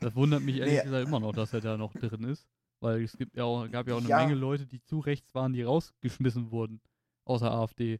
Das 0.00 0.14
wundert 0.14 0.42
mich 0.42 0.56
ehrlich 0.58 0.74
Nee. 0.78 0.82
gesagt 0.84 1.06
immer 1.08 1.20
noch, 1.20 1.32
dass 1.32 1.52
er 1.52 1.60
da 1.60 1.76
noch 1.76 1.92
drin 1.94 2.24
ist. 2.24 2.46
Weil 2.80 3.02
es 3.02 3.16
gibt 3.16 3.36
ja 3.36 3.44
auch, 3.44 3.68
gab 3.70 3.88
ja 3.88 3.94
auch 3.94 3.98
eine 4.00 4.08
Ja. 4.08 4.18
Menge 4.18 4.34
Leute, 4.34 4.66
die 4.66 4.80
zu 4.82 5.00
rechts 5.00 5.34
waren, 5.34 5.52
die 5.52 5.62
rausgeschmissen 5.62 6.50
wurden 6.52 6.80
aus 7.24 7.40
der 7.40 7.50
AfD. 7.52 7.98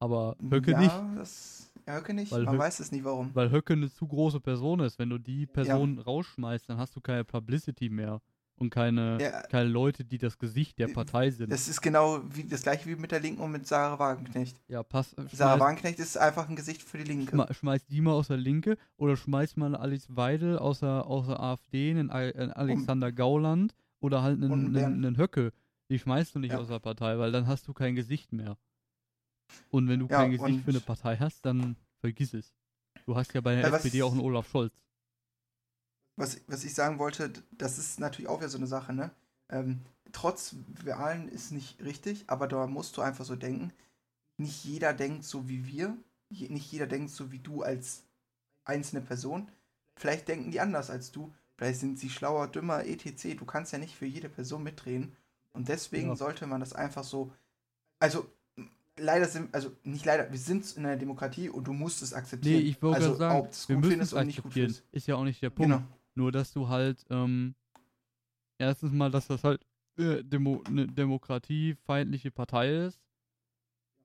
Aber 0.00 0.36
Höcke 0.50 0.72
ja, 0.72 0.80
nicht, 0.80 0.94
Das, 1.16 1.72
ja, 1.86 1.96
Höcke 1.96 2.12
nicht. 2.12 2.32
Weil 2.32 2.42
Man 2.42 2.54
Höck- 2.54 2.60
weiß 2.60 2.80
es 2.80 2.90
nicht, 2.92 3.04
warum. 3.04 3.30
weil 3.34 3.50
Höcke 3.50 3.74
eine 3.74 3.90
zu 3.90 4.06
große 4.06 4.40
Person 4.40 4.80
ist. 4.80 4.98
Wenn 4.98 5.10
du 5.10 5.18
die 5.18 5.46
Person 5.46 5.98
rausschmeißt, 6.00 6.68
dann 6.68 6.78
hast 6.78 6.94
du 6.96 7.00
keine 7.00 7.24
Publicity 7.24 7.88
mehr 7.88 8.20
und 8.64 8.70
keine, 8.70 9.18
Ja, 9.20 9.42
keine 9.42 9.68
Leute, 9.68 10.04
die 10.04 10.18
das 10.18 10.38
Gesicht 10.38 10.78
der 10.78 10.88
Äh, 10.88 10.92
Partei 10.92 11.30
sind. 11.30 11.50
das 11.52 11.68
ist 11.68 11.80
genau 11.80 12.20
wie 12.30 12.44
das 12.44 12.62
gleiche 12.62 12.86
wie 12.88 12.96
mit 12.96 13.12
der 13.12 13.20
Linken 13.20 13.40
und 13.42 13.52
mit 13.52 13.66
Sarah 13.66 13.98
Wagenknecht. 13.98 14.56
ja, 14.68 14.82
pass, 14.82 15.10
Sarah 15.32 15.52
schmeiß, 15.56 15.60
Wagenknecht 15.60 15.98
ist 15.98 16.16
einfach 16.16 16.48
ein 16.48 16.56
Gesicht 16.56 16.82
für 16.82 16.98
die 16.98 17.04
Linke. 17.04 17.34
schma- 17.36 17.52
schmeiß 17.52 17.86
die 17.86 18.00
mal 18.00 18.12
aus 18.12 18.28
der 18.28 18.36
Linke 18.36 18.76
oder 18.96 19.16
schmeiß 19.16 19.56
mal 19.56 19.74
Alice 19.76 20.06
Weidel 20.08 20.58
aus 20.58 20.80
der, 20.80 21.06
aus 21.06 21.26
der 21.26 21.40
AfD, 21.40 21.90
einen, 21.90 22.10
einen 22.10 22.52
Alexander 22.52 23.12
Gauland 23.12 23.74
oder 24.00 24.22
halt 24.22 24.42
einen, 24.42 24.50
Und 24.50 24.76
einen 24.76 25.04
einen, 25.04 25.16
Höcke. 25.18 25.52
Die 25.90 25.98
schmeißt 25.98 26.34
du 26.34 26.38
nicht 26.38 26.52
Ja. 26.52 26.58
aus 26.58 26.68
der 26.68 26.78
Partei, 26.78 27.18
weil 27.18 27.30
dann 27.32 27.46
hast 27.46 27.68
du 27.68 27.72
kein 27.74 27.94
Gesicht 27.94 28.32
mehr. 28.32 28.56
Und 29.70 29.88
wenn 29.88 30.00
du 30.00 30.06
Ja, 30.06 30.18
kein 30.18 30.30
Gesicht 30.30 30.60
für 30.64 30.70
eine 30.70 30.78
und- 30.78 30.86
Partei 30.86 31.16
hast, 31.18 31.44
dann 31.44 31.76
vergiss 32.00 32.34
es. 32.34 32.54
Du 33.06 33.14
hast 33.16 33.34
ja 33.34 33.40
bei 33.40 33.54
der 33.56 33.68
Ja, 33.70 33.76
SPD 33.76 34.02
auch 34.02 34.12
einen 34.12 34.20
Olaf 34.20 34.48
Scholz. 34.48 34.72
Was, 36.16 36.40
was 36.46 36.64
ich 36.64 36.74
sagen 36.74 36.98
wollte, 36.98 37.32
das 37.52 37.78
ist 37.78 38.00
natürlich 38.00 38.28
auch 38.28 38.38
wieder 38.38 38.48
so 38.48 38.58
eine 38.58 38.66
Sache, 38.66 38.92
ne? 38.92 39.10
Ähm, 39.50 39.80
trotz 40.12 40.56
Wahlen 40.84 41.28
ist 41.28 41.50
nicht 41.52 41.82
richtig, 41.82 42.24
aber 42.28 42.46
da 42.48 42.66
musst 42.66 42.96
du 42.96 43.02
einfach 43.02 43.24
so 43.24 43.36
denken, 43.36 43.72
nicht 44.36 44.64
jeder 44.64 44.92
denkt 44.94 45.24
so 45.24 45.48
wie 45.48 45.66
wir, 45.66 45.96
nicht 46.30 46.70
jeder 46.72 46.86
denkt 46.86 47.10
so 47.10 47.30
wie 47.32 47.38
du 47.38 47.62
als 47.62 48.04
einzelne 48.64 49.02
Person. 49.02 49.50
Vielleicht 49.96 50.26
denken 50.28 50.50
die 50.50 50.60
anders 50.60 50.90
als 50.90 51.12
du, 51.12 51.32
vielleicht 51.56 51.80
sind 51.80 51.98
sie 51.98 52.10
schlauer, 52.10 52.48
dümmer, 52.48 52.84
etc. 52.84 53.36
Du 53.36 53.44
kannst 53.44 53.72
ja 53.72 53.78
nicht 53.78 53.94
für 53.94 54.06
jede 54.06 54.28
Person 54.28 54.62
mitreden. 54.62 55.16
Und 55.52 55.68
deswegen 55.68 56.08
Ja. 56.08 56.16
sollte 56.16 56.46
man 56.46 56.60
das 56.60 56.72
einfach 56.72 57.04
so. 57.04 57.32
Also, 58.00 58.26
leider 58.96 59.28
sind, 59.28 59.54
also 59.54 59.70
nicht 59.84 60.04
leider, 60.04 60.30
wir 60.32 60.38
sind 60.38 60.76
in 60.76 60.84
einer 60.84 60.96
Demokratie 60.96 61.48
und 61.48 61.64
du 61.64 61.72
musst 61.72 62.02
es 62.02 62.10
Nee, 62.10 62.16
akzeptieren. 62.16 62.66
ich 62.66 62.82
wollte 62.82 62.96
also, 62.96 63.14
sagen, 63.16 63.38
ob 63.38 63.44
wir 63.68 63.76
gut 63.76 63.84
müssen 63.84 63.90
findest 63.92 64.12
es 64.12 64.18
und 64.18 64.26
nicht 64.26 64.36
gut 64.38 64.46
akzeptieren. 64.46 64.66
findest. 64.74 64.92
Ist 64.94 65.06
ja 65.06 65.14
auch 65.14 65.24
nicht 65.24 65.42
der 65.42 65.50
Punkt. 65.50 65.72
Genau. 65.72 65.84
Nur, 66.14 66.32
dass 66.32 66.52
du 66.52 66.68
halt, 66.68 67.04
ähm, 67.10 67.54
erstens 68.58 68.92
mal, 68.92 69.10
dass 69.10 69.26
das 69.26 69.44
halt 69.44 69.66
äh, 69.96 70.22
Demo 70.22 70.62
eine 70.66 70.86
demokratiefeindliche 70.86 72.30
Partei 72.30 72.86
ist. 72.86 73.00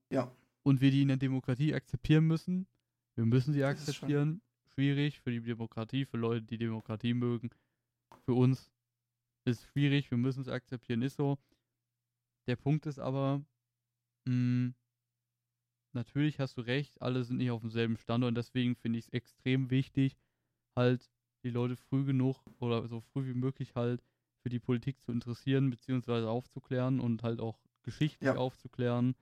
Ja. 0.09 0.31
Und 0.63 0.81
wir 0.81 0.91
die 0.91 1.03
in 1.03 1.07
der 1.09 1.17
Demokratie 1.17 1.73
akzeptieren 1.73 2.25
müssen. 2.25 2.67
Wir 3.15 3.25
müssen 3.25 3.53
sie 3.53 3.63
akzeptieren. 3.63 4.41
Schwierig 4.73 5.19
für 5.19 5.31
die 5.31 5.41
Demokratie, 5.41 6.05
für 6.05 6.17
Leute, 6.17 6.45
die 6.45 6.57
Demokratie 6.57 7.13
mögen. 7.13 7.49
Für 8.25 8.33
uns 8.33 8.71
ist 9.45 9.65
schwierig, 9.65 10.09
wir 10.09 10.17
müssen 10.17 10.41
es 10.41 10.47
akzeptieren, 10.47 11.01
ist 11.01 11.17
so. 11.17 11.37
Der 12.47 12.55
Punkt 12.55 12.85
ist 12.85 12.99
aber, 12.99 13.43
mh, 14.25 14.73
natürlich 15.93 16.39
hast 16.39 16.57
du 16.57 16.61
recht, 16.61 17.01
alle 17.01 17.23
sind 17.23 17.37
nicht 17.37 17.51
auf 17.51 17.61
demselben 17.61 17.97
Stand 17.97 18.23
und 18.23 18.35
deswegen 18.35 18.75
finde 18.75 18.99
ich 18.99 19.05
es 19.05 19.13
extrem 19.13 19.69
wichtig, 19.69 20.17
halt 20.75 21.09
die 21.43 21.49
Leute 21.51 21.75
früh 21.75 22.05
genug 22.05 22.37
oder 22.59 22.87
so 22.87 23.01
früh 23.01 23.27
wie 23.27 23.33
möglich 23.33 23.75
halt 23.75 24.01
für 24.41 24.49
die 24.49 24.59
Politik 24.59 25.01
zu 25.01 25.11
interessieren, 25.11 25.69
beziehungsweise 25.69 26.29
aufzuklären 26.29 26.99
und 26.99 27.23
halt 27.23 27.39
auch 27.39 27.59
geschichtlich 27.83 28.35
Ja. 28.35 28.35
aufzuklären, 28.35 29.15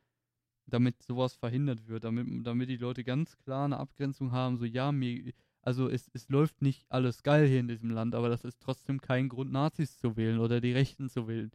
damit 0.68 1.02
sowas 1.04 1.36
verhindert 1.36 1.88
wird, 1.88 2.04
damit, 2.04 2.28
damit 2.46 2.70
die 2.70 2.78
Leute 2.78 3.04
ganz 3.04 3.38
klar 3.38 3.66
eine 3.66 3.78
Abgrenzung 3.78 4.32
haben, 4.32 4.58
so 4.58 4.66
ja, 4.66 4.92
mir, 4.92 5.34
also 5.62 5.90
es, 5.90 6.10
es 6.14 6.30
läuft 6.30 6.62
nicht 6.62 6.86
alles 6.90 7.24
geil 7.24 7.48
hier 7.48 7.60
in 7.60 7.68
diesem 7.68 7.90
Land, 7.92 8.16
aber 8.16 8.30
das 8.30 8.44
ist 8.44 8.62
trotzdem 8.62 9.02
kein 9.02 9.30
Grund, 9.30 9.52
Nazis 9.52 9.98
zu 9.98 10.18
wählen 10.18 10.40
oder 10.40 10.62
die 10.62 10.74
Rechten 10.74 11.10
zu 11.10 11.28
wählen. 11.28 11.52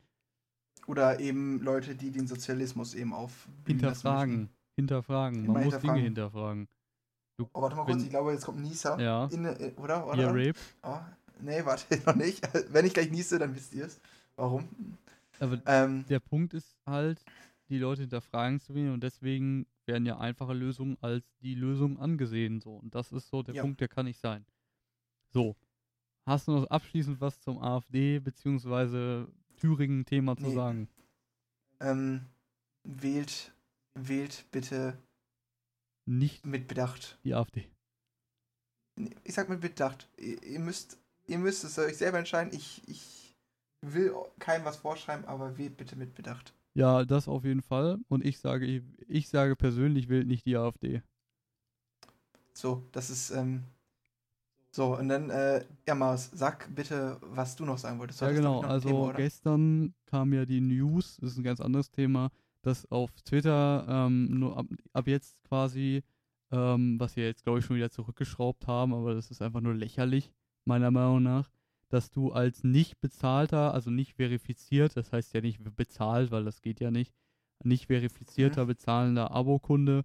Oder 0.87 1.21
eben 1.21 1.61
Leute, 1.61 1.95
die 1.95 2.11
den 2.11 2.27
Sozialismus 2.27 2.95
eben 2.95 3.13
auf 3.13 3.49
Hinterfragen, 3.67 4.51
hinterfragen, 4.75 5.47
man 5.47 5.65
muss 5.65 5.79
Dinge 5.79 6.01
hinterfragen. 6.01 6.69
Hinterfragen. 7.37 7.51
Oh, 7.53 7.63
warte 7.63 7.77
mal 7.77 7.85
kurz, 7.85 8.03
ich 8.03 8.11
glaube, 8.11 8.33
jetzt 8.33 8.45
kommt 8.45 8.61
Nieser. 8.61 9.01
Ja, 9.01 9.27
In, 9.27 9.45
äh, 9.45 9.73
oder? 9.77 10.07
oder? 10.07 10.29
Rape. 10.29 10.59
Oh, 10.83 10.99
nee, 11.41 11.65
warte, 11.65 11.85
noch 12.07 12.15
nicht. 12.15 12.43
Wenn 12.73 12.87
ich 12.87 12.95
gleich 12.95 13.11
niese, 13.11 13.39
dann 13.39 13.55
wisst 13.55 13.75
ihr 13.75 13.87
es. 13.87 14.01
Warum? 14.37 14.69
Aber 15.41 15.61
Ähm, 15.67 16.05
der 16.09 16.21
Punkt 16.21 16.55
ist 16.55 16.77
halt, 16.87 17.25
die 17.69 17.79
Leute 17.79 18.03
hinterfragen 18.03 18.61
zu 18.61 18.75
wählen 18.75 18.93
und 18.93 19.03
deswegen 19.03 19.67
werden 19.87 20.07
ja 20.07 20.19
einfache 20.19 20.53
Lösungen 20.53 20.97
als 21.01 21.25
die 21.41 21.55
Lösung 21.55 21.99
angesehen. 21.99 22.61
So. 22.61 22.77
Und 22.77 22.95
das 22.95 23.11
ist 23.13 23.29
so 23.29 23.43
der 23.43 23.55
Ja. 23.57 23.63
Punkt, 23.63 23.81
der 23.81 23.89
kann 23.89 24.07
nicht 24.07 24.21
sein. 24.21 24.45
So. 25.31 25.57
Hast 26.25 26.47
du 26.47 26.53
noch 26.53 26.67
abschließend 26.67 27.21
was 27.21 27.41
zum 27.41 27.61
AfD 27.61 28.21
bzw. 28.21 29.25
Thüringen-Thema 29.57 30.37
zu 30.37 30.47
Nee. 30.49 30.55
sagen? 30.55 30.89
ähm, 31.81 32.21
wählt, 32.85 33.53
wählt 33.95 34.45
bitte 34.53 34.97
Nicht 36.05 36.45
mit 36.45 36.69
Bedacht. 36.69 37.19
die 37.25 37.35
AfD. 37.35 37.69
Ich 39.25 39.35
sag 39.35 39.49
mit 39.49 39.61
Bedacht. 39.61 40.09
Ihr, 40.19 40.43
ihr 40.43 40.61
müsst, 40.61 40.99
ihr 41.27 41.39
müsst 41.39 41.65
es 41.65 41.79
euch 41.79 41.97
selber 41.97 42.19
entscheiden. 42.19 42.53
Ich, 42.55 42.83
ich 42.89 43.37
will 43.81 44.15
keinem 44.39 44.65
was 44.65 44.77
vorschreiben, 44.77 45.25
aber 45.25 45.59
wählt 45.59 45.77
bitte 45.77 45.97
mit 45.97 46.15
Bedacht. 46.15 46.55
Ja, 46.75 47.05
das 47.05 47.29
auf 47.29 47.45
jeden 47.45 47.63
Fall. 47.63 47.99
Und 48.09 48.25
ich 48.25 48.39
sage, 48.39 48.67
ich, 48.67 48.83
ich 49.07 49.29
sage 49.29 49.57
persönlich, 49.57 50.09
wählt 50.09 50.27
nicht 50.27 50.47
die 50.47 50.57
AfD. 50.57 51.03
So, 52.55 52.87
das 52.93 53.11
ist, 53.11 53.31
ähm, 53.31 53.65
so, 54.75 54.97
und 54.97 55.11
dann, 55.11 55.29
äh, 55.29 55.65
ja, 55.87 55.95
Maus, 55.95 56.31
sag 56.33 56.75
bitte, 56.75 57.19
was 57.21 57.57
du 57.57 57.67
noch 57.67 57.77
sagen 57.77 57.99
wolltest. 57.99 58.23
Du 58.23 58.25
Ja, 58.25 58.33
genau. 58.33 58.63
Also 58.63 58.89
Thema, 58.89 59.13
gestern 59.13 59.95
kam 60.07 60.33
ja 60.33 60.47
die 60.47 60.63
News, 60.63 61.19
das 61.21 61.33
ist 61.33 61.39
ein 61.39 61.45
ganz 61.45 61.61
anderes 61.61 61.91
Thema, 61.91 62.31
dass 62.63 62.91
auf 62.91 63.11
Twitter 63.23 63.87
ähm, 63.89 64.39
nur 64.39 64.57
ab, 64.57 64.67
ab 64.93 65.09
jetzt 65.09 65.43
quasi, 65.45 66.03
ähm, 66.51 66.99
was 66.99 67.17
wir 67.17 67.25
jetzt 67.25 67.45
glaube 67.45 67.59
ich 67.59 67.65
schon 67.65 67.77
wieder 67.77 67.91
zurückgeschraubt 67.91 68.67
haben, 68.67 68.95
aber 68.95 69.15
das 69.15 69.31
ist 69.31 69.43
einfach 69.43 69.61
nur 69.61 69.75
lächerlich, 69.75 70.33
meiner 70.65 70.91
Meinung 70.91 71.23
nach, 71.23 71.51
dass 71.89 72.11
du 72.11 72.33
als 72.33 72.65
nicht 72.65 73.01
bezahlter, 73.01 73.75
also 73.75 73.91
nicht 73.91 74.15
verifiziert, 74.15 74.97
das 74.97 75.13
heißt 75.13 75.35
ja 75.35 75.41
nicht 75.41 75.61
bezahlt, 75.77 76.31
weil 76.31 76.45
das 76.45 76.63
geht 76.63 76.81
ja 76.81 76.91
nicht, 76.91 77.13
nicht 77.65 77.87
verifizierter, 77.87 78.67
bezahlender 78.67 79.33
Abokunde 79.33 80.05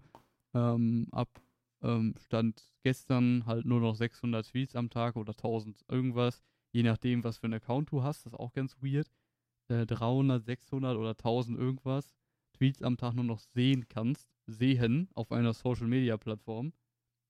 ähm, 0.54 1.06
ab 1.12 1.28
ähm, 1.82 2.14
Stand 2.18 2.62
gestern 2.82 3.46
halt 3.46 3.64
nur 3.64 3.80
noch 3.80 3.94
600 3.94 4.46
Tweets 4.46 4.76
am 4.76 4.90
Tag 4.90 5.16
oder 5.16 5.32
1000 5.32 5.84
irgendwas, 5.88 6.42
je 6.72 6.82
nachdem, 6.82 7.24
was 7.24 7.38
für 7.38 7.44
einen 7.44 7.54
Account 7.54 7.90
du 7.90 8.02
hast, 8.02 8.26
das 8.26 8.32
ist 8.32 8.38
auch 8.38 8.52
ganz 8.52 8.76
weird. 8.82 9.10
Äh, 9.68 9.86
300, 9.86 10.42
600 10.44 10.96
oder 10.96 11.10
1000 11.10 11.58
irgendwas 11.58 12.14
Tweets 12.58 12.82
am 12.82 12.96
Tag 12.96 13.14
nur 13.14 13.24
noch 13.24 13.38
sehen 13.38 13.88
kannst, 13.88 14.28
sehen 14.46 15.08
auf 15.14 15.30
einer 15.32 15.52
Social 15.54 15.86
Media 15.86 16.16
Plattform, 16.16 16.72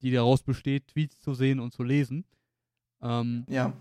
die 0.00 0.10
daraus 0.10 0.42
besteht, 0.42 0.88
Tweets 0.88 1.20
zu 1.20 1.34
sehen 1.34 1.60
und 1.60 1.72
zu 1.72 1.82
lesen. 1.82 2.24
Ähm, 3.02 3.44
Ja. 3.48 3.72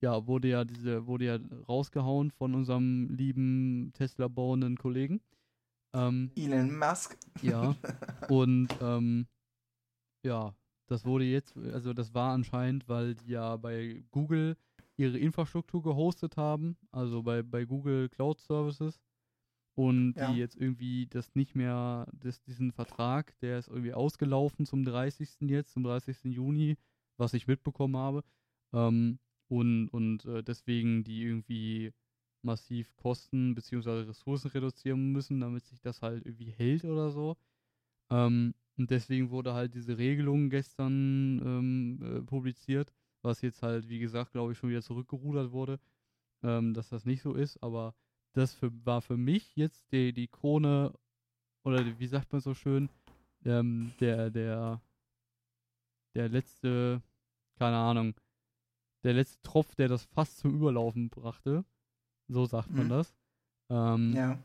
ja, 0.00 0.26
wurde 0.26 0.48
ja 0.48 0.64
diese, 0.64 1.06
wurde 1.06 1.24
ja 1.24 1.38
rausgehauen 1.68 2.30
von 2.30 2.54
unserem 2.54 3.08
lieben 3.10 3.90
Tesla-bauenden 3.94 4.76
Kollegen. 4.76 5.20
Ähm, 5.94 6.30
Elon 6.36 6.78
Musk. 6.78 7.18
ja. 7.42 7.74
Und 8.30 8.68
ähm, 8.80 9.26
ja, 10.24 10.54
das 10.86 11.04
wurde 11.04 11.24
jetzt, 11.24 11.56
also 11.56 11.92
das 11.92 12.14
war 12.14 12.32
anscheinend, 12.32 12.88
weil 12.88 13.14
die 13.14 13.32
ja 13.32 13.56
bei 13.56 14.04
Google 14.10 14.56
ihre 14.96 15.18
Infrastruktur 15.18 15.82
gehostet 15.82 16.36
haben, 16.36 16.76
also 16.92 17.22
bei, 17.22 17.42
bei 17.42 17.64
Google 17.64 18.08
Cloud 18.08 18.40
Services. 18.40 19.00
Und 19.74 20.14
Ja. 20.14 20.28
die 20.28 20.38
jetzt 20.38 20.56
irgendwie 20.56 21.06
das 21.06 21.34
nicht 21.34 21.54
mehr, 21.54 22.06
das, 22.12 22.42
diesen 22.42 22.72
Vertrag, 22.72 23.38
der 23.40 23.58
ist 23.58 23.68
irgendwie 23.68 23.94
ausgelaufen 23.94 24.66
zum 24.66 24.84
30. 24.84 25.48
jetzt, 25.48 25.72
zum 25.72 25.82
30. 25.84 26.24
Juni, 26.24 26.76
was 27.16 27.32
ich 27.34 27.46
mitbekommen 27.46 27.96
habe. 27.96 28.22
Ähm, 28.74 29.18
und 29.48 29.88
und 29.88 30.24
äh, 30.26 30.42
deswegen 30.42 31.04
die 31.04 31.22
irgendwie 31.22 31.92
massiv 32.42 32.94
Kosten 32.96 33.54
bzw. 33.54 34.02
Ressourcen 34.08 34.48
reduzieren 34.50 35.12
müssen, 35.12 35.40
damit 35.40 35.64
sich 35.66 35.80
das 35.80 36.02
halt 36.02 36.26
irgendwie 36.26 36.50
hält 36.50 36.84
oder 36.84 37.10
so. 37.10 37.36
Ähm, 38.10 38.54
und 38.78 38.90
deswegen 38.90 39.30
wurde 39.30 39.54
halt 39.54 39.74
diese 39.74 39.98
Regelung 39.98 40.50
gestern 40.50 41.40
ähm, 41.44 42.00
äh, 42.02 42.22
publiziert, 42.22 42.92
was 43.22 43.42
jetzt 43.42 43.62
halt, 43.62 43.88
wie 43.88 43.98
gesagt, 43.98 44.32
glaube 44.32 44.52
ich, 44.52 44.58
schon 44.58 44.70
wieder 44.70 44.82
zurückgerudert 44.82 45.52
wurde, 45.52 45.78
ähm, 46.42 46.74
dass 46.74 46.88
das 46.90 47.04
nicht 47.06 47.22
so 47.22 47.34
ist. 47.34 47.62
Aber 47.62 47.94
das 48.32 48.54
für, 48.54 48.70
war 48.84 49.02
für 49.02 49.16
mich 49.16 49.54
jetzt 49.56 49.90
die, 49.92 50.12
die 50.12 50.28
Krone, 50.28 50.92
oder 51.64 51.84
die, 51.84 51.98
wie 51.98 52.06
sagt 52.06 52.32
man 52.32 52.40
so 52.40 52.54
schön, 52.54 52.88
ähm, 53.44 53.92
der, 54.00 54.30
der, 54.30 54.80
der 56.14 56.28
letzte, 56.28 57.02
keine 57.58 57.76
Ahnung, 57.76 58.14
der 59.04 59.14
letzte 59.14 59.42
Tropf, 59.42 59.74
der 59.74 59.88
das 59.88 60.04
fast 60.04 60.38
zum 60.38 60.54
Überlaufen 60.54 61.10
brachte. 61.10 61.64
So 62.28 62.46
sagt 62.46 62.70
man 62.70 62.86
Mhm. 62.86 62.90
das. 62.90 63.14
Ähm, 63.68 64.12
Ja. 64.14 64.38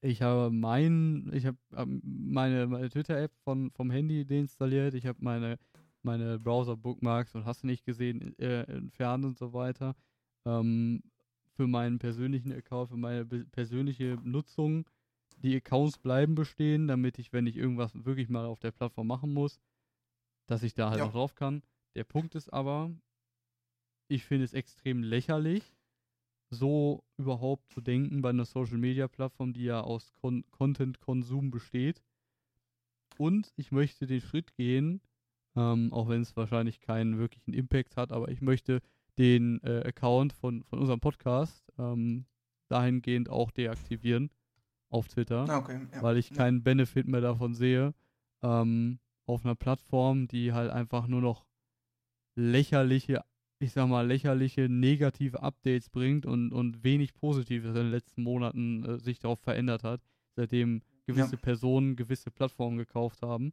ich 0.00 0.22
habe 0.22 0.50
mein, 0.50 1.30
ich 1.32 1.46
habe 1.46 1.56
ähm, 1.74 2.02
meine, 2.04 2.66
meine 2.66 2.88
Twitter-App 2.88 3.32
von, 3.44 3.70
vom 3.70 3.90
Handy 3.90 4.26
deinstalliert, 4.26 4.94
ich 4.94 5.06
habe 5.06 5.18
meine, 5.22 5.58
meine 6.02 6.38
Browser-Bookmarks 6.38 7.34
und 7.34 7.44
hast 7.44 7.62
du 7.62 7.66
nicht 7.68 7.84
gesehen, 7.84 8.36
äh, 8.38 8.62
entfernt 8.64 9.24
und 9.24 9.38
so 9.38 9.52
weiter. 9.52 9.94
Ähm, 10.44 11.02
für 11.56 11.66
meinen 11.66 11.98
persönlichen 11.98 12.52
Account, 12.52 12.90
für 12.90 12.96
meine 12.96 13.24
persönliche 13.24 14.18
Nutzung. 14.22 14.86
Die 15.42 15.56
Accounts 15.56 15.98
bleiben 15.98 16.34
bestehen, 16.34 16.86
damit 16.86 17.18
ich, 17.18 17.32
wenn 17.32 17.46
ich 17.46 17.56
irgendwas 17.56 18.04
wirklich 18.04 18.28
mal 18.28 18.46
auf 18.46 18.60
der 18.60 18.70
Plattform 18.72 19.06
machen 19.06 19.32
muss, 19.32 19.60
dass 20.46 20.62
ich 20.62 20.74
da 20.74 20.90
halt 20.90 21.00
Ja. 21.00 21.06
noch 21.06 21.12
drauf 21.12 21.34
kann. 21.34 21.62
Der 21.94 22.04
Punkt 22.04 22.34
ist 22.34 22.52
aber, 22.52 22.90
ich 24.08 24.24
finde 24.24 24.44
es 24.44 24.54
extrem 24.54 25.02
lächerlich, 25.02 25.74
so 26.50 27.02
überhaupt 27.16 27.72
zu 27.72 27.80
denken 27.80 28.22
bei 28.22 28.30
einer 28.30 28.44
Social 28.44 28.78
Media 28.78 29.08
Plattform, 29.08 29.52
die 29.52 29.64
ja 29.64 29.80
aus 29.80 30.12
Kon 30.14 30.44
Content-Konsum 30.50 31.50
besteht. 31.50 32.02
Und 33.18 33.52
ich 33.56 33.72
möchte 33.72 34.06
den 34.06 34.20
Schritt 34.20 34.54
gehen, 34.54 35.00
ähm, 35.56 35.92
auch 35.92 36.08
wenn 36.08 36.20
es 36.20 36.36
wahrscheinlich 36.36 36.80
keinen 36.80 37.18
wirklichen 37.18 37.52
Impact 37.54 37.96
hat, 37.96 38.12
aber 38.12 38.28
ich 38.30 38.42
möchte 38.42 38.80
den 39.18 39.60
äh, 39.62 39.82
Account 39.86 40.32
von, 40.32 40.62
von 40.64 40.78
unserem 40.78 41.00
Podcast 41.00 41.64
ähm, 41.78 42.26
dahingehend 42.68 43.28
auch 43.28 43.50
deaktivieren 43.50 44.30
auf 44.90 45.08
Twitter 45.08 45.46
Ah, 45.48 45.58
Okay. 45.58 45.80
Ja. 45.92 46.02
weil 46.02 46.16
ich 46.16 46.30
Ja. 46.30 46.36
keinen 46.36 46.62
Benefit 46.62 47.06
mehr 47.08 47.20
davon 47.20 47.54
sehe, 47.54 47.94
ähm, 48.42 48.98
auf 49.26 49.44
einer 49.44 49.54
Plattform, 49.54 50.28
die 50.28 50.52
halt 50.52 50.70
einfach 50.70 51.06
nur 51.08 51.20
noch 51.20 51.46
lächerliche, 52.34 53.24
ich 53.58 53.72
sag 53.72 53.88
mal, 53.88 54.06
lächerliche 54.06 54.68
negative 54.68 55.42
Updates 55.42 55.88
bringt 55.88 56.26
und, 56.26 56.52
und 56.52 56.84
wenig 56.84 57.14
Positives 57.14 57.68
in 57.70 57.74
den 57.74 57.90
letzten 57.90 58.22
Monaten 58.22 58.84
äh, 58.84 58.98
sich 58.98 59.18
darauf 59.18 59.40
verändert 59.40 59.84
hat, 59.84 60.00
seitdem 60.34 60.82
gewisse 61.06 61.36
Personen 61.42 61.96
gewisse 61.96 62.30
Plattformen 62.30 62.76
gekauft 62.78 63.22
haben. 63.22 63.52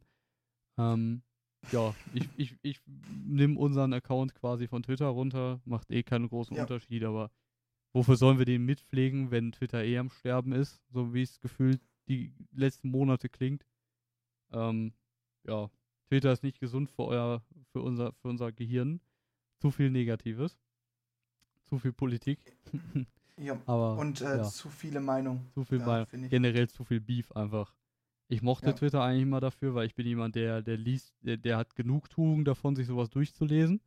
Ähm, 0.76 1.22
ja, 1.72 1.94
ich, 2.12 2.28
ich, 2.36 2.56
ich 2.62 2.80
nehme 3.26 3.58
unseren 3.58 3.92
Account 3.92 4.34
quasi 4.34 4.66
von 4.66 4.82
Twitter 4.82 5.06
runter, 5.06 5.60
macht 5.64 5.90
eh 5.90 6.02
keinen 6.02 6.28
großen 6.28 6.56
Ja. 6.56 6.62
Unterschied, 6.62 7.04
aber 7.04 7.30
wofür 7.92 8.16
sollen 8.16 8.38
wir 8.38 8.44
den 8.44 8.64
mitpflegen, 8.64 9.30
wenn 9.30 9.52
Twitter 9.52 9.84
eh 9.84 9.98
am 9.98 10.10
Sterben 10.10 10.52
ist, 10.52 10.82
so 10.90 11.14
wie 11.14 11.22
es 11.22 11.40
gefühlt 11.40 11.80
die 12.08 12.34
letzten 12.52 12.90
Monate 12.90 13.28
klingt. 13.28 13.66
Ähm, 14.52 14.92
ja, 15.46 15.70
Twitter 16.08 16.32
ist 16.32 16.42
nicht 16.42 16.60
gesund 16.60 16.90
für 16.90 17.04
euer, 17.06 17.42
für 17.72 17.80
unser, 17.80 18.12
für 18.12 18.28
unser 18.28 18.52
Gehirn. 18.52 19.00
Zu 19.60 19.70
viel 19.70 19.90
Negatives. 19.90 20.58
Zu 21.64 21.78
viel 21.78 21.92
Politik. 21.92 22.38
ja. 23.38 23.58
Aber 23.66 23.96
Und 23.96 24.20
äh, 24.20 24.36
ja. 24.38 24.42
zu 24.44 24.68
viele 24.68 25.00
Meinungen. 25.00 25.48
zu 25.54 25.64
viel 25.64 25.80
ja, 25.80 25.86
Meinung. 25.86 26.28
Generell 26.28 26.68
zu 26.68 26.84
viel 26.84 27.00
Beef 27.00 27.32
einfach. 27.32 27.74
Ich 28.28 28.42
mochte 28.42 28.66
Ja. 28.68 28.72
Twitter 28.72 29.02
eigentlich 29.02 29.22
immer 29.22 29.40
dafür, 29.40 29.74
weil 29.74 29.86
ich 29.86 29.94
bin 29.94 30.06
jemand, 30.06 30.34
der, 30.34 30.62
der 30.62 30.76
liest, 30.76 31.14
der, 31.20 31.36
der 31.36 31.56
hat 31.58 31.74
Genugtuung 31.74 32.44
davon, 32.44 32.74
sich 32.76 32.86
sowas 32.86 33.10
durchzulesen. 33.10 33.80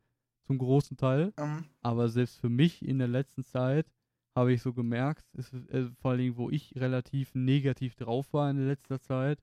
Zum 0.46 0.58
großen 0.58 0.96
Teil. 0.96 1.32
Ähm, 1.36 1.64
Aber 1.82 2.08
selbst 2.08 2.38
für 2.40 2.48
mich 2.48 2.82
in 2.82 2.98
der 2.98 3.08
letzten 3.08 3.44
Zeit 3.44 3.86
habe 4.34 4.52
ich 4.52 4.62
so 4.62 4.72
gemerkt, 4.72 5.26
ist, 5.34 5.52
äh, 5.52 5.90
vor 6.00 6.12
allen 6.12 6.20
Dingen, 6.20 6.36
wo 6.36 6.48
ich 6.48 6.72
relativ 6.76 7.34
negativ 7.34 7.96
drauf 7.96 8.32
war 8.32 8.50
in 8.50 8.56
der 8.56 8.66
letzten 8.66 8.98
Zeit, 9.00 9.42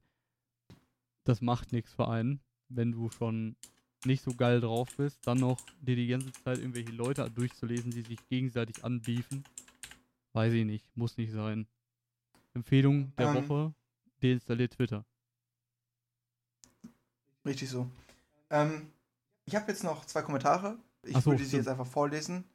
das 1.26 1.42
macht 1.42 1.74
nichts 1.74 1.94
für 1.94 2.08
einen, 2.08 2.40
wenn 2.70 2.92
du 2.92 3.10
schon 3.10 3.56
nicht 4.06 4.24
so 4.24 4.34
geil 4.34 4.62
drauf 4.62 4.96
bist, 4.98 5.26
dann 5.28 5.40
noch 5.40 5.60
dir 5.82 5.96
die 5.96 6.08
ganze 6.08 6.32
Zeit 6.32 6.60
irgendwelche 6.60 6.92
Leute 6.92 7.30
durchzulesen, 7.30 7.92
die 7.92 8.02
sich 8.02 8.26
gegenseitig 8.28 8.84
anbiefen. 8.84 9.44
Weiß 10.34 10.54
ich 10.54 10.66
nicht, 10.66 10.96
muss 10.96 11.18
nicht 11.18 11.32
sein. 11.32 11.68
Empfehlung 12.54 13.14
der 13.18 13.34
Ähm. 13.34 13.50
Woche, 13.50 13.74
deinstalliert 14.34 14.74
Twitter. 14.74 15.06
richtig 17.46 17.70
so. 17.70 17.88
Ähm, 18.50 18.92
ich 19.46 19.56
habe 19.56 19.68
jetzt 19.72 19.84
noch 19.84 20.06
zwei 20.06 20.22
Kommentare. 20.22 20.78
Ich 21.04 21.18
so, 21.18 21.26
würde 21.26 21.44
sie 21.44 21.50
stimmt. 21.50 21.66
jetzt 21.66 21.68
einfach 21.68 21.86
vorlesen. 21.86 22.46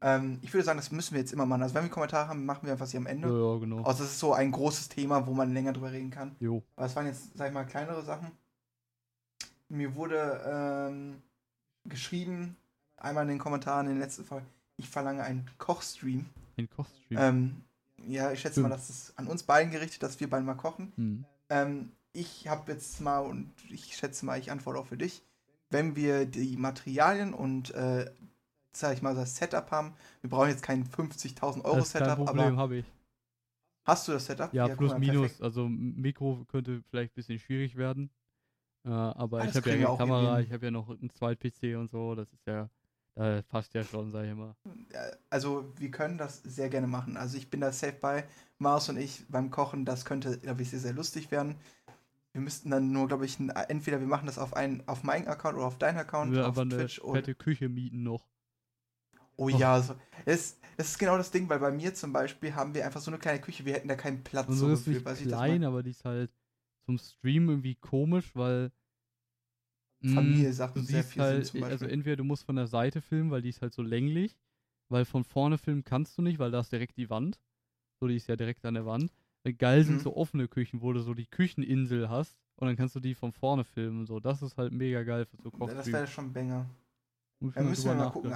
Ähm, 0.00 0.38
ich 0.42 0.52
würde 0.52 0.64
sagen, 0.64 0.78
das 0.78 0.92
müssen 0.92 1.14
wir 1.14 1.20
jetzt 1.20 1.32
immer 1.32 1.46
machen. 1.46 1.62
Also 1.62 1.74
wenn 1.74 1.84
wir 1.84 1.90
Kommentare 1.90 2.28
haben, 2.28 2.44
machen 2.44 2.64
wir 2.64 2.72
einfach 2.72 2.86
sie 2.86 2.96
am 2.96 3.06
Ende. 3.06 3.28
Ja, 3.28 3.52
ja, 3.54 3.58
genau. 3.58 3.82
Außer 3.82 4.04
es 4.04 4.12
ist 4.12 4.20
so 4.20 4.34
ein 4.34 4.52
großes 4.52 4.88
Thema, 4.88 5.26
wo 5.26 5.32
man 5.32 5.52
länger 5.52 5.72
drüber 5.72 5.90
reden 5.90 6.10
kann. 6.10 6.36
Jo. 6.38 6.62
Aber 6.76 6.86
es 6.86 6.94
waren 6.94 7.06
jetzt, 7.06 7.36
sag 7.36 7.48
ich 7.48 7.54
mal, 7.54 7.64
kleinere 7.64 8.02
Sachen. 8.04 8.30
Mir 9.68 9.96
wurde 9.96 10.42
ähm, 10.46 11.22
geschrieben, 11.84 12.56
einmal 12.96 13.24
in 13.24 13.30
den 13.30 13.38
Kommentaren 13.38 13.86
in 13.86 13.94
den 13.94 14.00
letzten 14.00 14.24
Folgen, 14.24 14.46
ich 14.76 14.88
verlange 14.88 15.24
einen 15.24 15.50
Kochstream. 15.58 16.26
Ein 16.56 16.68
Kochstream. 16.70 17.18
Ähm, 17.18 17.64
ja, 18.06 18.32
ich 18.32 18.40
schätze 18.40 18.60
mal, 18.60 18.68
dass 18.68 18.88
es 18.90 19.16
an 19.16 19.26
uns 19.26 19.42
beiden 19.42 19.70
gerichtet, 19.72 20.02
dass 20.02 20.20
wir 20.20 20.28
beide 20.30 20.44
mal 20.44 20.54
kochen. 20.54 20.92
Hm. 20.96 21.24
Ähm, 21.48 21.92
ich 22.12 22.48
habe 22.48 22.72
jetzt 22.72 23.00
mal, 23.00 23.20
und 23.20 23.52
ich 23.70 23.96
schätze 23.96 24.24
mal, 24.26 24.38
ich 24.38 24.50
antworte 24.50 24.78
auch 24.80 24.86
für 24.86 24.96
dich, 24.96 25.22
wenn 25.70 25.96
wir 25.96 26.26
die 26.26 26.56
Materialien 26.56 27.34
und, 27.34 27.72
äh, 27.74 28.10
sag 28.72 28.94
ich 28.94 29.02
mal, 29.02 29.14
das 29.14 29.36
Setup 29.36 29.70
haben, 29.70 29.94
wir 30.20 30.30
brauchen 30.30 30.50
jetzt 30.50 30.62
kein 30.62 30.84
50.000 30.84 31.64
Euro 31.64 31.76
Das 31.76 31.88
ist 31.88 31.92
kein 31.94 32.04
Setup, 32.04 32.16
Problem, 32.24 32.46
aber 32.46 32.56
habe 32.56 32.76
ich. 32.78 32.86
hast 33.84 34.06
du 34.08 34.12
das 34.12 34.26
Setup? 34.26 34.52
Ja, 34.54 34.68
guck 34.68 34.78
plus 34.78 34.90
mal, 34.92 34.98
minus. 34.98 35.20
perfekt. 35.22 35.42
Also 35.42 35.68
Mikro 35.68 36.44
könnte 36.48 36.82
vielleicht 36.90 37.12
ein 37.12 37.16
bisschen 37.16 37.38
schwierig 37.38 37.76
werden. 37.76 38.10
Äh, 38.84 38.90
aber 38.90 39.40
Ah, 39.40 39.40
ich 39.42 39.46
das 39.48 39.56
habe 39.56 39.70
ja 39.70 39.88
eine 39.88 39.96
Kamera, 39.98 40.40
ich 40.40 40.52
habe 40.52 40.66
ja 40.66 40.70
noch 40.70 40.88
einen 40.90 41.10
Zweit-PC 41.10 41.76
und 41.76 41.88
so. 41.88 42.14
Das 42.14 42.32
ist 42.32 42.46
ja, 42.46 42.70
da 43.16 43.42
passt 43.42 43.74
ja 43.74 43.82
schon, 43.82 44.10
sag 44.10 44.26
ich 44.26 44.34
mal. 44.34 44.54
Äh, 44.92 45.16
Also, 45.30 45.72
wir 45.78 45.90
können 45.90 46.18
das 46.18 46.42
sehr 46.42 46.68
gerne 46.68 46.86
machen. 46.86 47.16
Also, 47.16 47.36
ich 47.36 47.50
bin 47.50 47.60
da 47.60 47.72
safe 47.72 47.96
bei. 48.00 48.24
Mars 48.58 48.88
und 48.88 48.96
ich 48.96 49.24
beim 49.28 49.50
Kochen, 49.50 49.84
das 49.84 50.04
könnte, 50.04 50.38
glaube 50.38 50.62
ich, 50.62 50.70
sehr, 50.70 50.80
sehr 50.80 50.94
lustig 50.94 51.30
werden. 51.30 51.56
Wir 52.32 52.40
müssten 52.40 52.70
dann 52.70 52.92
nur, 52.92 53.08
glaube 53.08 53.24
ich, 53.26 53.38
entweder 53.68 54.00
wir 54.00 54.06
machen 54.06 54.26
das 54.26 54.38
auf, 54.38 54.54
einen, 54.54 54.86
auf 54.86 55.02
meinen 55.02 55.26
Account 55.26 55.56
oder 55.56 55.66
auf 55.66 55.78
deinen 55.78 55.98
Account, 55.98 56.32
wir 56.32 56.48
auf 56.48 56.58
eine 56.58 56.74
Twitch. 56.74 57.00
Oder, 57.00 57.20
fette 57.20 57.34
Küche 57.34 57.68
mieten 57.68 58.02
noch. 58.02 58.28
oh 59.36 59.48
ja, 59.48 59.80
so. 59.80 59.94
das, 60.24 60.58
das 60.76 60.88
ist 60.88 60.98
genau 60.98 61.16
das 61.16 61.30
Ding, 61.30 61.48
weil 61.48 61.58
bei 61.58 61.70
mir 61.70 61.94
zum 61.94 62.12
Beispiel 62.12 62.54
haben 62.54 62.74
wir 62.74 62.84
einfach 62.84 63.00
so 63.00 63.10
eine 63.10 63.18
kleine 63.18 63.40
Küche, 63.40 63.64
wir 63.64 63.74
hätten 63.74 63.88
da 63.88 63.94
keinen 63.96 64.22
Platz 64.22 64.48
Unsere 64.48 64.72
ist 64.72 64.84
gefühlt, 64.84 65.06
nicht 65.06 65.26
klein, 65.26 65.64
aber 65.64 65.82
die 65.82 65.90
ist 65.90 66.04
halt 66.04 66.30
zum 66.84 66.98
Stream 66.98 67.48
irgendwie 67.48 67.74
komisch, 67.74 68.34
weil 68.34 68.70
mh, 70.00 70.14
Familiensachen 70.14 70.82
du 70.82 70.86
sehr 70.86 71.04
viel 71.04 71.22
halt, 71.22 71.46
sind 71.46 71.60
zum 71.60 71.70
also 71.70 71.86
entweder 71.86 72.16
du 72.16 72.24
musst 72.24 72.44
von 72.44 72.56
der 72.56 72.66
Seite 72.66 73.00
filmen, 73.00 73.30
weil 73.30 73.42
die 73.42 73.48
ist 73.50 73.62
halt 73.62 73.72
so 73.72 73.82
länglich, 73.82 74.36
weil 74.88 75.04
von 75.04 75.24
vorne 75.24 75.58
filmen 75.58 75.84
kannst 75.84 76.16
du 76.18 76.22
nicht, 76.22 76.38
weil 76.38 76.50
da 76.50 76.60
ist 76.60 76.72
direkt 76.72 76.96
die 76.96 77.10
Wand. 77.10 77.40
So, 78.00 78.06
die 78.08 78.16
ist 78.16 78.26
ja 78.28 78.36
direkt 78.36 78.64
an 78.66 78.74
der 78.74 78.84
Wand. 78.86 79.12
Äh, 79.44 79.52
Geil 79.54 79.82
sind 79.84 79.96
Mhm. 79.96 80.00
so 80.00 80.16
offene 80.16 80.48
Küchen, 80.48 80.82
wo 80.82 80.92
du 80.92 81.00
so 81.00 81.14
die 81.14 81.26
Kücheninsel 81.26 82.08
hast 82.10 82.36
und 82.56 82.66
dann 82.66 82.76
kannst 82.76 82.94
du 82.94 83.00
die 83.00 83.14
von 83.14 83.32
vorne 83.32 83.64
filmen. 83.64 84.06
So, 84.06 84.20
das 84.20 84.42
ist 84.42 84.56
halt 84.58 84.72
mega 84.72 85.02
geil 85.02 85.24
für 85.26 85.36
so 85.38 85.50
Das 85.50 85.58
Kochstream. 85.58 85.92
wäre 85.94 86.06
schon 86.06 86.32
Banger. 86.32 86.66
Mal 87.40 87.64
müssen 87.64 87.84
wir 87.84 87.92
drüber 87.92 88.04
mal 88.04 88.10
gucken. 88.10 88.32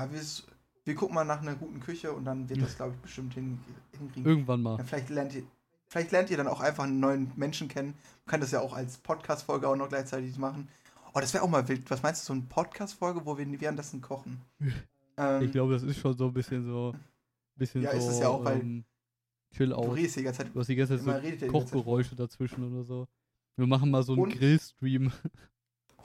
wir 0.85 0.95
gucken 0.95 1.15
mal 1.15 1.25
nach 1.25 1.41
einer 1.41 1.55
guten 1.55 1.81
Küche 1.81 2.13
und 2.13 2.25
dann 2.25 2.49
wird 2.49 2.63
das, 2.63 2.77
glaube 2.77 2.95
ich, 2.95 3.01
bestimmt 3.01 3.35
hin, 3.35 3.59
hinkriegen. 3.99 4.25
Irgendwann 4.29 4.63
mal. 4.63 4.79
Ja, 4.79 4.85
vielleicht, 4.85 5.09
lernt 5.11 5.35
ihr, 5.35 5.43
vielleicht 5.89 6.11
lernt 6.11 6.31
ihr 6.31 6.37
dann 6.37 6.49
auch 6.49 6.61
einfach 6.61 6.85
einen 6.85 7.01
neuen 7.01 7.33
Menschen 7.37 7.69
kennen. 7.69 7.95
Man 8.25 8.31
kann 8.31 8.41
das 8.41 8.51
ja 8.51 8.61
auch 8.61 8.75
als 8.75 8.99
Podcast-Folge 8.99 9.69
auch 9.69 9.77
noch 9.77 9.89
gleichzeitig 9.89 10.37
machen. 10.39 10.69
Oh, 11.13 11.21
das 11.21 11.35
wäre 11.35 11.43
auch 11.45 11.49
mal 11.49 11.67
wild. 11.69 11.91
Was 11.91 12.03
meinst 12.03 12.23
du, 12.23 12.27
so 12.27 12.33
eine 12.35 12.43
Podcast-Folge, 12.43 13.25
wo 13.27 13.37
wir 13.37 13.61
währenddessen 13.61 14.01
kochen? 14.01 14.41
Ähm, 15.17 15.43
Ich 15.43 15.53
glaube, 15.53 15.75
das 15.75 15.83
ist 15.83 15.99
schon 15.99 16.17
so 16.17 16.27
ein 16.29 16.33
bisschen 16.33 16.65
so. 16.65 16.95
Bisschen 17.57 17.83
Ja, 17.83 17.91
so. 17.91 17.99
ist 17.99 18.07
es 18.07 18.19
ja 18.21 18.29
auch, 18.29 18.43
weil 18.45 18.61
ähm, 18.61 18.85
chill 19.53 19.69
du 19.69 19.75
out. 19.75 19.95
redest 19.95 20.17
die 20.17 20.23
ganze 20.23 20.45
Zeit. 20.45 20.55
Du 20.55 20.61
hast 20.61 20.69
die 20.69 20.77
ganze 20.77 21.05
Zeit 21.05 21.41
so. 21.41 21.47
Kochgeräusche 21.49 22.15
dazwischen 22.17 22.73
oder 22.73 22.85
so. 22.85 23.07
Wir 23.57 23.67
machen 23.67 23.91
mal 23.91 24.03
so 24.03 24.15
einen 24.15 24.31
Grillstream. 24.31 25.13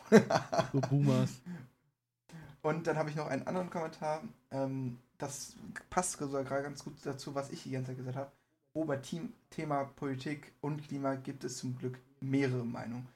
so 0.73 0.81
Boomers. 0.81 1.41
Und 2.61 2.87
dann 2.87 2.97
habe 2.97 3.09
ich 3.09 3.15
noch 3.15 3.27
einen 3.27 3.47
anderen 3.47 3.69
Kommentar. 3.69 4.23
Ähm, 4.51 4.97
das 5.17 5.55
passt 5.89 6.13
sogar 6.17 6.43
gerade 6.43 6.63
ganz 6.63 6.83
gut 6.83 6.93
dazu, 7.03 7.35
was 7.35 7.51
ich 7.51 7.63
die 7.63 7.71
ganze 7.71 7.91
Zeit 7.91 7.97
gesagt 7.97 8.17
habe. 8.17 9.01
Team, 9.01 9.31
Thema 9.49 9.85
Politik 9.85 10.51
und 10.59 10.85
Klima 10.85 11.15
gibt 11.15 11.43
es 11.45 11.57
zum 11.57 11.77
Glück 11.77 11.99
mehrere 12.19 12.65
Meinungen. 12.65 13.07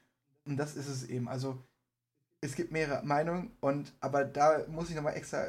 Und 0.46 0.58
das 0.58 0.78
ist 0.78 0.88
es 0.88 1.04
eben. 1.10 1.28
Also 1.28 1.58
es 2.42 2.56
gibt 2.56 2.72
mehrere 2.72 3.06
Meinungen 3.06 3.52
und 3.60 3.94
aber 4.00 4.26
da 4.26 4.66
muss 4.68 4.90
ich 4.90 4.96
nochmal 4.96 5.16
extra, 5.16 5.46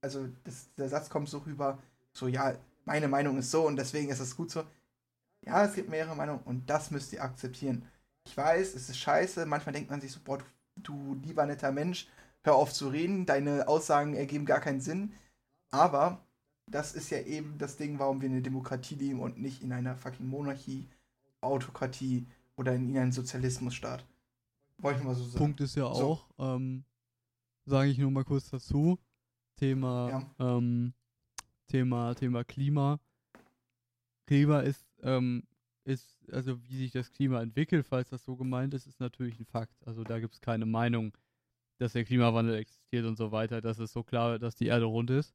also 0.00 0.28
das, 0.44 0.68
der 0.76 0.88
Satz 0.88 1.10
kommt 1.10 1.28
so 1.28 1.38
rüber, 1.38 1.78
so 2.12 2.28
ja, 2.28 2.54
meine 2.84 3.08
Meinung 3.08 3.38
ist 3.38 3.50
so 3.50 3.66
und 3.66 3.76
deswegen 3.76 4.10
ist 4.10 4.20
es 4.20 4.36
gut 4.36 4.50
so. 4.50 4.64
Ja, 5.46 5.64
es 5.64 5.74
gibt 5.74 5.90
mehrere 5.90 6.16
Meinungen 6.16 6.42
und 6.44 6.68
das 6.68 6.90
müsst 6.90 7.12
ihr 7.12 7.22
akzeptieren. 7.22 7.86
Ich 8.26 8.36
weiß, 8.36 8.74
es 8.74 8.88
ist 8.88 8.98
scheiße, 8.98 9.46
manchmal 9.46 9.72
denkt 9.72 9.90
man 9.90 10.00
sich 10.00 10.12
so, 10.12 10.20
boah, 10.24 10.38
du, 10.38 10.44
du 10.76 11.14
lieber 11.26 11.46
netter 11.46 11.72
Mensch, 11.72 12.08
hör 12.42 12.56
auf 12.56 12.72
zu 12.72 12.88
reden, 12.88 13.26
deine 13.26 13.68
Aussagen 13.68 14.14
ergeben 14.14 14.46
gar 14.46 14.60
keinen 14.60 14.80
Sinn. 14.80 15.12
Aber 15.70 16.20
das 16.66 16.94
ist 16.94 17.10
ja 17.10 17.20
eben 17.20 17.58
das 17.58 17.76
Ding, 17.76 17.98
warum 17.98 18.20
wir 18.20 18.28
in 18.28 18.34
einer 18.34 18.42
Demokratie 18.42 18.94
leben 18.94 19.20
und 19.20 19.38
nicht 19.38 19.62
in 19.62 19.72
einer 19.72 19.96
fucking 19.96 20.28
Monarchie, 20.28 20.86
Autokratie 21.40 22.26
oder 22.56 22.74
in 22.74 22.96
einem 22.96 23.12
Sozialismusstaat. 23.12 24.04
Wollte 24.78 25.00
ich 25.00 25.04
mal 25.04 25.14
so 25.14 25.24
sagen. 25.24 25.38
Punkt 25.38 25.60
ist 25.60 25.74
ja 25.76 25.82
So. 25.94 26.04
auch, 26.04 26.30
ähm, 26.38 26.84
sage 27.64 27.90
ich 27.90 27.98
nur 27.98 28.10
mal 28.10 28.24
kurz 28.24 28.48
dazu, 28.50 28.98
Thema, 29.56 30.30
ähm, 30.38 30.94
Thema, 31.66 32.14
Thema 32.14 32.44
Klima. 32.44 33.00
Klima 34.26 34.60
ist, 34.60 34.86
ähm, 35.02 35.42
ist, 35.84 36.18
also 36.30 36.62
wie 36.64 36.76
sich 36.76 36.92
das 36.92 37.10
Klima 37.10 37.40
entwickelt, 37.42 37.86
falls 37.86 38.10
das 38.10 38.24
so 38.24 38.36
gemeint 38.36 38.74
ist, 38.74 38.86
ist 38.86 39.00
natürlich 39.00 39.38
ein 39.40 39.46
Fakt. 39.46 39.74
Also 39.86 40.04
da 40.04 40.20
gibt 40.20 40.34
es 40.34 40.40
keine 40.40 40.66
Meinung, 40.66 41.16
dass 41.78 41.94
der 41.94 42.04
Klimawandel 42.04 42.54
existiert 42.56 43.06
und 43.06 43.16
so 43.16 43.32
weiter. 43.32 43.60
Das 43.60 43.78
ist 43.78 43.92
so 43.92 44.02
klar, 44.02 44.38
dass 44.38 44.54
die 44.54 44.66
Erde 44.66 44.84
rund 44.84 45.10
ist. 45.10 45.34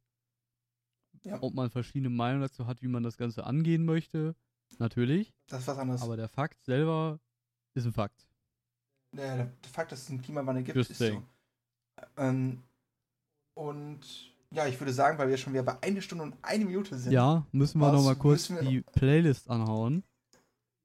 Ja. 1.23 1.41
Ob 1.41 1.53
man 1.53 1.69
verschiedene 1.69 2.09
Meinungen 2.09 2.41
dazu 2.41 2.65
hat, 2.65 2.81
wie 2.81 2.87
man 2.87 3.03
das 3.03 3.17
Ganze 3.17 3.45
angehen 3.45 3.85
möchte, 3.85 4.35
natürlich. 4.79 5.33
Das 5.47 5.61
ist 5.61 5.67
was 5.67 5.77
anderes. 5.77 6.01
Aber 6.01 6.17
der 6.17 6.29
Fakt 6.29 6.63
selber 6.63 7.19
ist 7.75 7.85
ein 7.85 7.93
Fakt. 7.93 8.27
Der, 9.13 9.37
der 9.45 9.69
Fakt, 9.71 9.91
dass 9.91 10.01
es 10.03 10.09
einen 10.09 10.21
Klimawandel 10.21 10.63
gibt, 10.63 10.77
ist 10.77 10.95
so. 10.97 11.23
Ähm, 12.17 12.63
und 13.55 14.01
ja, 14.51 14.67
ich 14.67 14.79
würde 14.79 14.93
sagen, 14.93 15.17
weil 15.17 15.29
wir 15.29 15.37
schon 15.37 15.53
wieder 15.53 15.63
bei 15.63 15.77
eine 15.81 16.01
Stunde 16.01 16.23
und 16.25 16.35
eine 16.41 16.65
Minute 16.65 16.97
sind. 16.97 17.11
Ja, 17.11 17.45
müssen 17.51 17.79
wir 17.79 17.87
Was 17.87 17.93
noch 17.93 18.03
mal 18.03 18.15
kurz 18.15 18.47
die 18.47 18.81
Playlist 18.81 19.49
anhauen. 19.49 20.03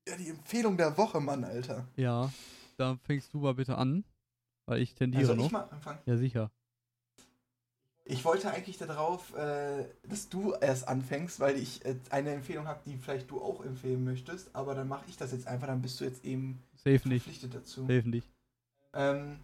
Ja, 0.08 0.16
die 0.16 0.30
Empfehlung 0.30 0.76
der 0.76 0.96
Woche, 0.96 1.20
Mann, 1.20 1.44
Alter. 1.44 1.86
Ja, 1.96 2.32
da 2.78 2.98
fängst 3.02 3.32
du 3.34 3.40
mal 3.40 3.54
bitte 3.54 3.76
an, 3.76 4.04
weil 4.66 4.80
ich 4.80 4.94
tendiere 4.94 5.22
Also 5.22 5.34
noch. 5.34 5.46
ich 5.46 5.52
mal 5.52 5.68
anfangen. 5.70 5.98
Ja, 6.06 6.16
sicher. 6.16 6.50
Ich 8.10 8.24
wollte 8.24 8.50
eigentlich 8.50 8.78
darauf, 8.78 9.36
äh, 9.36 9.84
dass 10.08 10.30
du 10.30 10.54
erst 10.54 10.88
anfängst, 10.88 11.40
weil 11.40 11.58
ich 11.58 11.84
äh, 11.84 11.96
eine 12.08 12.30
Empfehlung 12.30 12.66
habe, 12.66 12.80
die 12.86 12.96
vielleicht 12.96 13.30
du 13.30 13.38
auch 13.42 13.62
empfehlen 13.62 14.02
möchtest, 14.02 14.54
aber 14.54 14.74
dann 14.74 14.88
mache 14.88 15.04
ich 15.08 15.18
das 15.18 15.32
jetzt 15.32 15.46
einfach, 15.46 15.66
dann 15.66 15.82
bist 15.82 16.00
du 16.00 16.04
jetzt 16.04 16.24
eben 16.24 16.62
Safe 16.78 17.08
nicht. 17.08 17.24
verpflichtet 17.24 17.54
dazu. 17.54 17.82
Safe 17.82 18.08
nicht. 18.08 18.28
Ähm, 18.94 19.38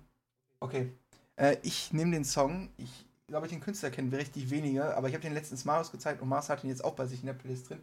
okay. 0.61 0.93
Äh, 1.37 1.57
ich 1.62 1.93
nehme 1.93 2.12
den 2.12 2.24
Song, 2.24 2.70
ich 2.76 3.07
glaube, 3.26 3.49
den 3.49 3.61
Künstler 3.61 3.91
kennen 3.91 4.11
wir 4.11 4.18
richtig 4.18 4.51
wenige, 4.51 4.97
aber 4.97 5.09
ich 5.09 5.14
habe 5.14 5.22
den 5.22 5.35
letztens 5.35 5.64
Marius 5.64 5.91
gezeigt 5.91 6.22
und 6.22 6.28
Marius 6.28 6.49
hat 6.49 6.64
ihn 6.64 6.70
jetzt 6.70 6.85
auch 6.85 6.95
bei 6.95 7.07
sich 7.07 7.20
in 7.20 7.26
der 7.26 7.35
Playlist 7.35 7.70
drin. 7.70 7.80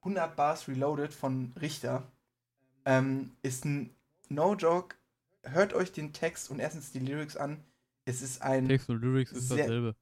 100 0.00 0.34
Bars 0.34 0.68
Reloaded 0.68 1.12
von 1.12 1.52
Richter. 1.60 2.02
Ähm, 2.84 3.32
ist 3.42 3.64
ein 3.64 3.90
No-Joke. 4.28 4.96
Hört 5.42 5.74
euch 5.74 5.92
den 5.92 6.12
Text 6.12 6.50
und 6.50 6.58
erstens 6.58 6.92
die 6.92 6.98
Lyrics 6.98 7.36
an. 7.36 7.62
Es 8.04 8.22
ist 8.22 8.42
ein. 8.42 8.68
Text 8.68 8.88
und 8.88 9.00
Lyrics 9.00 9.32
ist 9.32 9.50
dasselbe. 9.50 9.94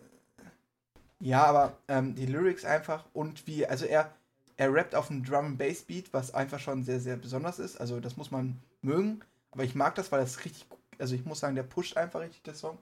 Ja, 1.20 1.44
aber 1.44 1.76
ähm, 1.88 2.14
die 2.14 2.26
Lyrics 2.26 2.64
einfach 2.64 3.04
und 3.12 3.46
wie, 3.46 3.66
also 3.66 3.84
er, 3.84 4.14
er 4.58 4.74
rappt 4.74 4.94
auf 4.94 5.10
einem 5.10 5.24
Drum 5.24 5.56
Bass 5.56 5.82
Beat, 5.82 6.12
was 6.12 6.34
einfach 6.34 6.58
schon 6.58 6.82
sehr, 6.82 7.00
sehr 7.00 7.16
besonders 7.16 7.58
ist. 7.60 7.80
Also 7.80 8.00
das 8.00 8.16
muss 8.16 8.30
man 8.30 8.58
mögen. 8.82 9.20
Aber 9.52 9.64
ich 9.64 9.74
mag 9.74 9.94
das, 9.94 10.12
weil 10.12 10.20
das 10.20 10.44
richtig, 10.44 10.66
also 10.98 11.14
ich 11.14 11.24
muss 11.24 11.40
sagen, 11.40 11.54
der 11.54 11.62
pusht 11.62 11.96
einfach 11.96 12.20
richtig, 12.20 12.42
der 12.42 12.54
Song. 12.54 12.76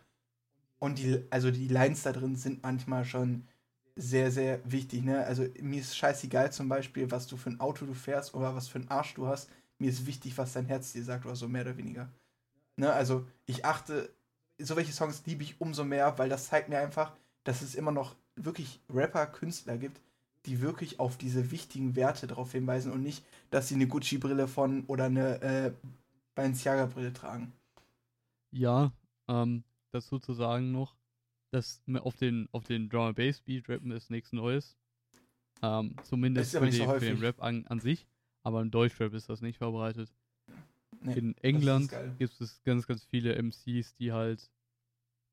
Und 0.78 0.98
die, 0.98 1.22
also 1.30 1.50
die 1.50 1.68
Lines 1.68 2.02
da 2.02 2.12
drin 2.12 2.34
sind 2.34 2.62
manchmal 2.62 3.04
schon 3.04 3.46
sehr, 3.94 4.30
sehr 4.30 4.60
wichtig, 4.70 5.02
ne? 5.04 5.24
Also 5.24 5.46
mir 5.60 5.80
ist 5.80 5.96
scheißegal 5.96 6.50
zum 6.50 6.68
Beispiel, 6.68 7.10
was 7.10 7.26
du 7.26 7.36
für 7.36 7.50
ein 7.50 7.60
Auto 7.60 7.86
du 7.86 7.94
fährst 7.94 8.34
oder 8.34 8.54
was 8.54 8.68
für 8.68 8.78
ein 8.78 8.90
Arsch 8.90 9.14
du 9.14 9.26
hast. 9.26 9.50
Mir 9.78 9.90
ist 9.90 10.06
wichtig, 10.06 10.36
was 10.38 10.54
dein 10.54 10.66
Herz 10.66 10.92
dir 10.92 11.04
sagt 11.04 11.26
oder 11.26 11.36
so, 11.36 11.46
mehr 11.46 11.62
oder 11.62 11.76
weniger. 11.76 12.08
Ne? 12.76 12.90
Also 12.90 13.26
ich 13.44 13.66
achte, 13.66 14.10
so 14.58 14.76
welche 14.76 14.92
Songs 14.92 15.22
liebe 15.26 15.42
ich 15.42 15.60
umso 15.60 15.84
mehr, 15.84 16.18
weil 16.18 16.30
das 16.30 16.48
zeigt 16.48 16.70
mir 16.70 16.78
einfach, 16.78 17.12
dass 17.44 17.60
es 17.60 17.74
immer 17.74 17.92
noch 17.92 18.16
wirklich 18.34 18.80
Rapper, 18.92 19.26
Künstler 19.26 19.76
gibt, 19.76 20.00
die 20.46 20.60
wirklich 20.60 21.00
auf 21.00 21.16
diese 21.16 21.50
wichtigen 21.50 21.96
Werte 21.96 22.26
darauf 22.26 22.52
hinweisen 22.52 22.92
und 22.92 23.02
nicht, 23.02 23.24
dass 23.50 23.68
sie 23.68 23.74
eine 23.74 23.86
Gucci-Brille 23.86 24.48
von 24.48 24.84
oder 24.86 25.04
eine 25.04 25.42
äh, 25.42 25.72
Balenciaga-Brille 26.34 27.12
tragen. 27.12 27.52
Ja, 28.52 28.92
ähm, 29.28 29.64
dazu 29.92 30.18
zu 30.18 30.32
sagen 30.34 30.72
noch, 30.72 30.96
dass 31.50 31.82
auf 32.00 32.16
den, 32.16 32.48
auf 32.52 32.64
den 32.64 32.88
Drum 32.88 33.08
and 33.08 33.16
Bass 33.16 33.40
Beat 33.40 33.68
rappen 33.68 33.90
ist 33.90 34.10
nichts 34.10 34.32
Neues. 34.32 34.76
Ähm, 35.62 35.94
zumindest 36.04 36.52
für, 36.52 36.60
den, 36.60 36.72
so 36.72 36.92
für 36.92 37.00
den. 37.00 37.18
Rap 37.18 37.42
an, 37.42 37.66
an 37.66 37.80
sich. 37.80 38.06
Aber 38.42 38.60
im 38.60 38.70
Deutschrap 38.70 39.12
ist 39.14 39.28
das 39.28 39.40
nicht 39.40 39.58
verbreitet. 39.58 40.12
Nee, 41.00 41.14
In 41.14 41.36
England 41.38 41.92
gibt 42.18 42.40
es 42.40 42.62
ganz, 42.62 42.86
ganz 42.86 43.04
viele 43.04 43.34
MCs, 43.42 43.96
die 43.96 44.12
halt 44.12 44.50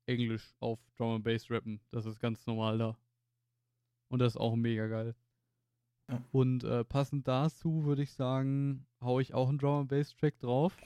Englisch 0.06 0.54
auf 0.60 0.78
Drum 0.96 1.16
and 1.16 1.24
Bass 1.24 1.50
rappen. 1.50 1.80
Das 1.90 2.06
ist 2.06 2.20
ganz 2.20 2.46
normal 2.46 2.78
da. 2.78 2.96
Und 4.14 4.20
das 4.20 4.34
ist 4.34 4.40
auch 4.40 4.54
mega 4.54 4.86
geil. 4.86 5.16
Ja. 6.08 6.22
Und 6.30 6.62
äh, 6.62 6.84
passend 6.84 7.26
dazu 7.26 7.84
würde 7.84 8.04
ich 8.04 8.12
sagen, 8.12 8.86
hau 9.00 9.18
ich 9.18 9.34
auch 9.34 9.48
einen 9.48 9.58
Drum 9.58 9.80
and 9.80 9.88
Bass 9.88 10.14
Track 10.14 10.38
drauf. 10.38 10.76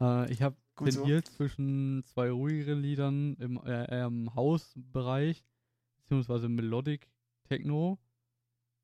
Äh, 0.00 0.28
ich 0.32 0.42
habe 0.42 0.56
Gut 0.74 0.90
so. 0.90 0.98
tendiert 0.98 1.28
zwischen 1.28 2.02
zwei 2.04 2.32
ruhigeren 2.32 2.82
Liedern 2.82 3.34
im, 3.34 3.64
äh, 3.64 4.04
im 4.04 4.34
Hausbereich, 4.34 5.44
beziehungsweise 5.98 6.48
Melodic 6.48 7.08
Techno. 7.44 8.00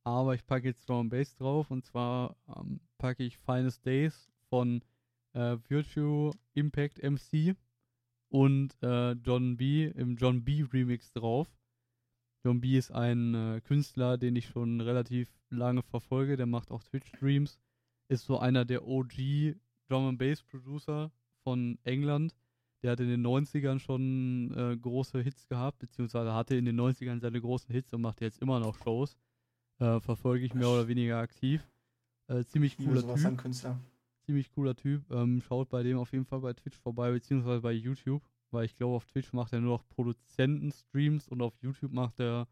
Aber 0.05 0.37
ich 0.37 0.47
packe 0.47 0.69
jetzt 0.69 0.89
Drum 0.89 1.01
and 1.01 1.11
Bass 1.11 1.35
drauf 1.35 1.69
und 1.73 1.85
zwar 1.85 2.37
ähm, 2.57 2.79
packe 2.97 3.25
ich 3.25 3.39
Finest 3.39 3.85
Days 3.85 4.31
von 4.51 4.85
äh, 5.33 5.57
Virtue 5.67 6.31
Impact 6.55 7.03
MC 7.03 7.57
und 8.29 8.81
äh, 8.85 9.15
John 9.15 9.57
B 9.57 9.87
im 9.89 10.15
John 10.15 10.45
B 10.45 10.63
Remix 10.63 11.13
drauf. 11.13 11.49
John 12.49 12.63
B 12.63 12.79
ist 12.79 12.91
ein 12.93 13.35
äh, 13.35 13.61
Künstler, 13.61 14.17
den 14.17 14.35
ich 14.35 14.47
schon 14.47 14.81
relativ 14.81 15.29
lange 15.51 15.83
verfolge. 15.83 16.39
Der 16.39 16.47
macht 16.47 16.71
auch 16.71 16.83
Twitch-Streams. 16.83 17.59
Ist 18.09 18.25
so 18.25 18.39
einer 18.39 18.65
der 18.65 18.89
OG 18.89 19.13
Drum 19.87 20.09
and 20.09 20.19
Bass 20.19 20.43
Producer 20.43 21.13
von 21.45 21.79
England. 21.85 22.35
Der 22.83 22.93
hat 22.93 23.01
in 23.01 23.09
den 23.09 23.21
90ern 23.21 23.81
schon 23.81 24.55
äh, 24.57 24.79
große 24.79 25.21
Hits 25.21 25.47
gehabt, 25.47 25.81
beziehungsweise 25.81 26.33
hatte 26.33 26.57
in 26.57 26.65
den 26.65 26.81
90ern 26.81 27.21
seine 27.21 27.39
großen 27.39 27.71
Hits 27.71 27.93
und 27.93 28.01
macht 28.01 28.23
jetzt 28.23 28.41
immer 28.41 28.61
noch 28.61 28.79
Shows. 28.83 29.19
Äh, 29.79 30.01
verfolge 30.01 30.47
ich 30.47 30.55
mehr 30.55 30.71
oder 30.71 30.89
weniger 30.89 31.19
aktiv. 31.19 31.71
Äh, 32.29 32.45
ziemlich 32.45 32.79
cooler 32.79 33.15
Typ 33.15 33.37
Künstler. 33.37 33.79
ziemlich 34.25 34.51
cooler 34.53 34.75
Typ. 34.75 35.03
Ähm, 35.11 35.43
schaut 35.43 35.69
bei 35.69 35.83
dem 35.83 35.99
auf 35.99 36.13
jeden 36.13 36.25
Fall 36.25 36.41
bei 36.41 36.55
Twitch 36.55 36.79
vorbei, 36.79 37.11
beziehungsweise 37.11 37.61
bei 37.61 37.73
YouTube, 37.73 38.23
weil 38.51 38.65
ich 38.65 38.77
glaube, 38.77 38.97
auf 38.97 39.07
Twitch 39.07 39.33
macht 39.33 39.53
er 39.53 39.61
nur 39.61 39.75
noch 39.79 39.89
Produzenten-Streams 39.89 41.29
und 41.29 41.43
auf 41.43 41.55
YouTube 41.63 41.93
macht 41.93 42.21
er 42.21 42.49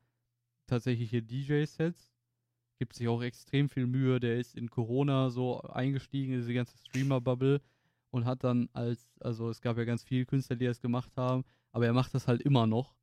tatsächliche 0.66 1.22
DJ-Sets. 1.22 2.12
Gibt 2.78 2.94
sich 2.94 3.08
auch 3.08 3.22
extrem 3.22 3.68
viel 3.68 3.86
Mühe. 3.86 4.20
Der 4.20 4.38
ist 4.38 4.54
in 4.54 4.68
Corona 4.70 5.30
so 5.30 5.62
eingestiegen 5.62 6.34
in 6.34 6.40
diese 6.40 6.54
ganze 6.54 6.76
Streamer-Bubble 6.78 7.62
und 8.10 8.24
hat 8.26 8.44
dann 8.44 8.68
als, 8.72 9.10
also 9.20 9.48
es 9.50 9.60
gab 9.60 9.78
ja 9.78 9.84
ganz 9.84 10.02
viele 10.02 10.26
Künstler, 10.26 10.56
die 10.56 10.66
das 10.66 10.80
gemacht 10.80 11.16
haben, 11.16 11.44
aber 11.72 11.86
er 11.86 11.92
macht 11.92 12.14
das 12.14 12.28
halt 12.28 12.42
immer 12.42 12.66
noch 12.66 12.94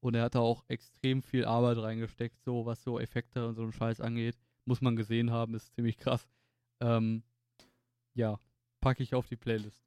Und 0.00 0.14
er 0.14 0.24
hat 0.24 0.34
da 0.34 0.40
auch 0.40 0.64
extrem 0.68 1.22
viel 1.22 1.44
Arbeit 1.44 1.78
reingesteckt, 1.78 2.40
so 2.42 2.66
was 2.66 2.82
so 2.82 3.00
Effekte 3.00 3.46
und 3.48 3.54
so 3.56 3.62
einen 3.62 3.72
Scheiß 3.72 4.00
angeht. 4.00 4.38
Muss 4.64 4.80
man 4.80 4.96
gesehen 4.96 5.30
haben, 5.30 5.54
ist 5.54 5.74
ziemlich 5.74 5.96
krass. 5.98 6.28
Ähm, 6.80 7.22
ja, 8.14 8.38
packe 8.80 9.02
ich 9.02 9.14
auf 9.14 9.26
die 9.28 9.36
Playlist. 9.36 9.84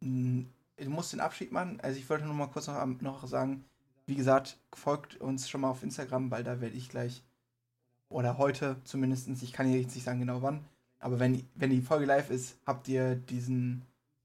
Mm, 0.00 0.42
Du 0.84 0.90
musst 0.90 1.12
den 1.12 1.20
Abschied 1.20 1.52
machen. 1.52 1.80
Also 1.80 1.98
ich 1.98 2.08
wollte 2.08 2.24
nur 2.24 2.34
mal 2.34 2.46
kurz 2.48 2.66
noch, 2.66 2.74
am- 2.74 2.98
noch 3.00 3.26
sagen, 3.26 3.64
wie 4.06 4.14
gesagt, 4.14 4.58
folgt 4.72 5.16
uns 5.20 5.48
schon 5.48 5.60
mal 5.62 5.70
auf 5.70 5.82
Instagram, 5.82 6.30
weil 6.30 6.44
da 6.44 6.60
werde 6.60 6.76
ich 6.76 6.88
gleich, 6.88 7.22
oder 8.08 8.36
heute 8.38 8.76
zumindest, 8.84 9.28
ich 9.42 9.52
kann 9.52 9.70
jetzt 9.72 9.94
nicht 9.94 10.04
sagen 10.04 10.20
genau 10.20 10.42
wann, 10.42 10.64
aber 10.98 11.18
wenn, 11.18 11.44
wenn 11.54 11.70
die 11.70 11.80
Folge 11.80 12.06
live 12.06 12.30
ist, 12.30 12.56
habt 12.66 12.88
ihr 12.88 13.14
diesen 13.16 13.82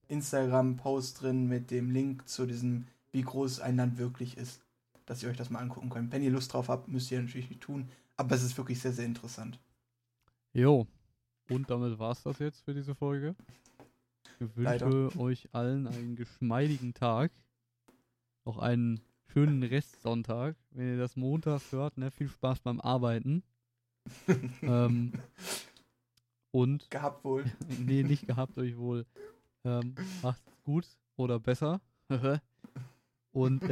Instagram-Post 0.09 1.21
drin 1.21 1.47
mit 1.47 1.71
dem 1.71 1.91
Link 1.91 2.27
zu 2.27 2.45
diesem, 2.45 2.87
wie 3.11 3.21
groß 3.21 3.59
ein 3.61 3.77
Land 3.77 3.97
wirklich 3.97 4.37
ist, 4.37 4.61
dass 5.05 5.23
ihr 5.23 5.29
euch 5.29 5.37
das 5.37 5.49
mal 5.49 5.59
angucken 5.59 5.89
könnt. 5.89 6.11
Wenn 6.11 6.23
ihr 6.23 6.31
Lust 6.31 6.53
drauf 6.53 6.69
habt, 6.69 6.87
müsst 6.87 7.11
ihr 7.11 7.21
natürlich 7.21 7.49
nicht 7.49 7.61
tun, 7.61 7.87
aber 8.17 8.35
es 8.35 8.43
ist 8.43 8.57
wirklich 8.57 8.81
sehr, 8.81 8.93
sehr 8.93 9.05
interessant. 9.05 9.59
Jo. 10.53 10.87
Und 11.49 11.69
damit 11.69 11.97
war's 11.97 12.23
das 12.23 12.39
jetzt 12.39 12.61
für 12.65 12.73
diese 12.73 12.93
Folge. 12.93 13.35
Ich 14.39 14.55
wünsche 14.55 14.61
Leider. 14.61 15.19
euch 15.19 15.49
allen 15.53 15.87
einen 15.87 16.15
geschmeidigen 16.15 16.93
Tag. 16.93 17.31
Noch 18.45 18.59
einen 18.59 19.01
schönen 19.33 19.63
Restsonntag. 19.63 20.55
Wenn 20.71 20.93
ihr 20.93 20.97
das 20.97 21.15
montags 21.15 21.71
hört, 21.71 21.97
ne, 21.97 22.11
viel 22.11 22.29
Spaß 22.29 22.59
beim 22.59 22.79
Arbeiten. 22.79 23.43
ähm, 24.61 25.13
und, 26.51 26.89
Gehabt 26.91 27.23
wohl. 27.25 27.45
nee, 27.79 28.03
nicht 28.03 28.27
gehabt 28.27 28.57
euch 28.57 28.77
wohl. 28.77 29.05
Ähm, 29.65 29.95
macht's 30.21 30.55
gut 30.63 30.87
oder 31.15 31.39
besser. 31.39 31.81
und, 33.31 33.63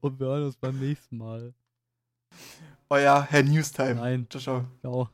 und 0.00 0.20
wir 0.20 0.26
hören 0.26 0.44
uns 0.44 0.56
beim 0.56 0.78
nächsten 0.78 1.18
Mal. 1.18 1.52
Euer 2.88 3.22
Herr 3.22 3.42
Newstime. 3.42 3.96
Nein, 3.96 4.26
Ciao, 4.30 4.40
ciao. 4.40 4.66
ciao. 4.80 5.10